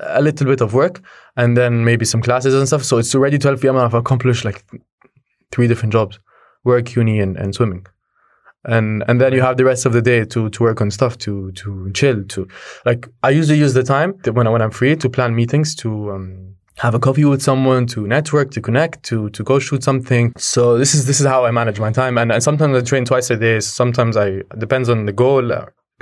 a 0.00 0.20
little 0.20 0.46
bit 0.46 0.60
of 0.60 0.74
work, 0.74 1.00
and 1.36 1.56
then 1.56 1.84
maybe 1.84 2.04
some 2.04 2.20
classes 2.20 2.52
and 2.52 2.66
stuff. 2.66 2.84
So 2.84 2.98
it's 2.98 3.14
already 3.14 3.38
12 3.38 3.62
p.m. 3.62 3.76
and 3.76 3.84
I've 3.84 3.94
accomplished 3.94 4.44
like 4.44 4.64
three 5.50 5.66
different 5.66 5.92
jobs: 5.92 6.18
work, 6.64 6.94
uni, 6.94 7.20
and, 7.20 7.36
and 7.36 7.54
swimming. 7.54 7.86
And 8.64 9.02
and 9.08 9.20
then 9.20 9.32
you 9.32 9.42
have 9.42 9.56
the 9.56 9.64
rest 9.64 9.86
of 9.86 9.92
the 9.92 10.02
day 10.02 10.24
to 10.24 10.48
to 10.48 10.62
work 10.62 10.80
on 10.80 10.90
stuff, 10.90 11.18
to 11.18 11.50
to 11.52 11.90
chill, 11.94 12.24
to 12.24 12.46
like 12.84 13.08
I 13.22 13.30
usually 13.30 13.58
use 13.58 13.74
the 13.74 13.82
time 13.82 14.14
that 14.22 14.34
when 14.34 14.46
I, 14.46 14.50
when 14.50 14.62
I'm 14.62 14.70
free 14.70 14.94
to 14.96 15.10
plan 15.10 15.34
meetings, 15.34 15.74
to 15.76 16.12
um, 16.12 16.54
have 16.78 16.94
a 16.94 17.00
coffee 17.00 17.24
with 17.24 17.42
someone, 17.42 17.86
to 17.88 18.06
network, 18.06 18.50
to 18.52 18.60
connect, 18.60 19.02
to 19.04 19.30
to 19.30 19.42
go 19.42 19.58
shoot 19.58 19.82
something. 19.82 20.32
So 20.36 20.78
this 20.78 20.94
is 20.94 21.06
this 21.06 21.20
is 21.20 21.26
how 21.26 21.44
I 21.44 21.50
manage 21.50 21.80
my 21.80 21.90
time. 21.90 22.18
And, 22.18 22.30
and 22.30 22.42
sometimes 22.42 22.76
I 22.76 22.80
train 22.82 23.04
twice 23.04 23.30
a 23.30 23.36
day. 23.36 23.60
Sometimes 23.60 24.16
I 24.16 24.42
depends 24.58 24.88
on 24.88 25.06
the 25.06 25.12
goal 25.12 25.50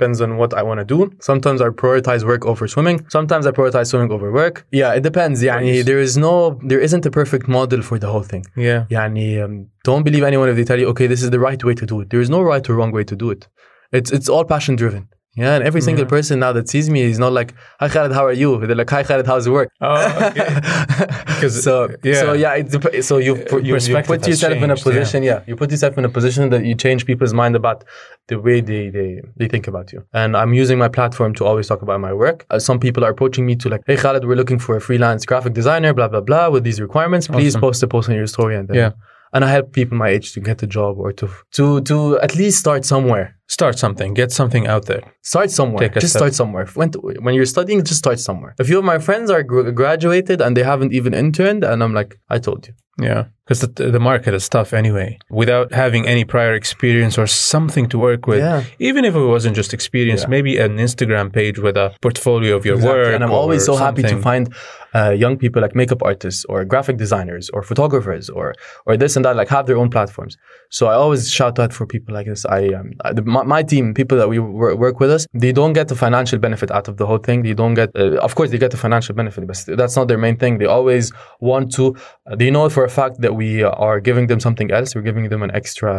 Depends 0.00 0.20
on 0.20 0.36
what 0.36 0.52
I 0.52 0.62
want 0.62 0.78
to 0.80 0.84
do. 0.84 1.10
Sometimes 1.20 1.62
I 1.62 1.68
prioritize 1.68 2.22
work 2.22 2.44
over 2.44 2.68
swimming. 2.68 3.06
Sometimes 3.08 3.46
I 3.46 3.50
prioritize 3.50 3.86
swimming 3.86 4.12
over 4.12 4.30
work. 4.30 4.66
Yeah, 4.70 4.92
it 4.92 5.02
depends. 5.02 5.42
يعني, 5.42 5.84
there 5.84 5.98
is 5.98 6.16
no, 6.18 6.60
there 6.62 6.80
isn't 6.80 7.06
a 7.06 7.10
perfect 7.10 7.48
model 7.48 7.80
for 7.82 7.98
the 7.98 8.08
whole 8.08 8.22
thing. 8.22 8.44
Yeah. 8.56 8.84
يعني, 8.90 9.42
um, 9.42 9.68
don't 9.84 10.02
believe 10.02 10.22
anyone 10.22 10.48
if 10.50 10.56
they 10.56 10.64
tell 10.64 10.78
you, 10.78 10.88
okay, 10.88 11.06
this 11.06 11.22
is 11.22 11.30
the 11.30 11.40
right 11.40 11.64
way 11.64 11.74
to 11.74 11.86
do 11.86 12.00
it. 12.00 12.10
There 12.10 12.20
is 12.20 12.28
no 12.28 12.42
right 12.42 12.68
or 12.68 12.74
wrong 12.74 12.92
way 12.92 13.04
to 13.04 13.16
do 13.16 13.30
it. 13.30 13.48
It's 13.92 14.10
it's 14.12 14.28
all 14.28 14.44
passion 14.44 14.76
driven. 14.76 15.08
Yeah, 15.35 15.55
and 15.55 15.63
every 15.63 15.79
single 15.79 16.05
person 16.05 16.39
now 16.39 16.51
that 16.51 16.67
sees 16.67 16.89
me 16.89 17.03
is 17.03 17.17
not 17.17 17.31
like, 17.31 17.53
"Hi 17.79 17.87
Khaled, 17.87 18.11
how 18.11 18.25
are 18.25 18.33
you?" 18.33 18.49
They're 18.67 18.75
like, 18.75 18.89
"Hi 18.89 19.01
Khaled, 19.01 19.25
how's 19.25 19.47
work?" 19.47 19.69
Oh, 19.79 20.27
okay. 20.27 21.47
so 21.49 21.87
yeah. 22.03 22.13
so 22.15 22.33
yeah, 22.33 22.55
it 22.55 22.69
dep- 22.69 23.01
so 23.01 23.17
you 23.17 23.35
put, 23.35 23.63
you, 23.63 23.77
you 23.77 24.03
put 24.03 24.27
yourself 24.27 24.57
in 24.57 24.71
a 24.71 24.75
changed, 24.75 24.85
yeah. 24.85 24.91
position, 24.91 25.23
yeah. 25.23 25.43
you 25.47 25.55
put 25.55 25.71
yourself 25.71 25.97
in 25.97 26.03
a 26.03 26.09
position 26.09 26.49
that 26.49 26.65
you 26.65 26.75
change 26.75 27.05
people's 27.05 27.33
mind 27.33 27.55
about 27.55 27.85
the 28.27 28.39
way 28.41 28.59
they 28.59 28.89
they 28.89 29.21
they 29.37 29.47
think 29.47 29.67
about 29.67 29.93
you. 29.93 30.03
And 30.13 30.35
I'm 30.35 30.53
using 30.53 30.77
my 30.77 30.89
platform 30.89 31.33
to 31.35 31.45
always 31.45 31.67
talk 31.67 31.81
about 31.81 32.01
my 32.01 32.11
work. 32.11 32.45
Uh, 32.49 32.59
some 32.59 32.77
people 32.77 33.05
are 33.05 33.11
approaching 33.11 33.45
me 33.45 33.55
to 33.55 33.69
like, 33.69 33.83
"Hey 33.87 33.95
Khaled, 33.95 34.25
we're 34.25 34.35
looking 34.35 34.59
for 34.59 34.75
a 34.75 34.81
freelance 34.81 35.25
graphic 35.25 35.53
designer, 35.53 35.93
blah 35.93 36.09
blah 36.09 36.21
blah, 36.21 36.49
with 36.49 36.65
these 36.65 36.81
requirements. 36.81 37.27
Please 37.29 37.53
Awesome. 37.55 37.61
post 37.61 37.83
a 37.83 37.87
post 37.87 38.09
on 38.09 38.15
your 38.15 38.27
story." 38.27 38.57
And 38.57 38.67
then, 38.67 38.75
Yeah. 38.75 38.91
And 39.33 39.45
I 39.45 39.49
help 39.49 39.71
people 39.73 39.97
my 39.97 40.09
age 40.09 40.33
to 40.33 40.39
get 40.39 40.63
a 40.63 40.67
job 40.67 40.97
or 40.97 41.11
to 41.13 41.29
to 41.51 41.81
to 41.81 42.19
at 42.19 42.35
least 42.35 42.59
start 42.59 42.85
somewhere. 42.85 43.37
Start 43.47 43.77
something. 43.77 44.13
Get 44.13 44.31
something 44.31 44.65
out 44.67 44.85
there. 44.85 45.03
Start 45.23 45.51
somewhere. 45.51 45.89
Just 45.89 46.09
step. 46.09 46.19
start 46.19 46.33
somewhere. 46.33 46.65
When, 46.73 46.89
when 47.19 47.35
you're 47.35 47.45
studying, 47.45 47.83
just 47.83 47.99
start 47.99 48.17
somewhere. 48.17 48.55
A 48.59 48.63
few 48.63 48.79
of 48.79 48.85
my 48.85 48.97
friends 48.97 49.29
are 49.29 49.43
gr- 49.43 49.71
graduated 49.71 50.39
and 50.41 50.55
they 50.55 50.63
haven't 50.63 50.93
even 50.93 51.13
interned, 51.13 51.65
and 51.65 51.83
I'm 51.83 51.93
like, 51.93 52.17
I 52.29 52.39
told 52.39 52.67
you. 52.67 52.73
Yeah, 53.03 53.23
because 53.43 53.59
the, 53.61 53.91
the 53.91 53.99
market 53.99 54.33
is 54.33 54.47
tough 54.49 54.73
anyway. 54.73 55.17
Without 55.29 55.73
having 55.73 56.07
any 56.07 56.23
prior 56.25 56.53
experience 56.53 57.17
or 57.17 57.27
something 57.27 57.87
to 57.89 57.97
work 57.97 58.27
with, 58.27 58.39
Yeah. 58.39 58.63
even 58.79 59.05
if 59.05 59.13
it 59.15 59.25
wasn't 59.35 59.55
just 59.55 59.73
experience, 59.73 60.21
Yeah. 60.21 60.29
maybe 60.35 60.57
an 60.57 60.77
Instagram 60.77 61.31
page 61.33 61.57
with 61.59 61.75
a 61.77 61.87
portfolio 62.01 62.55
of 62.55 62.65
your 62.65 62.75
Exactly. 62.75 62.99
work. 62.99 63.13
And 63.15 63.23
I'm 63.23 63.31
always 63.41 63.65
so 63.65 63.75
happy 63.75 64.03
to 64.03 64.17
find 64.29 64.53
uh, 64.93 65.11
young 65.23 65.37
people 65.37 65.61
like 65.61 65.73
makeup 65.81 66.01
artists 66.03 66.41
or 66.49 66.65
graphic 66.65 66.97
designers 66.97 67.49
or 67.53 67.59
photographers 67.71 68.25
or 68.29 68.47
or 68.85 68.97
this 68.97 69.15
and 69.15 69.23
that 69.25 69.35
like 69.41 69.47
have 69.57 69.65
their 69.65 69.77
own 69.81 69.89
platforms. 69.89 70.33
So 70.77 70.81
I 70.87 70.95
always 71.03 71.21
shout 71.37 71.55
out 71.63 71.71
for 71.77 71.85
people 71.95 72.11
like 72.17 72.27
this. 72.31 72.45
I, 72.45 72.61
um, 72.77 72.87
I 73.05 73.13
the, 73.17 73.21
my, 73.35 73.43
my 73.55 73.63
team, 73.71 73.93
people 73.93 74.17
that 74.21 74.27
we 74.33 74.37
wor- 74.39 74.75
work 74.85 74.99
with 75.03 75.11
us, 75.17 75.23
they 75.43 75.53
don't 75.59 75.73
get 75.79 75.87
the 75.87 75.95
financial 76.05 76.39
benefit 76.39 76.69
out 76.77 76.87
of 76.89 76.95
the 76.99 77.05
whole 77.09 77.21
thing. 77.27 77.37
They 77.47 77.53
don't 77.61 77.73
get, 77.81 77.89
uh, 77.95 78.17
of 78.27 78.35
course, 78.35 78.49
they 78.51 78.57
get 78.65 78.71
the 78.75 78.81
financial 78.87 79.13
benefit, 79.21 79.41
but 79.47 79.57
that's 79.79 79.95
not 79.99 80.05
their 80.09 80.17
main 80.27 80.35
thing. 80.41 80.53
They 80.61 80.69
always 80.79 81.05
want 81.39 81.65
to. 81.77 81.83
uh, 82.29 82.35
they 82.41 82.49
know 82.55 82.67
for 82.75 82.83
a 82.83 82.90
fact 82.99 83.15
that 83.23 83.33
we 83.41 83.49
are 83.85 83.99
giving 84.09 84.25
them 84.31 84.39
something 84.39 84.69
else. 84.77 84.89
We're 84.95 85.07
giving 85.11 85.27
them 85.33 85.41
an 85.47 85.51
extra. 85.59 85.91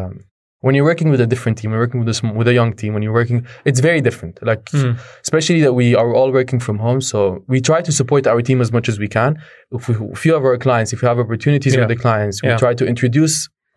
When 0.64 0.72
you're 0.76 0.84
working 0.92 1.10
with 1.12 1.20
a 1.20 1.26
different 1.32 1.56
team, 1.58 1.68
you're 1.72 1.80
working 1.86 2.00
with 2.02 2.08
a 2.14 2.18
sm- 2.20 2.36
with 2.40 2.48
a 2.52 2.54
young 2.60 2.72
team. 2.80 2.90
When 2.94 3.02
you're 3.04 3.18
working, 3.22 3.40
it's 3.68 3.80
very 3.88 4.00
different. 4.08 4.34
Like 4.50 4.64
Mm. 4.78 4.92
especially 5.26 5.60
that 5.66 5.74
we 5.82 5.88
are 6.00 6.10
all 6.18 6.30
working 6.40 6.60
from 6.66 6.76
home. 6.86 7.00
So 7.10 7.18
we 7.52 7.58
try 7.70 7.80
to 7.88 7.92
support 8.00 8.22
our 8.32 8.40
team 8.48 8.58
as 8.64 8.70
much 8.76 8.86
as 8.92 8.96
we 9.04 9.08
can. 9.18 9.30
If 9.78 9.82
we, 9.88 9.94
a 10.16 10.18
few 10.24 10.34
of 10.38 10.42
our 10.48 10.56
clients, 10.66 10.90
if 10.94 10.98
we 11.02 11.06
have 11.12 11.18
opportunities 11.26 11.72
Yeah. 11.74 11.80
with 11.80 11.90
the 11.94 12.00
clients, 12.06 12.36
we 12.44 12.48
Yeah. 12.50 12.58
try 12.64 12.72
to 12.80 12.84
introduce 12.92 13.34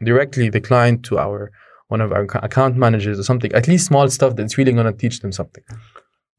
directly 0.09 0.47
the 0.57 0.61
client 0.69 0.97
to 1.09 1.13
our 1.25 1.39
one 1.93 2.01
of 2.05 2.09
our 2.17 2.23
account 2.49 2.73
managers 2.85 3.17
or 3.21 3.23
something. 3.31 3.51
At 3.59 3.65
least 3.71 3.83
small 3.91 4.07
stuff 4.17 4.31
that's 4.37 4.55
really 4.59 4.73
going 4.79 4.89
to 4.93 4.97
teach 5.03 5.17
them 5.23 5.31
something. 5.39 5.63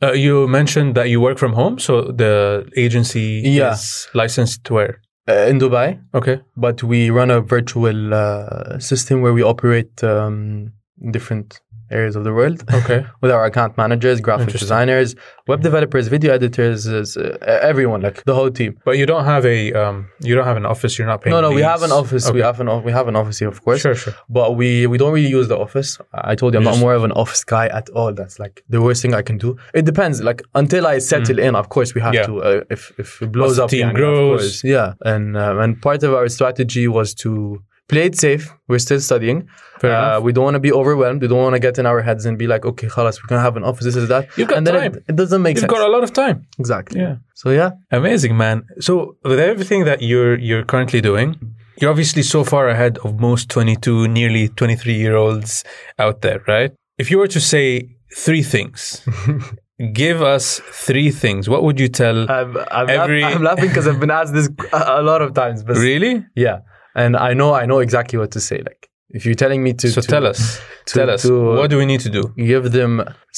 Uh, 0.05 0.13
you 0.27 0.35
mentioned 0.61 0.91
that 0.99 1.09
you 1.13 1.19
work 1.21 1.39
from 1.39 1.53
home, 1.61 1.79
so 1.87 1.93
the 2.23 2.35
agency 2.77 3.27
Yeah. 3.45 3.73
is 3.73 4.09
licensed 4.23 4.59
to 4.67 4.75
where? 4.75 4.95
Uh, 5.29 5.47
in 5.51 5.59
Dubai, 5.59 5.99
Okay. 6.15 6.41
but 6.57 6.83
we 6.85 7.11
run 7.11 7.31
a 7.33 7.41
virtual 7.41 8.15
uh, 8.15 8.79
system 8.79 9.23
where 9.23 9.33
we 9.33 9.43
operate 9.43 10.05
um, 10.05 10.73
different 11.11 11.61
areas 11.91 12.17
of 12.17 12.25
the 12.25 12.33
world. 12.33 12.63
Okay. 12.73 13.07
with 13.21 13.31
our 13.31 13.45
account 13.45 13.77
managers, 13.77 14.21
graphic 14.21 14.53
designers, 14.53 15.15
web 15.47 15.63
developers, 15.63 16.09
video 16.09 16.33
editors, 16.35 16.87
uh, 16.89 17.37
everyone, 17.63 18.01
like 18.03 18.25
the 18.25 18.35
whole 18.35 18.51
team. 18.51 18.79
But 18.85 18.99
you 18.99 19.07
don't 19.07 19.25
have 19.25 19.45
a 19.47 19.73
um, 19.73 20.09
you 20.21 20.35
don't 20.35 20.45
have 20.45 20.57
an 20.57 20.67
office. 20.67 20.99
You're 20.99 21.07
not 21.07 21.23
paying. 21.23 21.33
No, 21.35 21.41
no, 21.41 21.51
we 21.53 21.63
have 21.63 21.83
an 21.83 21.93
office. 21.93 22.31
We 22.31 22.41
have 22.41 22.61
an 22.61 22.83
we 22.83 22.93
have 22.93 23.09
an 23.09 23.17
office 23.17 23.39
here, 23.39 23.49
of 23.49 23.63
course. 23.65 23.81
Sure, 23.81 23.95
sure. 23.95 24.15
But 24.29 24.57
we 24.57 24.87
we 24.87 24.99
don't 24.99 25.13
really 25.13 25.29
use 25.29 25.49
the 25.49 25.59
office. 25.59 25.99
I 26.13 26.35
told 26.35 26.53
you 26.55 26.59
I'm 26.59 26.65
not 26.65 26.79
more 26.79 26.95
of 26.95 27.05
an 27.05 27.13
office 27.13 27.45
guy 27.45 27.67
at 27.69 27.89
all. 27.91 28.13
That's 28.13 28.39
like 28.39 28.65
the 28.69 28.81
worst 28.83 29.03
thing 29.03 29.15
I 29.15 29.23
can 29.23 29.39
do. 29.39 29.57
It 29.75 29.85
depends. 29.85 30.23
Like 30.23 30.43
until 30.55 30.87
I 30.87 30.99
settle 30.99 31.39
in, 31.39 31.55
of 31.55 31.69
course 31.69 31.95
we 31.95 32.01
have 32.01 32.15
Mm. 32.15 32.19
Yeah. 32.19 32.27
to. 32.27 32.43
Uh, 32.43 32.61
if 32.71 32.93
if 32.99 33.21
it 33.23 33.31
blows 33.33 33.57
the 33.57 33.65
up, 33.65 33.71
team 33.71 33.89
yeah, 33.89 33.93
grows. 33.93 34.65
yeah. 34.65 34.95
And 35.03 35.37
um, 35.37 35.59
and 35.61 35.81
part 35.83 36.03
of 36.03 36.15
our 36.15 36.29
strategy 36.29 36.89
was 36.89 37.15
to 37.23 37.63
play 37.89 38.05
it 38.07 38.17
safe. 38.17 38.53
We're 38.69 38.79
still 38.81 39.01
studying. 39.01 39.49
Uh, 39.83 40.21
we 40.23 40.33
don't 40.33 40.45
want 40.45 40.55
to 40.55 40.61
be 40.61 40.73
overwhelmed. 40.73 41.21
We 41.23 41.29
don't 41.29 41.43
want 41.43 41.55
to 41.55 41.61
get 41.61 41.79
in 41.79 41.87
our 41.87 42.01
heads 42.03 42.25
and 42.27 42.39
be 42.39 42.47
like, 42.47 42.65
okay, 42.65 42.87
khalas, 42.89 43.21
we're 43.23 43.29
gonna 43.29 43.43
have 43.43 43.57
an 43.57 43.65
office. 43.65 43.85
This 43.85 43.97
is 43.97 44.09
that. 44.09 44.29
You've 44.37 44.49
got 44.49 44.59
and 44.59 44.67
then 44.67 44.75
time. 44.75 44.95
It, 44.95 45.05
it 45.11 45.17
doesn't 45.17 45.43
make 45.43 45.57
sense 45.59 45.71
You've 45.71 45.79
got 45.79 45.87
a 45.89 45.93
lot 45.93 46.03
of 46.03 46.13
time. 46.13 46.47
exactly. 46.59 47.01
Yeah. 47.01 47.17
So 47.35 47.51
yeah. 47.51 47.71
Amazing, 47.91 48.37
man. 48.37 48.65
So 48.81 49.17
with 49.25 49.39
everything 49.39 49.85
that 49.85 50.01
you're 50.03 50.39
you're 50.39 50.65
currently 50.65 51.01
doing, 51.01 51.37
you're 51.81 51.91
obviously 51.91 52.23
so 52.23 52.43
far 52.43 52.69
ahead 52.69 52.99
of 53.05 53.21
most 53.21 53.51
22, 53.51 54.09
nearly 54.09 54.49
23 54.49 54.95
year 54.95 55.15
olds 55.17 55.63
out 55.99 56.23
there, 56.23 56.43
right? 56.49 56.73
If 56.99 57.11
you 57.11 57.19
were 57.19 57.29
to 57.29 57.41
say 57.41 57.97
three 58.17 58.43
things, 58.43 59.03
give 59.93 60.23
us 60.23 60.61
three 60.73 61.11
things. 61.11 61.49
What 61.51 61.63
would 61.65 61.79
you 61.79 61.89
tell? 61.89 62.31
I'm, 62.31 62.57
I'm, 62.71 62.89
Every- 62.89 63.21
laugh- 63.21 63.37
I'm 63.37 63.43
laughing 63.43 63.69
because 63.69 63.87
I've 63.87 64.01
been 64.01 64.11
asked 64.11 64.33
this 64.33 64.49
a, 64.73 65.01
a 65.01 65.03
lot 65.03 65.21
of 65.23 65.35
times. 65.35 65.63
But 65.63 65.77
really? 65.77 66.25
Yeah, 66.35 66.61
and 67.03 67.11
I 67.17 67.31
know 67.35 67.51
I 67.63 67.65
know 67.71 67.79
exactly 67.87 68.19
what 68.19 68.31
to 68.37 68.41
say. 68.49 68.59
Like 68.71 68.83
if 69.17 69.25
you're 69.25 69.41
telling 69.45 69.63
me 69.67 69.73
to, 69.81 69.89
So 69.97 70.01
to 70.01 70.09
tell 70.15 70.27
us. 70.33 70.41
to- 70.87 70.95
tell 70.99 71.11
us. 71.15 71.23
to- 71.23 71.55
what 71.61 71.71
do 71.73 71.77
we 71.83 71.87
need 71.93 72.01
to 72.09 72.11
do? 72.19 72.23
give 72.55 72.65
them 72.79 72.93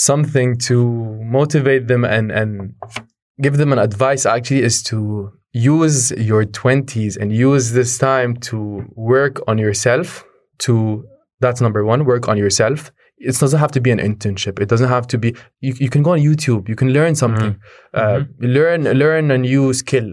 something 0.09 0.49
to 0.69 0.77
motivate 1.39 1.85
them 1.91 2.03
and 2.17 2.27
and 2.41 2.51
give 3.45 3.55
them 3.61 3.71
an 3.73 3.79
advice 3.89 4.23
actually 4.37 4.63
is 4.71 4.77
to 4.91 4.99
use 5.53 5.99
your 6.31 6.45
20s 6.45 7.17
and 7.21 7.27
use 7.49 7.65
this 7.79 7.91
time 7.99 8.31
to 8.51 8.57
work 9.15 9.35
on 9.51 9.57
yourself 9.67 10.25
to 10.65 10.75
that's 11.43 11.61
number 11.67 11.83
one 11.93 12.01
work 12.13 12.25
on 12.29 12.37
yourself 12.45 12.81
it 13.29 13.35
doesn't 13.43 13.59
have 13.65 13.73
to 13.77 13.81
be 13.87 13.91
an 13.97 13.99
internship 14.11 14.55
it 14.65 14.69
doesn't 14.73 14.93
have 14.97 15.07
to 15.13 15.17
be 15.19 15.29
you, 15.67 15.73
you 15.85 15.89
can 15.95 16.03
go 16.07 16.11
on 16.17 16.21
youtube 16.29 16.63
you 16.69 16.77
can 16.77 16.91
learn 16.99 17.15
something 17.23 17.53
uh, 18.01 18.21
learn 18.59 18.81
learn 19.03 19.25
a 19.37 19.39
new 19.39 19.73
skill 19.83 20.09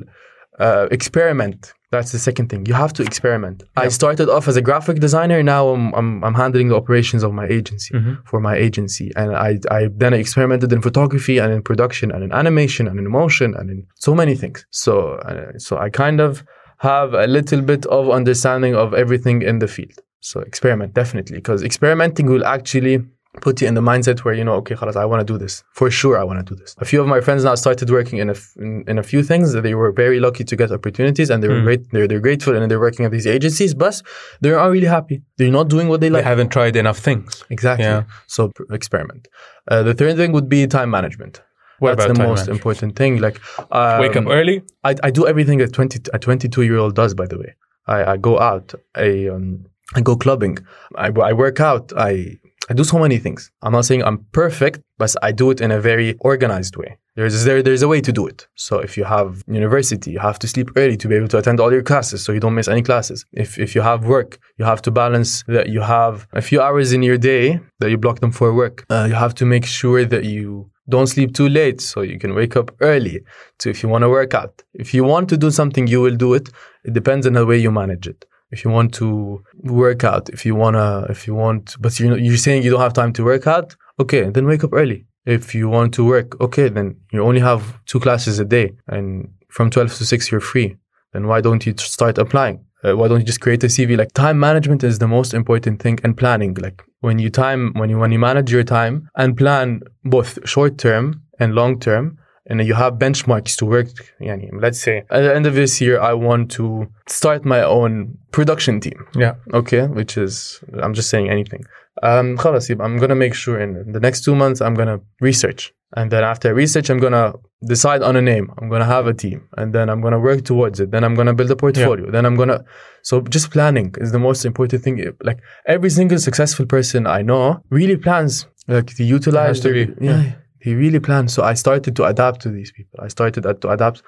uh, 0.60 0.88
experiment. 0.92 1.74
That's 1.92 2.12
the 2.12 2.20
second 2.20 2.50
thing. 2.50 2.66
You 2.66 2.74
have 2.74 2.94
to 2.94 3.04
experiment. 3.04 3.64
I 3.78 3.88
started 3.88 4.28
off 4.30 4.48
as 4.48 4.58
a 4.58 4.62
graphic 4.62 5.00
designer. 5.00 5.42
Now 5.42 5.70
i'm, 5.70 5.94
I'm, 5.94 6.24
I'm 6.24 6.34
handling 6.34 6.68
the 6.70 6.76
operations 6.76 7.24
of 7.24 7.32
my 7.32 7.46
agency 7.48 7.96
for 8.26 8.40
my 8.40 8.56
agency. 8.56 9.12
And 9.16 9.36
I, 9.36 9.60
I 9.72 9.88
then 9.96 10.14
experimented 10.14 10.74
in 10.74 10.82
photography 10.82 11.38
and 11.38 11.54
in 11.54 11.62
production 11.62 12.12
and 12.12 12.24
in 12.24 12.32
animation 12.34 12.88
and 12.88 13.00
in 13.00 13.10
motion 13.10 13.56
and 13.56 13.70
in 13.70 13.88
so 13.96 14.14
many 14.14 14.36
things. 14.36 14.66
So 14.72 15.14
uh, 15.30 15.58
so 15.58 15.78
i 15.78 15.90
kind 15.90 16.20
of 16.20 16.44
have 16.80 17.14
a 17.14 17.28
little 17.28 17.62
bit 17.62 17.86
of 17.86 18.10
understanding 18.10 18.76
of 18.76 18.94
everything 18.94 19.42
in 19.42 19.60
the 19.60 19.68
field. 19.68 19.98
So 20.20 20.42
experiment 20.42 20.94
definitely. 20.94 21.38
Because 21.38 21.64
experimenting 21.64 22.26
will 22.26 22.46
actually 22.46 23.06
put 23.42 23.62
you 23.62 23.68
in 23.68 23.74
the 23.74 23.82
mindset 23.82 24.20
where 24.20 24.34
you 24.34 24.44
know 24.44 24.54
okay 24.54 24.76
khalas, 24.76 24.96
I 24.96 25.06
want 25.06 25.20
to 25.26 25.34
do 25.34 25.38
this 25.38 25.64
for 25.74 25.90
sure 25.92 26.18
I 26.18 26.24
want 26.24 26.40
to 26.46 26.46
do 26.54 26.56
this 26.60 26.76
a 26.80 26.86
few 26.86 27.02
of 27.02 27.08
my 27.08 27.22
friends 27.22 27.44
now 27.44 27.56
started 27.56 27.90
working 27.90 28.20
in 28.20 28.30
a, 28.30 28.34
f- 28.34 28.54
in, 28.58 28.84
in 28.88 28.98
a 28.98 29.04
few 29.04 29.22
things 29.24 29.54
that 29.54 29.62
they 29.62 29.76
were 29.76 29.92
very 29.92 30.20
lucky 30.20 30.44
to 30.44 30.56
get 30.56 30.72
opportunities 30.72 31.30
and 31.30 31.44
they 31.44 31.48
were 31.48 31.62
great 31.62 31.90
they're, 31.92 32.08
they're 32.08 32.20
grateful 32.20 32.56
and 32.56 32.70
they're 32.70 32.80
working 32.80 33.06
at 33.06 33.12
these 33.12 33.28
agencies 33.28 33.74
but 33.74 34.02
they 34.42 34.50
are 34.50 34.56
not 34.58 34.72
really 34.72 34.88
happy 34.88 35.22
they're 35.38 35.52
not 35.52 35.68
doing 35.68 35.88
what 35.90 36.00
they 36.02 36.10
like 36.10 36.24
They 36.24 36.30
haven't 36.30 36.50
tried 36.50 36.76
enough 36.76 37.00
things. 37.00 37.44
Exactly. 37.50 37.86
Yeah. 37.86 38.04
So 38.28 38.52
experiment. 38.72 39.28
Uh, 39.68 39.84
the 39.84 39.94
third 39.94 40.16
thing 40.18 40.32
would 40.32 40.48
be 40.50 40.66
time 40.68 40.90
management. 40.90 41.42
What 41.80 41.98
That's 41.98 42.06
about 42.06 42.16
the 42.16 42.20
most 42.24 42.38
management? 42.38 42.58
important 42.58 42.96
thing. 42.96 43.14
Like 43.26 43.38
um, 43.72 44.00
Wake 44.02 44.16
up 44.16 44.26
early. 44.28 44.64
I, 44.84 44.96
I 45.08 45.12
do 45.12 45.28
everything 45.28 45.62
a 45.62 45.68
twenty 45.68 46.00
a 46.14 46.20
twenty 46.20 46.48
two 46.48 46.62
year 46.62 46.78
old 46.78 46.96
does. 46.96 47.14
By 47.14 47.28
the 47.28 47.38
way, 47.38 47.52
I, 47.88 47.98
I 48.14 48.18
go 48.18 48.40
out. 48.40 48.74
I 48.96 49.28
um 49.34 49.66
I 49.98 50.02
go 50.02 50.16
clubbing. 50.16 50.58
I, 50.96 51.08
I 51.30 51.34
work 51.34 51.60
out. 51.60 51.92
I 51.98 52.38
I 52.70 52.74
do 52.74 52.84
so 52.84 52.98
many 52.98 53.20
things. 53.20 53.52
I'm 53.62 53.74
not 53.74 53.86
saying 53.86 54.04
I'm 54.04 54.26
perfect, 54.32 54.82
but 54.98 55.14
I 55.22 55.32
do 55.32 55.52
it 55.52 55.62
in 55.62 55.72
a 55.72 55.80
very 55.80 56.16
organized 56.20 56.76
way. 56.78 56.98
There's 57.16 57.44
there 57.44 57.62
there's 57.62 57.84
a 57.84 57.88
way 57.88 58.02
to 58.02 58.12
do 58.12 58.28
it. 58.28 58.48
So 58.56 58.80
if 58.80 58.98
you 58.98 59.04
have 59.04 59.44
university, 59.48 60.12
you 60.12 60.20
have 60.20 60.40
to 60.40 60.48
sleep 60.48 60.72
early 60.76 60.98
to 60.98 61.08
be 61.08 61.16
able 61.16 61.28
to 61.30 61.38
attend 61.38 61.60
all 61.60 61.72
your 61.72 61.84
classes, 61.84 62.24
so 62.24 62.32
you 62.32 62.40
don't 62.40 62.56
miss 62.56 62.68
any 62.68 62.82
classes. 62.82 63.26
If 63.32 63.58
if 63.58 63.76
you 63.76 63.82
have 63.82 64.06
work, 64.06 64.40
you 64.58 64.66
have 64.66 64.82
to 64.84 64.92
balance 64.92 65.44
that 65.48 65.70
you 65.70 65.82
have 65.82 66.28
a 66.34 66.42
few 66.42 66.60
hours 66.62 66.92
in 66.92 67.04
your 67.04 67.18
day 67.18 67.60
that 67.80 67.90
you 67.90 67.98
block 67.98 68.20
them 68.20 68.32
for 68.32 68.54
work. 68.54 68.86
Uh, 68.90 69.06
you 69.08 69.16
have 69.16 69.36
to 69.36 69.46
make 69.46 69.66
sure 69.66 70.04
that 70.04 70.26
you 70.26 70.70
don't 70.90 71.08
sleep 71.08 71.34
too 71.34 71.50
late 71.50 71.82
so 71.82 72.02
you 72.02 72.20
can 72.20 72.36
wake 72.36 72.56
up 72.56 72.72
early. 72.82 73.22
So 73.60 73.70
if 73.70 73.82
you 73.82 73.90
want 73.90 74.04
to 74.04 74.10
work 74.10 74.34
out, 74.34 74.64
if 74.74 74.94
you 74.94 75.04
want 75.04 75.30
to 75.30 75.38
do 75.38 75.52
something, 75.52 75.88
you 75.88 76.02
will 76.02 76.16
do 76.16 76.34
it. 76.34 76.50
It 76.84 76.94
depends 76.94 77.26
on 77.26 77.34
the 77.34 77.46
way 77.46 77.58
you 77.58 77.72
manage 77.72 78.08
it. 78.08 78.26
If 78.52 78.64
you 78.64 78.72
want 78.72 78.94
to 78.96 79.44
work 79.64 80.04
out, 80.04 80.30
if 80.30 80.46
you 80.46 80.56
wanna, 80.56 81.06
if 81.10 81.28
you 81.28 81.36
want, 81.36 81.76
but 81.80 82.00
you're 82.00 82.18
you're 82.18 82.38
saying 82.38 82.64
you 82.64 82.72
don't 82.72 82.82
have 82.82 82.94
time 82.94 83.14
to 83.14 83.24
work 83.24 83.48
out, 83.48 83.76
okay, 84.00 84.30
then 84.30 84.46
wake 84.46 84.64
up 84.64 84.74
early. 84.74 85.06
If 85.26 85.56
you 85.56 85.68
want 85.70 85.94
to 85.96 86.06
work, 86.06 86.40
okay, 86.40 86.70
then 86.70 86.98
you 87.12 87.24
only 87.24 87.42
have 87.42 87.62
two 87.86 88.00
classes 88.00 88.40
a 88.40 88.46
day, 88.46 88.74
and 88.88 89.30
from 89.50 89.70
twelve 89.70 89.94
to 89.96 90.06
six 90.06 90.32
you're 90.32 90.42
free. 90.42 90.78
Then 91.14 91.28
why 91.28 91.42
don't 91.42 91.66
you 91.66 91.74
start 91.78 92.18
applying? 92.18 92.66
Uh, 92.84 92.96
why 92.96 93.08
don't 93.08 93.20
you 93.20 93.26
just 93.26 93.42
create 93.42 93.64
a 93.64 93.68
CV? 93.68 93.98
Like 93.98 94.12
time 94.14 94.40
management 94.40 94.84
is 94.84 95.00
the 95.00 95.08
most 95.08 95.34
important 95.34 95.82
thing, 95.82 95.98
and 96.04 96.16
planning. 96.16 96.54
Like 96.56 96.84
when 97.00 97.18
you 97.20 97.30
time 97.30 97.74
when 97.74 97.90
you 97.90 97.98
when 97.98 98.12
you 98.12 98.20
manage 98.20 98.52
your 98.52 98.64
time 98.64 99.10
and 99.16 99.36
plan 99.36 99.82
both 100.04 100.38
short 100.48 100.78
term 100.78 101.24
and 101.40 101.56
long 101.56 101.80
term, 101.80 102.18
and 102.48 102.62
you 102.66 102.74
have 102.74 102.94
benchmarks 102.94 103.56
to 103.58 103.66
work. 103.66 103.88
Yani, 104.22 104.50
let's 104.62 104.80
say 104.80 105.04
at 105.10 105.22
the 105.22 105.36
end 105.36 105.46
of 105.46 105.56
this 105.56 105.82
year, 105.82 106.00
I 106.00 106.14
want 106.14 106.52
to 106.52 106.88
start 107.08 107.44
my 107.46 107.62
own 107.64 108.18
production 108.32 108.80
team. 108.80 109.08
Yeah. 109.16 109.36
Okay. 109.54 109.88
Which 109.88 110.18
is, 110.18 110.62
I'm 110.82 110.94
just 110.94 111.10
saying 111.10 111.30
anything. 111.30 111.64
Um, 112.04 112.38
I'm 112.38 112.98
going 112.98 113.10
to 113.10 113.16
make 113.16 113.34
sure 113.34 113.60
in 113.60 113.92
the 113.92 114.00
next 114.00 114.24
two 114.24 114.36
months, 114.36 114.62
I'm 114.62 114.76
going 114.76 114.90
to 114.90 115.02
research. 115.22 115.74
And 115.96 116.12
then 116.12 116.24
after 116.24 116.54
research, 116.54 116.90
I'm 116.90 117.00
going 117.00 117.14
to 117.14 117.36
decide 117.66 118.04
on 118.04 118.16
a 118.16 118.22
name. 118.22 118.52
I'm 118.58 118.70
going 118.70 118.82
to 118.82 118.86
have 118.86 119.08
a 119.08 119.14
team 119.14 119.48
and 119.58 119.74
then 119.74 119.90
I'm 119.90 120.02
going 120.02 120.12
to 120.12 120.20
work 120.20 120.44
towards 120.44 120.80
it. 120.80 120.92
Then 120.92 121.04
I'm 121.04 121.16
going 121.16 121.28
to 121.28 121.34
build 121.34 121.50
a 121.52 121.56
portfolio. 121.56 122.06
Yeah. 122.06 122.12
Then 122.12 122.26
I'm 122.26 122.36
going 122.36 122.50
to. 122.50 122.64
So 123.02 123.22
just 123.22 123.50
planning 123.50 123.96
is 124.00 124.12
the 124.12 124.20
most 124.20 124.46
important 124.46 124.84
thing. 124.84 125.16
Like 125.24 125.40
every 125.66 125.90
single 125.90 126.20
successful 126.20 126.66
person 126.66 127.08
I 127.08 127.22
know 127.22 127.62
really 127.70 127.96
plans 127.96 128.46
like 128.68 128.88
to 128.98 129.04
utilize. 129.04 129.60
It 129.60 129.72
has 129.74 129.88
to 129.88 129.96
be. 129.96 130.06
yeah. 130.06 130.22
yeah 130.22 130.32
he 130.66 130.74
really 130.74 131.00
planned. 131.00 131.30
So 131.30 131.44
I 131.44 131.54
started 131.54 131.96
to 131.96 132.06
adapt 132.06 132.42
to 132.42 132.50
these 132.50 132.72
people. 132.72 133.00
I 133.00 133.08
started 133.08 133.44
to 133.44 133.70
adapt 133.70 134.02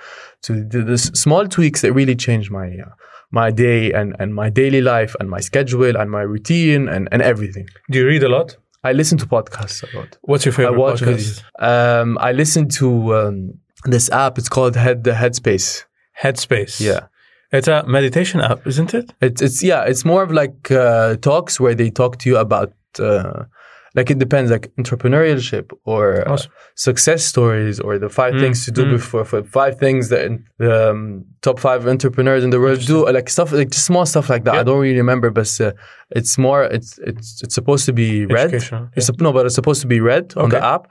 to 0.45 0.63
the, 0.63 0.81
the 0.81 0.97
small 0.97 1.47
tweaks 1.47 1.81
that 1.83 1.93
really 1.93 2.15
changed 2.15 2.49
my 2.49 2.67
uh, 2.85 2.93
my 3.29 3.51
day 3.51 3.91
and, 3.91 4.15
and 4.19 4.33
my 4.33 4.49
daily 4.49 4.81
life 4.81 5.13
and 5.19 5.29
my 5.29 5.39
schedule 5.39 5.95
and 5.95 6.09
my 6.09 6.21
routine 6.21 6.89
and, 6.89 7.09
and 7.11 7.21
everything. 7.21 7.67
Do 7.91 7.99
you 7.99 8.07
read 8.07 8.23
a 8.23 8.29
lot? 8.29 8.57
I 8.83 8.93
listen 8.93 9.17
to 9.19 9.27
podcasts 9.27 9.83
a 9.87 9.97
lot. 9.97 10.17
What's 10.21 10.45
your 10.45 10.53
I 10.53 10.57
favorite 10.57 10.79
watch 10.79 11.01
podcast? 11.01 11.43
Um, 11.59 12.17
I 12.19 12.31
listen 12.31 12.69
to 12.79 13.15
um, 13.15 13.53
this 13.83 14.09
app. 14.09 14.39
It's 14.39 14.49
called 14.49 14.75
Head 14.75 15.03
the 15.03 15.11
Headspace. 15.11 15.83
Headspace. 16.23 16.79
Yeah. 16.79 17.01
It's 17.51 17.67
a 17.67 17.83
meditation 17.85 18.41
app, 18.41 18.65
isn't 18.65 18.93
it? 18.95 19.13
It's 19.21 19.41
it's 19.41 19.61
yeah. 19.61 19.83
It's 19.83 20.03
more 20.03 20.23
of 20.23 20.31
like 20.31 20.71
uh, 20.71 21.17
talks 21.17 21.59
where 21.59 21.75
they 21.75 21.89
talk 21.91 22.17
to 22.19 22.29
you 22.29 22.37
about 22.37 22.73
uh, 22.99 23.43
like 23.97 24.11
it 24.11 24.19
depends 24.19 24.51
like 24.51 24.65
entrepreneurship 24.75 25.65
or 25.83 26.03
uh, 26.29 26.37
success 26.75 27.25
stories 27.25 27.79
or 27.79 27.97
the 27.97 28.09
five 28.09 28.33
Mm, 28.35 28.41
things 28.41 28.65
to 28.65 28.71
do 28.71 28.83
mm. 28.85 28.91
before 28.91 29.25
for 29.25 29.43
five 29.43 29.79
things 29.79 30.09
that 30.09 30.23
the 30.59 30.91
um, 30.91 31.25
top 31.41 31.59
five 31.59 31.87
entrepreneurs 31.87 32.43
in 32.43 32.51
the 32.51 32.59
world 32.59 32.79
do 32.85 33.09
like 33.17 33.29
stuff 33.29 33.51
like 33.51 33.71
just 33.71 33.85
small 33.85 34.05
stuff 34.05 34.29
like 34.29 34.43
that. 34.43 34.55
I 34.55 34.63
don't 34.63 34.79
really 34.79 34.97
remember, 34.97 35.29
but 35.31 35.49
uh, 35.59 35.71
it's 36.11 36.37
more 36.37 36.63
it's 36.63 36.99
it's 36.99 37.41
it's 37.43 37.55
supposed 37.55 37.85
to 37.87 37.93
be 37.93 38.25
read. 38.25 38.49
Educational, 38.53 38.89
It's 38.95 39.09
no, 39.19 39.33
but 39.33 39.45
it's 39.47 39.55
supposed 39.55 39.81
to 39.81 39.87
be 39.87 39.99
read 39.99 40.33
on 40.37 40.49
the 40.49 40.63
app. 40.63 40.83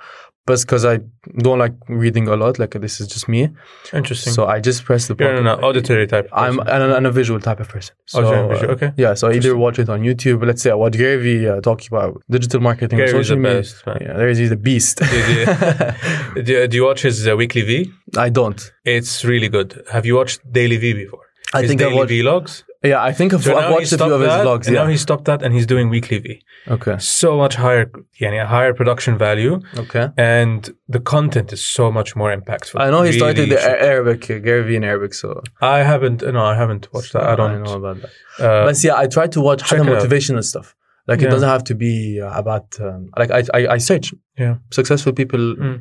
But 0.46 0.60
because 0.60 0.84
I 0.84 1.00
don't 1.38 1.58
like 1.58 1.74
reading 1.88 2.28
a 2.28 2.36
lot, 2.36 2.58
like 2.60 2.70
this 2.70 3.00
is 3.00 3.08
just 3.08 3.28
me, 3.28 3.48
Interesting. 3.92 4.32
so 4.32 4.46
I 4.46 4.60
just 4.60 4.84
press 4.84 5.08
the. 5.08 5.16
You're 5.18 5.34
an 5.34 5.44
button. 5.44 5.64
auditory 5.64 6.06
type. 6.06 6.28
I'm 6.32 6.60
an, 6.60 6.82
an, 6.82 7.04
a 7.04 7.10
visual 7.10 7.40
type 7.40 7.58
of 7.58 7.68
person. 7.68 7.96
So, 8.06 8.24
Auditory, 8.24 8.48
visual, 8.54 8.70
uh, 8.70 8.74
okay. 8.74 8.92
Yeah, 8.96 9.14
so 9.14 9.28
I 9.28 9.32
either 9.34 9.56
watch 9.56 9.80
it 9.80 9.88
on 9.88 10.02
YouTube. 10.02 10.46
Let's 10.46 10.62
say 10.62 10.70
I 10.70 10.74
watch 10.74 10.92
Gary 10.92 11.20
Vee 11.22 11.48
uh, 11.48 11.60
talking 11.60 11.88
about 11.90 12.22
digital 12.30 12.60
marketing, 12.60 12.98
Gary 12.98 13.10
social 13.10 13.36
the 13.36 13.42
media. 13.42 13.58
best. 13.58 13.82
Yeah, 13.86 14.12
there 14.16 14.28
is 14.28 14.38
he's 14.38 14.50
the 14.50 14.56
beast. 14.56 14.98
do, 16.44 16.52
you, 16.52 16.68
do 16.68 16.76
you 16.76 16.84
watch 16.84 17.02
his 17.02 17.26
uh, 17.26 17.36
weekly 17.36 17.62
Vee? 17.62 17.90
I 18.16 18.28
don't. 18.28 18.72
It's 18.84 19.24
really 19.24 19.48
good. 19.48 19.82
Have 19.90 20.06
you 20.06 20.14
watched 20.14 20.40
Daily 20.52 20.76
Vee 20.76 20.92
before? 20.92 21.25
I 21.56 21.60
his 21.62 21.68
think 21.70 21.80
daily 21.80 21.94
watched. 21.96 22.12
vlogs. 22.12 22.62
Yeah, 22.84 23.02
I 23.02 23.12
think 23.18 23.28
I've, 23.34 23.42
So 23.42 23.56
I've 23.58 23.72
watched 23.72 23.92
a 23.92 23.98
few 23.98 24.14
of 24.14 24.20
his 24.20 24.28
that, 24.30 24.44
vlogs. 24.46 24.66
Yeah. 24.66 24.80
now 24.80 24.86
he 24.86 24.96
stopped 24.96 25.24
that 25.24 25.42
and 25.42 25.50
he's 25.56 25.66
doing 25.66 25.86
weekly 25.88 26.18
Vee. 26.24 26.38
okay. 26.76 26.96
So 27.00 27.36
much 27.36 27.54
higher, 27.56 27.90
yeah, 28.20 28.46
higher 28.46 28.72
production 28.80 29.18
value, 29.18 29.54
Okay. 29.84 30.08
and 30.16 30.60
the 30.96 31.00
content 31.14 31.48
is 31.56 31.62
so 31.64 31.84
much 31.98 32.10
more 32.20 32.30
impactful. 32.38 32.78
I 32.84 32.90
know 32.90 33.02
he 33.02 33.12
started 33.12 33.48
the 33.50 33.58
should- 33.60 33.82
Arabic, 33.92 34.20
Gary 34.46 34.62
Vee 34.68 34.76
in 34.76 34.84
Arabic, 34.84 35.12
so 35.14 35.28
I 35.60 35.78
haven't. 35.92 36.18
No, 36.38 36.42
I 36.44 36.54
haven't 36.62 36.84
watched 36.94 37.12
that. 37.14 37.24
I 37.24 37.34
don't. 37.40 37.62
know 37.64 37.74
about 37.82 37.96
that. 38.02 38.10
uh, 38.46 38.64
but 38.66 38.74
yeah, 38.84 38.96
I 39.02 39.06
try 39.16 39.26
to 39.36 39.40
watch 39.48 39.60
check 39.68 39.78
kind 39.78 39.88
out. 39.90 40.02
motivational 40.02 40.44
stuff. 40.52 40.68
Like 41.08 41.20
Yeah. 41.20 41.28
it 41.28 41.30
doesn't 41.34 41.48
have 41.56 41.64
to 41.70 41.74
be 41.74 42.20
uh, 42.20 42.30
about 42.42 42.66
um, 42.86 43.00
like 43.20 43.30
I, 43.38 43.40
I 43.58 43.60
I 43.76 43.78
search 43.90 44.06
Yeah. 44.44 44.54
successful 44.78 45.12
people 45.20 45.42
Mm. 45.64 45.76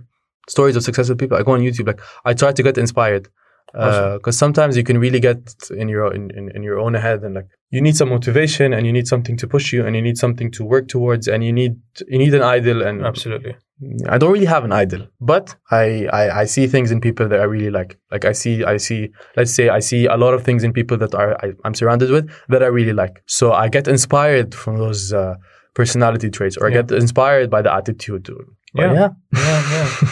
stories 0.56 0.76
of 0.78 0.84
successful 0.90 1.18
people. 1.22 1.36
I 1.40 1.42
go 1.48 1.52
on 1.58 1.62
YouTube. 1.68 1.88
Like 1.92 2.02
I 2.30 2.32
try 2.42 2.52
to 2.60 2.64
get 2.68 2.76
inspired 2.86 3.26
because 3.76 4.18
Awesome. 4.18 4.32
sometimes 4.32 4.78
you 4.78 4.84
can 4.84 4.98
really 4.98 5.20
get 5.20 5.40
in 5.82 5.90
your 5.90 6.14
in, 6.14 6.32
in, 6.32 6.50
in 6.56 6.64
your 6.64 6.80
own 6.80 6.94
head 6.94 7.24
and 7.24 7.36
like 7.36 7.48
you 7.72 7.82
need 7.82 7.96
some 7.98 8.10
motivation 8.10 8.74
and 8.74 8.86
you 8.88 8.94
need 8.94 9.08
something 9.08 9.36
to 9.38 9.48
push 9.48 9.74
you 9.74 9.86
and 9.86 9.96
you 9.98 10.02
need 10.02 10.18
something 10.18 10.50
to 10.52 10.64
work 10.64 10.88
towards 10.88 11.28
and 11.28 11.44
you 11.44 11.52
need 11.52 11.74
you 12.08 12.18
need 12.18 12.34
an 12.34 12.42
idol 12.42 12.82
and 12.82 13.06
absolutely. 13.06 13.56
I 14.08 14.18
don't 14.18 14.32
really 14.32 14.46
have 14.46 14.64
an 14.64 14.72
idol, 14.72 15.02
but 15.20 15.54
I, 15.70 16.08
I 16.22 16.24
I 16.42 16.46
see 16.46 16.66
things 16.66 16.92
in 16.94 17.02
people 17.02 17.28
that 17.28 17.40
I 17.42 17.44
really 17.44 17.70
like. 17.80 17.92
Like 18.14 18.24
I 18.24 18.32
see 18.42 18.64
I 18.64 18.78
see 18.78 19.10
let's 19.36 19.54
say 19.58 19.68
I 19.68 19.82
see 19.90 20.06
a 20.06 20.16
lot 20.16 20.34
of 20.34 20.42
things 20.48 20.64
in 20.64 20.72
people 20.72 20.98
that 21.04 21.14
are 21.14 21.32
I, 21.46 21.48
I'm 21.66 21.74
surrounded 21.74 22.10
with 22.16 22.26
that 22.48 22.64
I 22.64 22.68
really 22.68 22.94
like. 22.94 23.16
So 23.26 23.52
I 23.52 23.68
get 23.68 23.86
inspired 23.90 24.56
from 24.56 24.78
those 24.78 25.12
uh, 25.12 25.36
personality 25.74 26.30
traits, 26.30 26.56
or 26.58 26.68
I 26.68 26.72
get 26.72 26.90
inspired 26.92 27.50
by 27.50 27.62
the 27.62 27.74
attitude. 27.80 28.30
But 28.74 28.82
Yeah. 28.82 28.94
yeah. 28.94 29.10
Yeah, 29.34 29.62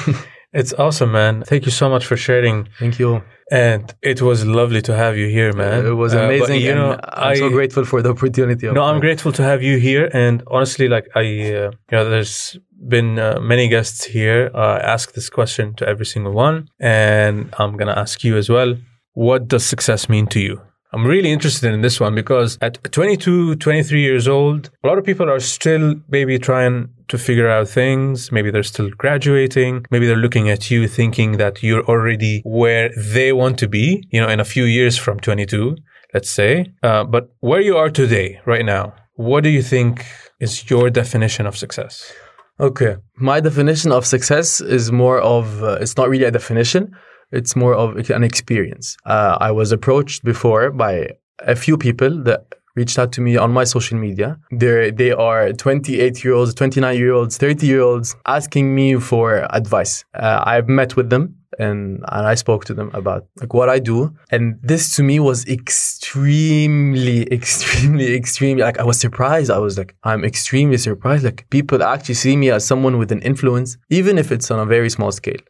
yeah. 0.08 0.22
it's 0.60 0.74
awesome, 0.74 1.12
man. 1.14 1.44
Thank 1.52 1.64
you 1.66 1.72
so 1.72 1.90
much 1.90 2.06
for 2.06 2.18
sharing. 2.18 2.68
Thank 2.80 3.00
you. 3.00 3.24
And 3.52 3.94
it 4.02 4.22
was 4.22 4.46
lovely 4.46 4.82
to 4.84 4.96
have 4.96 5.18
you 5.18 5.28
here, 5.28 5.52
man. 5.54 5.86
It 5.86 5.92
was 6.04 6.14
Uh, 6.14 6.18
but, 6.18 6.24
amazing. 6.36 6.62
you 6.62 6.74
know, 6.76 6.98
I'm 7.04 7.36
so 7.36 7.48
I- 7.48 7.52
grateful 7.52 7.86
for 7.86 8.02
the 8.02 8.10
opportunity. 8.10 8.68
Of 8.68 8.74
No, 8.74 8.84
I'm 8.84 9.00
grateful 9.00 9.32
to 9.34 9.44
have 9.44 9.62
you 9.62 9.78
here. 9.78 10.10
And 10.14 10.44
honestly, 10.48 10.88
like 10.88 11.08
I, 11.16 11.20
uh, 11.22 11.72
you 11.90 11.94
know, 11.98 12.10
there's 12.10 12.58
been 12.96 13.20
uh, 13.20 13.40
many 13.42 13.68
guests 13.68 14.06
here. 14.06 14.50
Uh, 14.54 14.78
I 14.78 14.80
ask 14.96 15.14
this 15.14 15.30
question 15.30 15.74
to 15.76 15.88
every 15.88 16.06
single 16.06 16.34
one, 16.34 16.68
and 16.80 17.54
I'm 17.60 17.78
gonna 17.78 17.98
ask 18.06 18.24
you 18.24 18.38
as 18.38 18.50
well. 18.50 18.76
What 19.14 19.48
does 19.48 19.66
success 19.66 20.10
mean 20.10 20.28
to 20.28 20.40
you? 20.40 20.62
I'm 20.94 21.08
really 21.08 21.32
interested 21.32 21.74
in 21.74 21.82
this 21.82 22.00
one 22.00 22.14
because 22.14 22.60
at 22.62 22.84
22, 22.92 23.56
23 23.56 24.00
years 24.00 24.28
old, 24.28 24.70
a 24.84 24.88
lot 24.88 25.00
of 25.00 25.04
people 25.04 25.28
are 25.28 25.40
still 25.40 25.96
maybe 26.08 26.38
trying 26.38 26.90
to 27.08 27.18
figure 27.18 27.50
out 27.50 27.68
things. 27.68 28.32
Maybe 28.32 28.52
they're 28.52 28.62
still 28.62 28.92
graduating. 28.92 29.88
Maybe 29.90 30.06
they're 30.06 30.16
looking 30.16 30.52
at 30.52 30.70
you 30.70 30.88
thinking 30.88 31.38
that 31.38 31.64
you're 31.64 31.84
already 31.86 32.42
where 32.46 32.92
they 32.96 33.34
want 33.34 33.58
to 33.60 33.68
be, 33.68 34.08
you 34.12 34.22
know, 34.22 34.30
in 34.30 34.40
a 34.40 34.46
few 34.46 34.66
years 34.66 34.96
from 34.96 35.20
22, 35.20 35.76
let's 36.14 36.30
say. 36.30 36.72
Uh, 36.84 37.04
but 37.04 37.34
where 37.40 37.62
you 37.62 37.76
are 37.76 37.90
today, 37.90 38.40
right 38.46 38.64
now, 38.64 38.94
what 39.16 39.44
do 39.44 39.50
you 39.50 39.64
think 39.64 40.06
is 40.40 40.70
your 40.70 40.92
definition 40.92 41.48
of 41.48 41.58
success? 41.58 42.14
Okay. 42.60 42.98
My 43.18 43.40
definition 43.40 43.92
of 43.92 44.06
success 44.06 44.62
is 44.62 44.92
more 44.92 45.20
of, 45.20 45.64
uh, 45.64 45.80
it's 45.82 45.98
not 45.98 46.08
really 46.08 46.26
a 46.26 46.32
definition, 46.32 46.96
it's 47.34 47.56
more 47.56 47.74
of 47.74 48.10
an 48.10 48.24
experience. 48.24 48.96
Uh, 49.06 49.38
I 49.42 49.52
was 49.52 49.72
approached 49.72 50.24
before 50.24 50.72
by 50.72 51.10
a 51.40 51.56
few 51.56 51.78
people 51.78 52.24
that 52.24 52.56
reached 52.76 52.98
out 52.98 53.12
to 53.14 53.22
me 53.22 53.38
on 53.38 53.52
my 53.52 53.64
social 53.64 53.98
media. 53.98 54.40
They're, 54.52 54.92
they 54.92 55.12
are 55.12 55.54
28 55.54 56.24
year 56.24 56.34
olds, 56.34 56.54
29 56.54 56.98
year 56.98 57.14
olds, 57.14 57.38
30 57.38 57.68
year 57.68 57.82
olds 57.82 58.16
asking 58.26 58.74
me 58.74 58.96
for 58.96 59.48
advice. 59.50 60.06
Uh, 60.14 60.44
I've 60.46 60.68
met 60.68 60.96
with 60.96 61.10
them 61.10 61.36
and, 61.60 62.04
and 62.08 62.28
I 62.28 62.34
spoke 62.36 62.66
to 62.66 62.74
them 62.74 62.90
about 62.94 63.28
like 63.40 63.54
what 63.54 63.70
I 63.70 63.80
do. 63.80 64.16
And 64.32 64.60
this 64.64 64.96
to 64.96 65.04
me 65.04 65.20
was 65.20 65.46
extremely, 65.46 67.22
extremely, 67.32 68.16
extremely 68.16 68.64
like 68.64 68.80
I 68.80 68.84
was 68.84 69.00
surprised. 69.00 69.52
I 69.52 69.60
was 69.60 69.78
like, 69.78 69.96
I'm 70.04 70.24
extremely 70.24 70.78
surprised. 70.78 71.24
Like 71.24 71.48
people 71.52 71.84
actually 71.84 72.16
see 72.16 72.36
me 72.36 72.50
as 72.50 72.66
someone 72.66 72.98
with 72.98 73.12
an 73.12 73.22
influence, 73.22 73.78
even 73.90 74.18
if 74.18 74.32
it's 74.32 74.50
on 74.50 74.60
a 74.60 74.66
very 74.66 74.90
small 74.90 75.12
scale. 75.12 75.42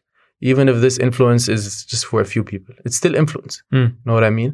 Even 0.51 0.63
if 0.71 0.77
this 0.85 0.97
influence 1.07 1.43
is 1.55 1.63
just 1.91 2.05
for 2.09 2.19
a 2.21 2.25
few 2.33 2.43
people, 2.43 2.73
it's 2.85 2.97
still 2.97 3.15
influence. 3.23 3.63
Mm. 3.73 3.89
Know 4.05 4.13
what 4.17 4.25
I 4.25 4.29
mean? 4.41 4.51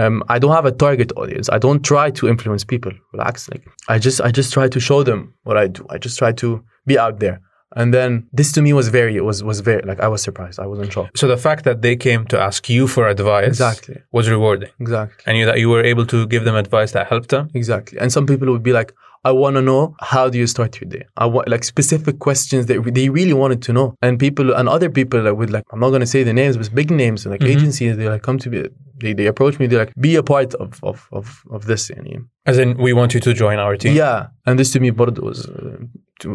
Um, 0.00 0.14
I 0.34 0.38
don't 0.40 0.54
have 0.58 0.66
a 0.72 0.76
target 0.86 1.10
audience. 1.22 1.46
I 1.56 1.58
don't 1.66 1.82
try 1.92 2.06
to 2.18 2.28
influence 2.28 2.62
people. 2.74 2.92
Relax. 3.12 3.34
Like 3.52 3.64
I 3.94 3.96
just, 4.06 4.18
I 4.20 4.30
just 4.40 4.50
try 4.56 4.66
to 4.68 4.80
show 4.88 5.00
them 5.10 5.20
what 5.46 5.56
I 5.56 5.66
do. 5.76 5.82
I 5.94 5.96
just 6.06 6.16
try 6.18 6.32
to 6.42 6.48
be 6.90 6.98
out 7.04 7.16
there. 7.24 7.38
And 7.76 7.92
then 7.92 8.10
this 8.38 8.52
to 8.52 8.60
me 8.66 8.72
was 8.80 8.88
very, 8.98 9.14
it 9.20 9.24
was 9.30 9.38
was 9.50 9.58
very 9.70 9.82
like 9.90 10.00
I 10.06 10.08
was 10.14 10.22
surprised. 10.28 10.58
I 10.64 10.66
was 10.72 10.78
in 10.84 10.88
shock. 10.90 11.08
So 11.20 11.26
the 11.26 11.40
fact 11.48 11.62
that 11.68 11.82
they 11.86 11.96
came 11.96 12.22
to 12.32 12.36
ask 12.48 12.68
you 12.76 12.86
for 12.94 13.02
advice 13.16 13.48
Exactly. 13.48 13.96
was 14.12 14.26
rewarding. 14.36 14.70
Exactly. 14.84 15.22
And 15.26 15.34
you, 15.38 15.44
that 15.46 15.58
you 15.62 15.68
were 15.74 15.84
able 15.92 16.06
to 16.14 16.18
give 16.34 16.44
them 16.48 16.56
advice 16.64 16.90
that 16.92 17.04
helped 17.12 17.30
them. 17.34 17.44
Exactly. 17.62 17.98
And 18.00 18.08
some 18.16 18.26
people 18.30 18.46
would 18.52 18.62
be 18.70 18.74
like, 18.80 18.90
I 19.24 19.32
want 19.32 19.56
to 19.56 19.62
know 19.62 19.96
how 20.00 20.28
do 20.28 20.38
you 20.38 20.46
start 20.46 20.80
your 20.80 20.88
day? 20.90 21.04
I 21.16 21.26
want 21.26 21.48
like 21.48 21.64
specific 21.64 22.18
questions 22.18 22.66
that 22.66 22.94
they 22.94 23.08
really 23.08 23.32
wanted 23.32 23.62
to 23.62 23.72
know. 23.72 23.94
And 24.02 24.18
people 24.18 24.54
and 24.54 24.68
other 24.68 24.90
people 24.90 25.22
that 25.22 25.36
would 25.36 25.50
like, 25.50 25.64
I'm 25.72 25.80
not 25.80 25.88
going 25.88 26.00
to 26.00 26.06
say 26.06 26.22
the 26.22 26.32
names, 26.32 26.56
but 26.56 26.74
big 26.74 26.90
names 26.90 27.24
like 27.24 27.40
mm-hmm. 27.40 27.58
agencies, 27.58 27.96
they 27.96 28.08
like 28.08 28.22
come 28.22 28.38
to 28.40 28.50
me, 28.50 28.68
they, 29.00 29.14
they 29.14 29.26
approach 29.26 29.58
me, 29.58 29.66
they're 29.66 29.78
like, 29.78 29.94
be 29.98 30.16
a 30.16 30.22
part 30.22 30.54
of, 30.54 30.78
of, 30.82 31.08
of, 31.12 31.42
of 31.50 31.64
this. 31.66 31.90
And 31.90 32.28
As 32.44 32.58
in, 32.58 32.76
we 32.76 32.92
want 32.92 33.14
you 33.14 33.20
to 33.20 33.32
join 33.32 33.58
our 33.58 33.76
team. 33.76 33.96
Yeah. 33.96 34.26
And 34.46 34.58
this 34.58 34.72
to 34.72 34.80
me, 34.80 34.90
Bordeaux 34.90 35.22
was, 35.22 35.46
uh, 35.46 35.78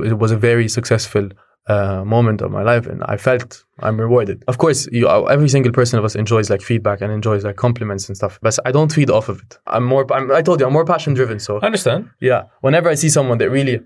it 0.03 0.17
was 0.17 0.31
a 0.31 0.37
very 0.37 0.67
successful 0.67 1.29
uh, 1.69 2.03
moment 2.03 2.41
of 2.41 2.51
my 2.51 2.63
life, 2.63 2.87
and 2.87 3.03
I 3.03 3.17
felt 3.17 3.63
I'm 3.79 3.99
rewarded. 3.99 4.43
Of 4.47 4.57
course, 4.57 4.87
you, 4.91 5.07
every 5.29 5.49
single 5.49 5.71
person 5.71 5.99
of 5.99 6.05
us 6.05 6.15
enjoys 6.15 6.49
like 6.49 6.61
feedback 6.61 7.01
and 7.01 7.11
enjoys 7.11 7.43
like 7.45 7.55
compliments 7.55 8.09
and 8.09 8.17
stuff, 8.17 8.39
but 8.41 8.57
I 8.65 8.71
don't 8.71 8.91
feed 8.91 9.09
off 9.09 9.29
of 9.29 9.39
it. 9.39 9.57
I'm 9.67 9.85
more. 9.85 10.11
I'm, 10.11 10.31
I 10.31 10.41
told 10.41 10.59
you, 10.59 10.65
I'm 10.65 10.73
more 10.73 10.85
passion 10.85 11.13
driven. 11.13 11.39
So 11.39 11.59
I 11.59 11.67
understand. 11.67 12.09
yeah, 12.19 12.43
whenever 12.61 12.89
I 12.89 12.95
see 12.95 13.09
someone 13.09 13.37
that 13.37 13.49
really 13.49 13.81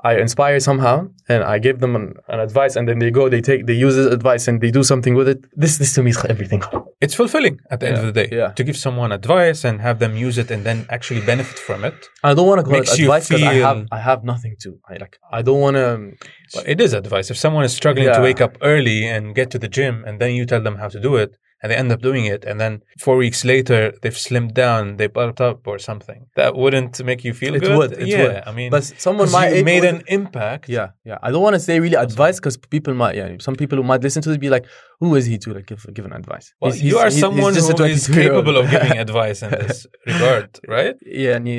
I 0.00 0.18
inspire 0.18 0.60
somehow 0.60 1.08
and 1.28 1.42
I 1.42 1.58
give 1.58 1.80
them 1.80 1.96
an, 1.96 2.14
an 2.28 2.38
advice 2.40 2.76
and 2.76 2.86
then 2.86 2.98
they 2.98 3.10
go, 3.10 3.28
they 3.28 3.40
take, 3.40 3.66
they 3.66 3.72
use 3.72 3.96
this 3.96 4.12
advice 4.12 4.46
and 4.46 4.60
they 4.60 4.70
do 4.70 4.82
something 4.82 5.14
with 5.14 5.26
it. 5.26 5.44
This, 5.56 5.78
this 5.78 5.94
to 5.94 6.02
me 6.02 6.10
is 6.10 6.22
everything. 6.24 6.62
It's 7.00 7.14
fulfilling 7.14 7.60
at 7.70 7.80
the 7.80 7.88
end 7.88 7.96
of 7.96 8.04
the 8.04 8.12
day 8.12 8.28
yeah. 8.30 8.48
to 8.52 8.62
give 8.62 8.76
someone 8.76 9.10
advice 9.10 9.64
and 9.64 9.80
have 9.80 9.98
them 9.98 10.14
use 10.14 10.36
it 10.36 10.50
and 10.50 10.64
then 10.64 10.86
actually 10.90 11.22
benefit 11.22 11.58
from 11.58 11.84
it. 11.84 11.94
I 12.22 12.34
don't 12.34 12.46
want 12.46 12.58
to 12.60 12.64
call 12.64 12.74
it 12.74 12.80
Makes 12.80 12.98
advice 12.98 13.28
because 13.28 13.42
I 13.42 13.54
have, 13.54 13.86
I 13.90 13.98
have 13.98 14.22
nothing 14.22 14.56
to. 14.60 14.78
I 14.88 14.96
like, 14.98 15.18
I 15.32 15.40
don't 15.42 15.60
want 15.60 15.76
to. 15.76 16.12
But 16.54 16.68
it 16.68 16.80
is 16.80 16.92
advice. 16.92 17.30
If 17.30 17.38
someone 17.38 17.64
is 17.64 17.74
struggling 17.74 18.12
to 18.12 18.20
wake 18.20 18.40
up 18.40 18.58
early 18.60 19.06
and 19.06 19.34
get 19.34 19.50
to 19.52 19.58
the 19.58 19.68
gym, 19.68 20.04
and 20.06 20.20
then 20.20 20.34
you 20.34 20.44
tell 20.44 20.62
them 20.62 20.76
how 20.76 20.88
to 20.88 21.00
do 21.00 21.16
it, 21.16 21.36
and 21.66 21.72
they 21.72 21.76
end 21.82 21.90
up 21.90 22.00
doing 22.00 22.24
it, 22.34 22.44
and 22.44 22.56
then 22.62 22.72
four 23.06 23.16
weeks 23.24 23.40
later 23.44 23.80
they've 24.02 24.20
slimmed 24.26 24.54
down, 24.54 24.96
they 24.98 25.08
bulked 25.08 25.40
up 25.40 25.66
or 25.66 25.76
something, 25.78 26.20
that 26.36 26.54
wouldn't 26.54 26.94
make 27.04 27.20
you 27.26 27.32
feel 27.34 27.54
It 27.56 27.62
good. 27.62 27.76
would, 27.78 27.92
it 28.02 28.06
yeah, 28.08 28.22
would. 28.22 28.36
I 28.46 28.52
mean, 28.58 28.70
But 28.70 28.84
someone 29.06 29.28
might 29.32 29.56
you 29.56 29.64
made 29.64 29.82
would- 29.84 29.94
an 29.94 30.02
impact. 30.18 30.68
Yeah, 30.68 30.88
yeah. 31.04 31.18
I 31.26 31.28
don't 31.32 31.42
want 31.42 31.54
to 31.54 31.60
say 31.68 31.74
really 31.80 31.96
advice 32.08 32.36
because 32.40 32.56
people 32.76 32.94
might, 33.02 33.14
yeah, 33.16 33.28
some 33.48 33.56
people 33.56 33.76
who 33.78 33.84
might 33.92 34.02
listen 34.06 34.20
to 34.22 34.28
this 34.30 34.38
be 34.38 34.50
like, 34.56 34.66
who 35.00 35.08
is 35.18 35.24
he 35.26 35.36
to 35.44 35.48
like 35.56 35.66
give, 35.66 35.82
give 35.96 36.04
an 36.10 36.12
advice? 36.12 36.46
Well, 36.60 36.70
He's- 36.72 36.84
you 36.84 36.90
he's- 36.98 37.02
are 37.02 37.08
he- 37.08 37.14
he's 37.14 37.20
someone 37.26 37.54
who 37.54 37.84
is 37.96 38.06
capable 38.20 38.56
of 38.60 38.70
giving 38.70 38.96
advice 39.06 39.42
in 39.42 39.50
this 39.50 39.86
regard, 40.06 40.48
right? 40.76 40.96
yeah, 41.04 41.36
and 41.36 41.44
he, 41.48 41.58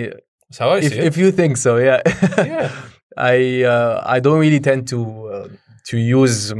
That's 0.49 0.59
how 0.61 0.69
I 0.69 0.77
if, 0.77 0.91
see 0.93 0.99
it. 0.99 1.03
if 1.09 1.15
you 1.21 1.31
think 1.31 1.57
so, 1.57 1.71
yeah. 1.89 2.01
Yeah. 2.37 2.71
I 3.33 3.63
uh, 3.63 3.95
I 4.15 4.17
don't 4.25 4.39
really 4.45 4.59
tend 4.69 4.87
to 4.93 4.99
uh, 5.35 5.47
to 5.87 5.97
use 5.97 6.53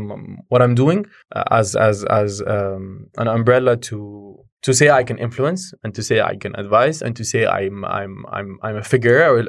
what 0.48 0.62
I'm 0.62 0.76
doing 0.76 1.06
uh, 1.36 1.44
as 1.52 1.76
as 1.76 2.04
as 2.06 2.42
um, 2.42 3.08
an 3.18 3.28
umbrella 3.28 3.78
to 3.78 4.44
to 4.64 4.74
say 4.74 4.90
I 4.90 5.04
can 5.04 5.18
influence 5.18 5.74
and 5.84 5.94
to 5.96 6.04
say 6.04 6.22
I 6.22 6.36
can 6.36 6.56
advise 6.56 7.02
and 7.02 7.16
to 7.16 7.24
say 7.24 7.46
I'm 7.46 7.86
I'm 7.86 8.26
I'm 8.30 8.60
I'm 8.64 8.78
a 8.78 8.84
figure 8.84 9.22
or 9.30 9.46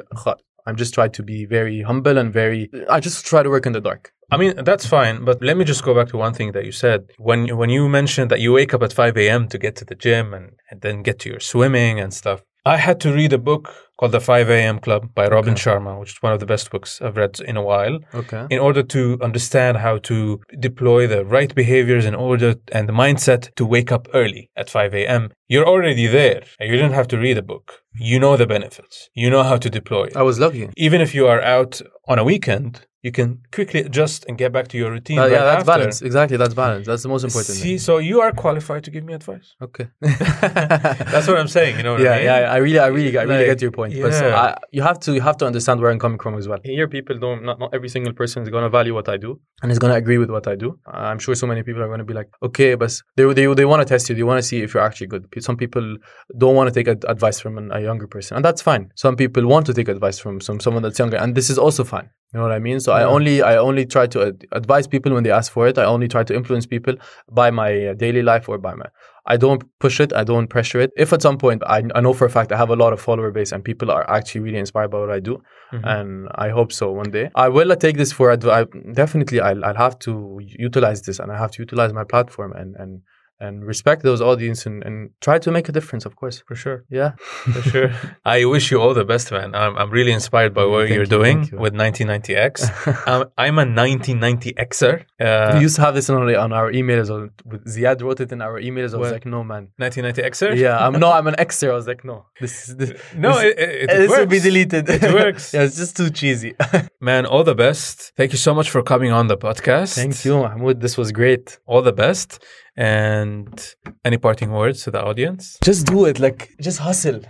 I'm 0.65 0.75
just 0.75 0.93
trying 0.93 1.11
to 1.11 1.23
be 1.23 1.45
very 1.45 1.81
humble 1.81 2.17
and 2.17 2.31
very 2.31 2.69
I 2.89 2.99
just 2.99 3.25
try 3.25 3.41
to 3.43 3.49
work 3.49 3.65
in 3.65 3.73
the 3.73 3.81
dark. 3.81 4.13
I 4.31 4.37
mean, 4.37 4.53
that's 4.63 4.85
fine, 4.85 5.25
but 5.25 5.41
let 5.41 5.57
me 5.57 5.65
just 5.65 5.83
go 5.83 5.95
back 5.95 6.09
to 6.09 6.17
one 6.17 6.35
thing 6.35 6.51
that 6.51 6.63
you 6.63 6.71
said. 6.71 7.09
When 7.17 7.57
when 7.57 7.69
you 7.69 7.89
mentioned 7.89 8.29
that 8.31 8.41
you 8.41 8.53
wake 8.53 8.73
up 8.75 8.83
at 8.83 8.93
5 8.93 9.17
a.m. 9.17 9.47
to 9.47 9.57
get 9.57 9.75
to 9.77 9.85
the 9.85 9.95
gym 9.95 10.33
and, 10.33 10.51
and 10.69 10.81
then 10.81 11.01
get 11.01 11.17
to 11.19 11.29
your 11.29 11.39
swimming 11.39 11.99
and 11.99 12.13
stuff, 12.13 12.43
I 12.65 12.77
had 12.77 12.99
to 13.01 13.11
read 13.11 13.33
a 13.33 13.39
book 13.39 13.73
called 13.99 14.13
The 14.13 14.21
5 14.21 14.49
a.m. 14.49 14.79
Club 14.79 15.13
by 15.13 15.27
Robin 15.27 15.55
Sharma, 15.55 15.99
which 15.99 16.11
is 16.13 16.21
one 16.21 16.31
of 16.31 16.39
the 16.39 16.45
best 16.45 16.71
books 16.71 17.01
I've 17.01 17.17
read 17.17 17.37
in 17.41 17.57
a 17.57 17.61
while, 17.61 17.99
Okay. 18.13 18.45
in 18.49 18.57
order 18.59 18.81
to 18.95 19.17
understand 19.21 19.75
how 19.77 19.97
to 20.09 20.39
deploy 20.57 21.05
the 21.05 21.25
right 21.25 21.53
behaviors 21.53 22.05
in 22.05 22.15
order 22.15 22.55
and 22.71 22.87
the 22.87 22.93
mindset 22.93 23.53
to 23.55 23.65
wake 23.65 23.91
up 23.91 24.07
early 24.13 24.49
at 24.55 24.69
5 24.69 24.93
a.m. 24.93 25.31
You're 25.49 25.67
already 25.67 26.07
there. 26.07 26.43
You 26.61 26.71
didn't 26.77 26.93
have 26.93 27.09
to 27.09 27.17
read 27.17 27.37
a 27.37 27.41
book. 27.41 27.65
You 27.99 28.19
know 28.19 28.37
the 28.37 28.47
benefits. 28.47 29.09
You 29.13 29.29
know 29.29 29.43
how 29.43 29.57
to 29.57 29.69
deploy 29.69 30.05
it 30.05 30.15
I 30.15 30.21
was 30.21 30.39
lucky. 30.39 30.69
even 30.77 31.01
if 31.01 31.13
you 31.13 31.27
are 31.27 31.41
out 31.41 31.81
on 32.07 32.17
a 32.19 32.23
weekend, 32.23 32.85
you 33.01 33.11
can 33.13 33.41
quickly 33.53 33.79
adjust 33.79 34.25
and 34.27 34.37
get 34.37 34.51
back 34.51 34.67
to 34.67 34.77
your 34.77 34.91
routine. 34.91 35.19
Uh, 35.19 35.21
right 35.21 35.31
yeah, 35.31 35.43
that's 35.43 35.61
after. 35.61 35.71
balance. 35.71 36.01
Exactly, 36.01 36.35
that's 36.35 36.53
balance. 36.53 36.85
That's 36.85 37.03
the 37.03 37.09
most 37.09 37.23
important 37.23 37.47
thing. 37.47 37.55
See, 37.55 37.69
thing. 37.69 37.79
so 37.79 37.97
you 37.97 38.19
are 38.19 38.31
qualified 38.33 38.83
to 38.83 38.91
give 38.91 39.05
me 39.05 39.13
advice. 39.13 39.55
Okay. 39.61 39.87
That's 40.01 41.27
what 41.27 41.37
I'm 41.37 41.47
saying. 41.47 41.77
You 41.77 41.83
know 41.83 41.93
what 41.93 42.01
yeah, 42.01 42.11
I 42.11 42.15
mean? 42.17 42.25
yeah, 42.25 42.53
I 42.55 42.57
really, 42.57 42.79
I 42.79 42.87
really, 42.87 43.17
I 43.17 43.23
really 43.23 43.37
Like, 43.37 43.45
get 43.47 43.61
your 43.61 43.71
point. 43.71 43.93
But 44.01 44.13
so 44.13 44.27
yeah. 44.27 44.41
I, 44.41 44.57
you 44.71 44.81
have 44.81 44.99
to, 45.01 45.13
you 45.13 45.21
have 45.21 45.37
to 45.37 45.45
understand 45.45 45.79
where 45.79 45.91
I'm 45.91 45.99
coming 45.99 46.19
from 46.19 46.37
as 46.37 46.47
well. 46.47 46.59
Here, 46.63 46.87
people 46.87 47.17
don't, 47.17 47.43
not, 47.43 47.57
not 47.59 47.73
every 47.73 47.89
single 47.89 48.13
person 48.13 48.43
is 48.43 48.49
gonna 48.49 48.69
value 48.69 48.93
what 48.93 49.07
I 49.07 49.15
do 49.15 49.39
and 49.61 49.71
is 49.71 49.79
gonna 49.79 49.95
agree 49.95 50.17
with 50.17 50.29
what 50.29 50.47
I 50.47 50.55
do. 50.55 50.77
I'm 50.85 51.19
sure 51.19 51.35
so 51.35 51.47
many 51.47 51.63
people 51.63 51.81
are 51.81 51.89
gonna 51.89 52.03
be 52.03 52.13
like, 52.13 52.29
okay, 52.43 52.75
but 52.75 52.91
they, 53.15 53.31
they, 53.33 53.53
they 53.53 53.65
want 53.65 53.81
to 53.81 53.85
test 53.85 54.09
you. 54.09 54.15
They 54.15 54.23
want 54.23 54.39
to 54.39 54.43
see 54.43 54.61
if 54.61 54.73
you're 54.73 54.83
actually 54.83 55.07
good. 55.07 55.25
Some 55.39 55.55
people 55.55 55.97
don't 56.37 56.55
want 56.55 56.67
to 56.67 56.73
take 56.73 56.89
ad- 56.89 57.05
advice 57.07 57.39
from 57.39 57.57
an, 57.57 57.71
a 57.71 57.79
younger 57.79 58.07
person, 58.07 58.35
and 58.35 58.43
that's 58.43 58.61
fine. 58.61 58.91
Some 58.95 59.15
people 59.15 59.47
want 59.47 59.65
to 59.67 59.73
take 59.73 59.87
advice 59.87 60.19
from 60.19 60.41
some 60.41 60.59
someone 60.59 60.83
that's 60.83 60.99
younger, 60.99 61.17
and 61.17 61.33
this 61.33 61.49
is 61.49 61.57
also 61.57 61.85
fine. 61.85 62.09
You 62.33 62.37
know 62.37 62.43
what 62.43 62.51
I 62.51 62.59
mean? 62.59 62.79
So 62.79 62.91
I 62.91 63.03
only, 63.05 63.41
I 63.41 63.57
only 63.57 63.85
try 63.85 64.05
to 64.07 64.27
ad- 64.27 64.45
advise 64.51 64.85
people 64.87 65.13
when 65.13 65.23
they 65.23 65.31
ask 65.31 65.51
for 65.51 65.67
it. 65.67 65.79
I 65.79 65.85
only 65.85 66.07
try 66.07 66.23
to 66.23 66.35
influence 66.35 66.67
people 66.67 66.95
by 67.31 67.49
my 67.49 67.87
uh, 67.87 67.93
daily 67.95 68.21
life 68.21 68.47
or 68.47 68.59
by 68.59 68.75
my 68.75 68.85
I 69.25 69.37
don't 69.37 69.63
push 69.79 69.99
it. 69.99 70.11
I 70.13 70.23
don't 70.23 70.47
pressure 70.47 70.79
it. 70.79 70.91
If 70.97 71.13
at 71.13 71.21
some 71.21 71.37
point 71.37 71.61
I, 71.65 71.83
I 71.93 72.01
know 72.01 72.13
for 72.13 72.25
a 72.25 72.29
fact 72.29 72.51
I 72.51 72.57
have 72.57 72.69
a 72.69 72.75
lot 72.75 72.93
of 72.93 72.99
follower 72.99 73.31
base 73.31 73.51
and 73.51 73.63
people 73.63 73.91
are 73.91 74.09
actually 74.09 74.41
really 74.41 74.57
inspired 74.57 74.89
by 74.89 74.99
what 74.99 75.11
I 75.11 75.19
do, 75.19 75.41
and 75.71 76.29
I 76.35 76.49
hope 76.49 76.71
so 76.71 76.91
one 76.91 77.11
day. 77.11 77.29
I 77.35 77.47
will 77.49 77.71
uh, 77.71 77.75
take 77.75 77.97
this 77.97 78.11
for 78.11 78.31
advice. 78.31 78.65
Definitely, 78.93 79.39
I'll, 79.39 79.63
I'll 79.63 79.75
have 79.75 79.99
to 79.99 80.39
utilize 80.41 81.03
this 81.03 81.19
and 81.19 81.31
I 81.31 81.37
have 81.37 81.51
to 81.51 81.61
utilize 81.61 81.93
my 81.93 82.03
platform 82.03 82.53
and 82.53 82.75
and 82.75 83.01
and 83.41 83.65
respect 83.65 84.03
those 84.03 84.21
audience 84.21 84.65
and, 84.65 84.83
and 84.83 85.11
try 85.21 85.39
to 85.39 85.49
make 85.51 85.69
a 85.69 85.71
difference. 85.71 86.05
Of 86.05 86.15
course, 86.15 86.43
For 86.47 86.55
sure. 86.55 86.83
yeah. 86.89 87.11
For 87.55 87.61
sure. 87.61 87.91
I 88.25 88.45
wish 88.45 88.69
you 88.71 88.81
all 88.81 88.93
the 88.93 89.05
best, 89.05 89.31
man. 89.31 89.55
I'm, 89.55 89.77
I'm 89.77 89.89
really 89.91 90.11
inspired 90.11 90.53
by 90.53 90.65
what 90.65 90.79
Thank 90.87 90.95
you're 90.95 91.03
you, 91.03 91.17
doing 91.17 91.37
you. 91.51 91.57
with 91.57 91.73
1990X. 91.73 93.07
um, 93.07 93.25
I'm 93.37 93.57
a 93.59 93.65
1990Xer. 93.65 95.05
Uh, 95.19 95.51
we 95.55 95.61
used 95.61 95.75
to 95.77 95.81
have 95.81 95.95
this 95.95 96.09
on, 96.09 96.33
on 96.35 96.51
our 96.53 96.71
emails. 96.71 97.09
Or 97.09 97.29
with 97.45 97.65
Ziad 97.65 98.01
wrote 98.01 98.19
it 98.19 98.31
in 98.31 98.41
our 98.41 98.59
emails. 98.61 98.93
I 98.93 98.97
was 98.97 99.07
What? 99.07 99.11
like, 99.13 99.25
no, 99.25 99.43
man. 99.43 99.69
1990Xer? 99.79 100.57
Yeah, 100.57 100.77
I'm 100.85 100.99
no, 100.99 101.11
I'm 101.11 101.27
an 101.27 101.35
Xer. 101.35 101.71
I 101.71 101.73
was 101.73 101.87
like, 101.87 102.03
no, 102.03 102.25
this 102.39 102.69
is 102.69 102.75
this. 102.75 103.01
No, 103.15 103.33
this, 103.35 103.43
it, 103.43 103.59
it, 103.59 103.83
it 103.83 103.87
this 103.87 104.09
works. 104.09 104.19
will 104.19 104.25
be 104.27 104.39
deleted. 104.39 104.89
It 104.89 105.13
works. 105.13 105.53
yeah, 105.53 105.63
it's 105.63 105.77
just 105.77 105.95
too 105.97 106.09
cheesy. 106.09 106.55
Man, 106.99 107.25
all 107.25 107.43
the 107.43 107.55
best. 107.55 108.11
Thank 108.17 108.31
you 108.33 108.37
so 108.37 108.53
much 108.53 108.69
for 108.69 108.81
coming 108.83 109.11
on 109.11 109.27
the 109.27 109.37
podcast. 109.37 109.95
Thank 109.95 110.23
you, 110.25 110.37
Mahmoud. 110.39 110.81
This 110.81 110.97
was 110.97 111.11
great. 111.11 111.59
All 111.65 111.81
the 111.81 111.93
best. 111.93 112.43
And 112.77 113.75
any 114.05 114.17
parting 114.17 114.51
words 114.51 114.83
to 114.83 114.91
the 114.91 115.03
audience? 115.03 115.57
Just 115.63 115.85
do 115.87 116.05
it. 116.05 116.19
Like, 116.19 116.49
just 116.61 116.79
hustle. 116.79 117.21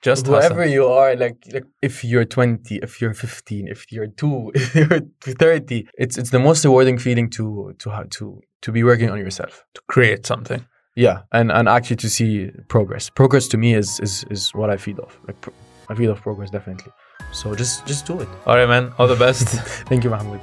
Just 0.00 0.26
Whoever 0.26 0.62
hustle. 0.62 0.72
you 0.72 0.86
are, 0.88 1.14
like, 1.16 1.36
like, 1.52 1.64
if 1.80 2.02
you're 2.04 2.24
20, 2.24 2.76
if 2.82 3.00
you're 3.00 3.14
15, 3.14 3.68
if 3.68 3.90
you're 3.92 4.08
two, 4.08 4.50
if 4.54 4.74
you're 4.74 5.00
30, 5.26 5.86
it's 5.96 6.18
it's 6.18 6.30
the 6.30 6.40
most 6.40 6.64
rewarding 6.64 6.98
feeling 6.98 7.30
to 7.30 7.72
to 7.78 8.04
to 8.10 8.40
to 8.62 8.72
be 8.72 8.82
working 8.82 9.10
on 9.10 9.18
yourself. 9.18 9.64
To 9.74 9.80
create 9.88 10.26
something. 10.26 10.66
Yeah, 10.96 11.20
and 11.32 11.52
and 11.52 11.68
actually 11.68 11.96
to 11.96 12.10
see 12.10 12.50
progress. 12.68 13.10
Progress 13.10 13.46
to 13.48 13.56
me 13.56 13.74
is 13.74 14.00
is 14.00 14.24
is 14.28 14.50
what 14.54 14.70
I 14.70 14.76
feed 14.76 14.98
off. 14.98 15.18
Like, 15.26 15.40
pro- 15.40 15.54
I 15.88 15.94
feed 15.94 16.08
off 16.08 16.20
progress 16.22 16.50
definitely. 16.50 16.92
So 17.32 17.54
just 17.54 17.86
just 17.86 18.04
do 18.06 18.20
it. 18.20 18.28
All 18.46 18.56
right, 18.56 18.68
man. 18.68 18.92
All 18.98 19.06
the 19.06 19.16
best. 19.16 19.48
Thank 19.88 20.04
you, 20.04 20.10
Mahmoud. 20.10 20.40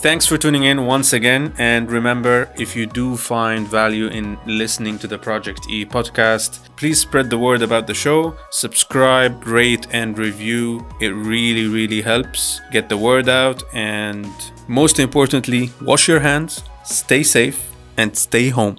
Thanks 0.00 0.26
for 0.26 0.38
tuning 0.38 0.64
in 0.64 0.86
once 0.86 1.12
again. 1.12 1.52
And 1.58 1.90
remember, 1.90 2.48
if 2.56 2.76
you 2.76 2.86
do 2.86 3.16
find 3.16 3.66
value 3.66 4.06
in 4.06 4.38
listening 4.46 4.98
to 5.00 5.06
the 5.06 5.18
Project 5.18 5.66
E 5.68 5.84
podcast, 5.84 6.60
please 6.76 7.00
spread 7.00 7.28
the 7.28 7.38
word 7.38 7.62
about 7.62 7.86
the 7.86 7.94
show, 7.94 8.36
subscribe, 8.50 9.46
rate, 9.46 9.86
and 9.90 10.16
review. 10.16 10.86
It 11.00 11.08
really, 11.08 11.66
really 11.66 12.02
helps 12.02 12.60
get 12.70 12.88
the 12.88 12.96
word 12.96 13.28
out. 13.28 13.64
And 13.74 14.30
most 14.68 15.00
importantly, 15.00 15.72
wash 15.80 16.06
your 16.06 16.20
hands, 16.20 16.62
stay 16.84 17.22
safe, 17.22 17.72
and 17.96 18.16
stay 18.16 18.50
home. 18.50 18.78